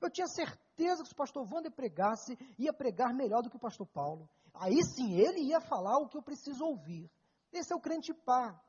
Eu 0.00 0.10
tinha 0.10 0.26
certeza 0.26 1.02
que 1.02 1.08
se 1.08 1.14
o 1.14 1.16
pastor 1.16 1.46
Wander 1.48 1.70
pregasse, 1.70 2.36
ia 2.58 2.72
pregar 2.72 3.14
melhor 3.14 3.42
do 3.42 3.48
que 3.48 3.56
o 3.56 3.60
pastor 3.60 3.86
Paulo. 3.86 4.28
Aí 4.52 4.82
sim, 4.82 5.14
ele 5.14 5.48
ia 5.48 5.60
falar 5.60 5.98
o 5.98 6.08
que 6.08 6.16
eu 6.16 6.22
preciso 6.22 6.64
ouvir. 6.64 7.08
Esse 7.52 7.72
é 7.72 7.76
o 7.76 7.80
crente 7.80 8.12
pá, 8.12 8.60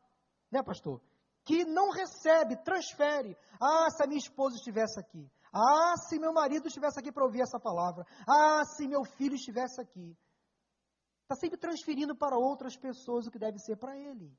né, 0.51 0.61
pastor? 0.61 1.01
Que 1.43 1.65
não 1.65 1.89
recebe, 1.89 2.55
transfere. 2.63 3.35
Ah, 3.59 3.89
se 3.89 4.03
a 4.03 4.07
minha 4.07 4.19
esposa 4.19 4.55
estivesse 4.55 4.99
aqui. 4.99 5.27
Ah, 5.51 5.95
se 5.97 6.19
meu 6.19 6.31
marido 6.31 6.67
estivesse 6.67 6.99
aqui 6.99 7.11
para 7.11 7.25
ouvir 7.25 7.41
essa 7.41 7.59
palavra. 7.59 8.05
Ah, 8.27 8.63
se 8.65 8.87
meu 8.87 9.03
filho 9.03 9.35
estivesse 9.35 9.81
aqui. 9.81 10.15
Está 11.33 11.47
sempre 11.47 11.57
transferindo 11.57 12.15
para 12.15 12.37
outras 12.37 12.77
pessoas 12.77 13.25
o 13.25 13.31
que 13.31 13.39
deve 13.39 13.57
ser 13.57 13.75
para 13.75 13.97
ele. 13.97 14.31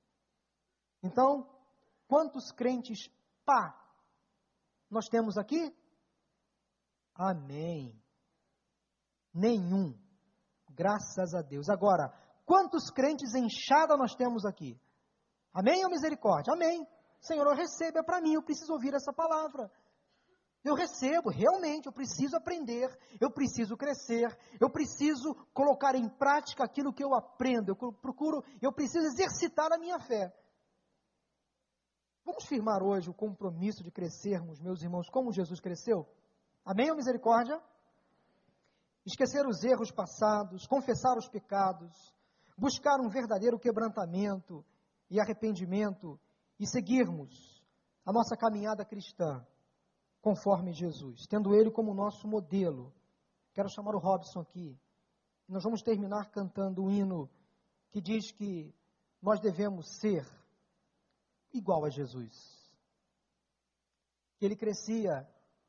Então, 1.03 1.45
quantos 2.07 2.53
crentes 2.53 3.11
pá 3.45 3.77
nós 4.89 5.07
temos 5.09 5.37
aqui? 5.37 5.77
Amém. 7.13 8.01
Nenhum. 9.33 9.99
Graças 10.71 11.35
a 11.35 11.43
Deus. 11.43 11.69
Agora, 11.69 12.15
quantos 12.47 12.91
crentes 12.91 13.35
enxada 13.35 13.97
nós 13.97 14.15
temos 14.15 14.45
aqui? 14.45 14.81
Amém 15.53 15.85
ou 15.85 15.91
misericórdia? 15.91 16.53
Amém. 16.53 16.87
Senhor, 17.21 17.45
eu 17.45 17.57
recebo, 17.57 17.99
é 17.99 18.03
para 18.05 18.21
mim, 18.21 18.35
eu 18.35 18.43
preciso 18.43 18.73
ouvir 18.73 18.95
essa 18.95 19.13
palavra. 19.13 19.69
Eu 20.65 20.75
recebo, 20.75 21.29
realmente, 21.29 21.87
eu 21.87 21.93
preciso 21.93 22.37
aprender, 22.37 22.89
eu 23.21 23.31
preciso 23.31 23.77
crescer, 23.77 24.35
eu 24.59 24.71
preciso 24.71 25.35
colocar 25.53 25.95
em 25.95 26.09
prática 26.09 26.65
aquilo 26.65 26.91
que 26.91 27.05
eu 27.05 27.15
aprendo, 27.15 27.69
eu 27.69 27.93
procuro, 27.93 28.43
eu 28.62 28.73
preciso 28.73 29.07
exercitar 29.07 29.71
a 29.71 29.79
minha 29.79 30.01
fé. 30.01 30.35
Vamos 32.25 32.47
firmar 32.47 32.83
hoje 32.83 33.11
o 33.11 33.15
compromisso 33.15 33.85
de 33.85 33.91
crescermos, 33.91 34.59
meus 34.59 34.83
irmãos, 34.83 35.11
como 35.11 35.31
Jesus 35.31 35.61
cresceu? 35.61 36.09
Amém 36.65 36.91
ou 36.91 36.97
misericórdia? 36.97 37.61
Esquecer 39.05 39.47
os 39.47 39.62
erros 39.62 39.91
passados, 39.91 40.67
confessar 40.67 41.19
os 41.19 41.29
pecados, 41.29 41.93
buscar 42.57 42.99
um 43.01 43.11
verdadeiro 43.11 43.59
quebrantamento 43.59 44.65
e 45.11 45.21
arrependimento 45.21 46.19
e 46.59 46.67
seguirmos 46.67 47.62
a 48.07 48.11
nossa 48.11 48.35
caminhada 48.35 48.83
cristã 48.83 49.47
conforme 50.25 50.72
Jesus, 50.72 51.27
tendo 51.27 51.55
Ele 51.55 51.70
como 51.70 51.93
nosso 51.93 52.27
modelo. 52.27 52.91
Quero 53.53 53.68
chamar 53.68 53.95
o 53.95 53.99
Robson 53.99 54.41
aqui. 54.41 54.75
Nós 55.47 55.62
vamos 55.62 55.83
terminar 55.83 56.31
cantando 56.31 56.81
o 56.81 56.87
um 56.87 56.91
hino 56.91 57.31
que 57.91 58.01
diz 58.01 58.33
que 58.33 58.75
nós 59.20 59.39
devemos 59.39 59.85
ser 60.01 60.27
igual 61.53 61.85
a 61.85 61.91
Jesus. 61.91 62.33
Que 64.39 64.47
ele 64.47 64.57
crescia 64.57 65.29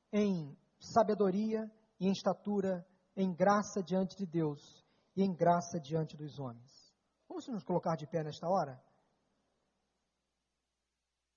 em 0.09 0.57
sabedoria 0.79 1.69
e 1.99 2.07
em 2.07 2.13
estatura, 2.13 2.87
em 3.13 3.35
graça 3.35 3.83
diante 3.83 4.15
de 4.15 4.25
Deus 4.25 4.85
e 5.17 5.21
em 5.21 5.35
graça 5.35 5.81
diante 5.81 6.15
dos 6.15 6.39
homens. 6.39 6.95
Vamos 7.27 7.45
nos 7.49 7.63
colocar 7.65 7.97
de 7.97 8.07
pé 8.07 8.23
nesta 8.23 8.47
hora? 8.47 8.81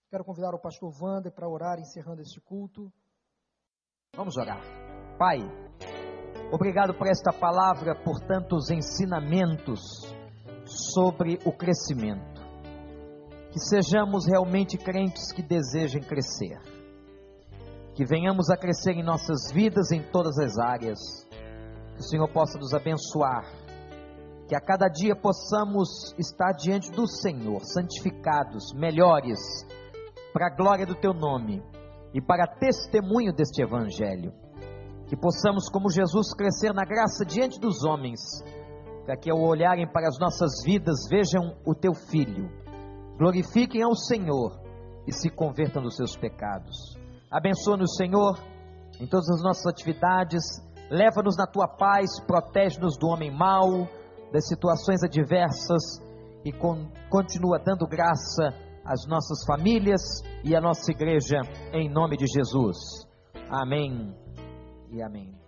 Quero 0.08 0.24
convidar 0.24 0.54
o 0.54 0.60
pastor 0.60 0.94
Wander 1.02 1.32
para 1.32 1.48
orar, 1.48 1.80
encerrando 1.80 2.22
este 2.22 2.40
culto. 2.40 2.92
Vamos 4.18 4.36
orar. 4.36 4.60
Pai, 5.16 5.38
obrigado 6.50 6.92
por 6.92 7.06
esta 7.06 7.32
palavra, 7.32 7.94
por 7.94 8.18
tantos 8.18 8.68
ensinamentos 8.68 9.80
sobre 10.66 11.38
o 11.44 11.52
crescimento. 11.52 12.42
Que 13.52 13.60
sejamos 13.60 14.26
realmente 14.26 14.76
crentes 14.76 15.30
que 15.30 15.40
desejem 15.40 16.02
crescer. 16.02 16.58
Que 17.94 18.04
venhamos 18.04 18.50
a 18.50 18.56
crescer 18.56 18.94
em 18.94 19.04
nossas 19.04 19.52
vidas 19.52 19.92
em 19.92 20.02
todas 20.10 20.36
as 20.40 20.58
áreas. 20.58 20.98
Que 21.94 22.00
o 22.00 22.02
Senhor 22.02 22.28
possa 22.32 22.58
nos 22.58 22.74
abençoar. 22.74 23.44
Que 24.48 24.56
a 24.56 24.60
cada 24.60 24.88
dia 24.88 25.14
possamos 25.14 26.12
estar 26.18 26.54
diante 26.54 26.90
do 26.90 27.06
Senhor, 27.06 27.60
santificados, 27.64 28.72
melhores, 28.74 29.38
para 30.32 30.48
a 30.48 30.56
glória 30.56 30.84
do 30.84 30.96
Teu 30.96 31.14
nome 31.14 31.62
e 32.12 32.20
para 32.20 32.46
testemunho 32.46 33.32
deste 33.32 33.62
Evangelho. 33.62 34.32
Que 35.06 35.16
possamos, 35.16 35.68
como 35.70 35.90
Jesus, 35.90 36.34
crescer 36.34 36.72
na 36.72 36.84
graça 36.84 37.24
diante 37.24 37.58
dos 37.58 37.84
homens, 37.84 38.20
para 39.04 39.16
que 39.16 39.30
ao 39.30 39.40
olharem 39.40 39.90
para 39.90 40.06
as 40.06 40.18
nossas 40.18 40.62
vidas 40.64 41.08
vejam 41.08 41.56
o 41.66 41.74
Teu 41.74 41.94
Filho, 41.94 42.50
glorifiquem 43.16 43.82
ao 43.82 43.94
Senhor 43.94 44.60
e 45.06 45.12
se 45.12 45.30
convertam 45.30 45.82
dos 45.82 45.96
seus 45.96 46.16
pecados. 46.16 46.98
Abençoa-nos, 47.30 47.96
Senhor, 47.96 48.38
em 49.00 49.06
todas 49.06 49.28
as 49.30 49.42
nossas 49.42 49.66
atividades, 49.66 50.42
leva-nos 50.90 51.36
na 51.36 51.46
Tua 51.46 51.68
paz, 51.68 52.20
protege-nos 52.26 52.98
do 52.98 53.08
homem 53.08 53.30
mau, 53.30 53.88
das 54.32 54.46
situações 54.46 55.02
adversas 55.02 56.02
e 56.44 56.52
con 56.52 56.86
continua 57.10 57.58
dando 57.58 57.86
graça 57.86 58.67
as 58.88 59.06
nossas 59.06 59.44
famílias 59.46 60.00
e 60.42 60.56
a 60.56 60.60
nossa 60.60 60.90
igreja, 60.90 61.42
em 61.72 61.90
nome 61.90 62.16
de 62.16 62.24
Jesus. 62.26 62.76
Amém 63.50 64.14
e 64.90 65.02
amém. 65.02 65.47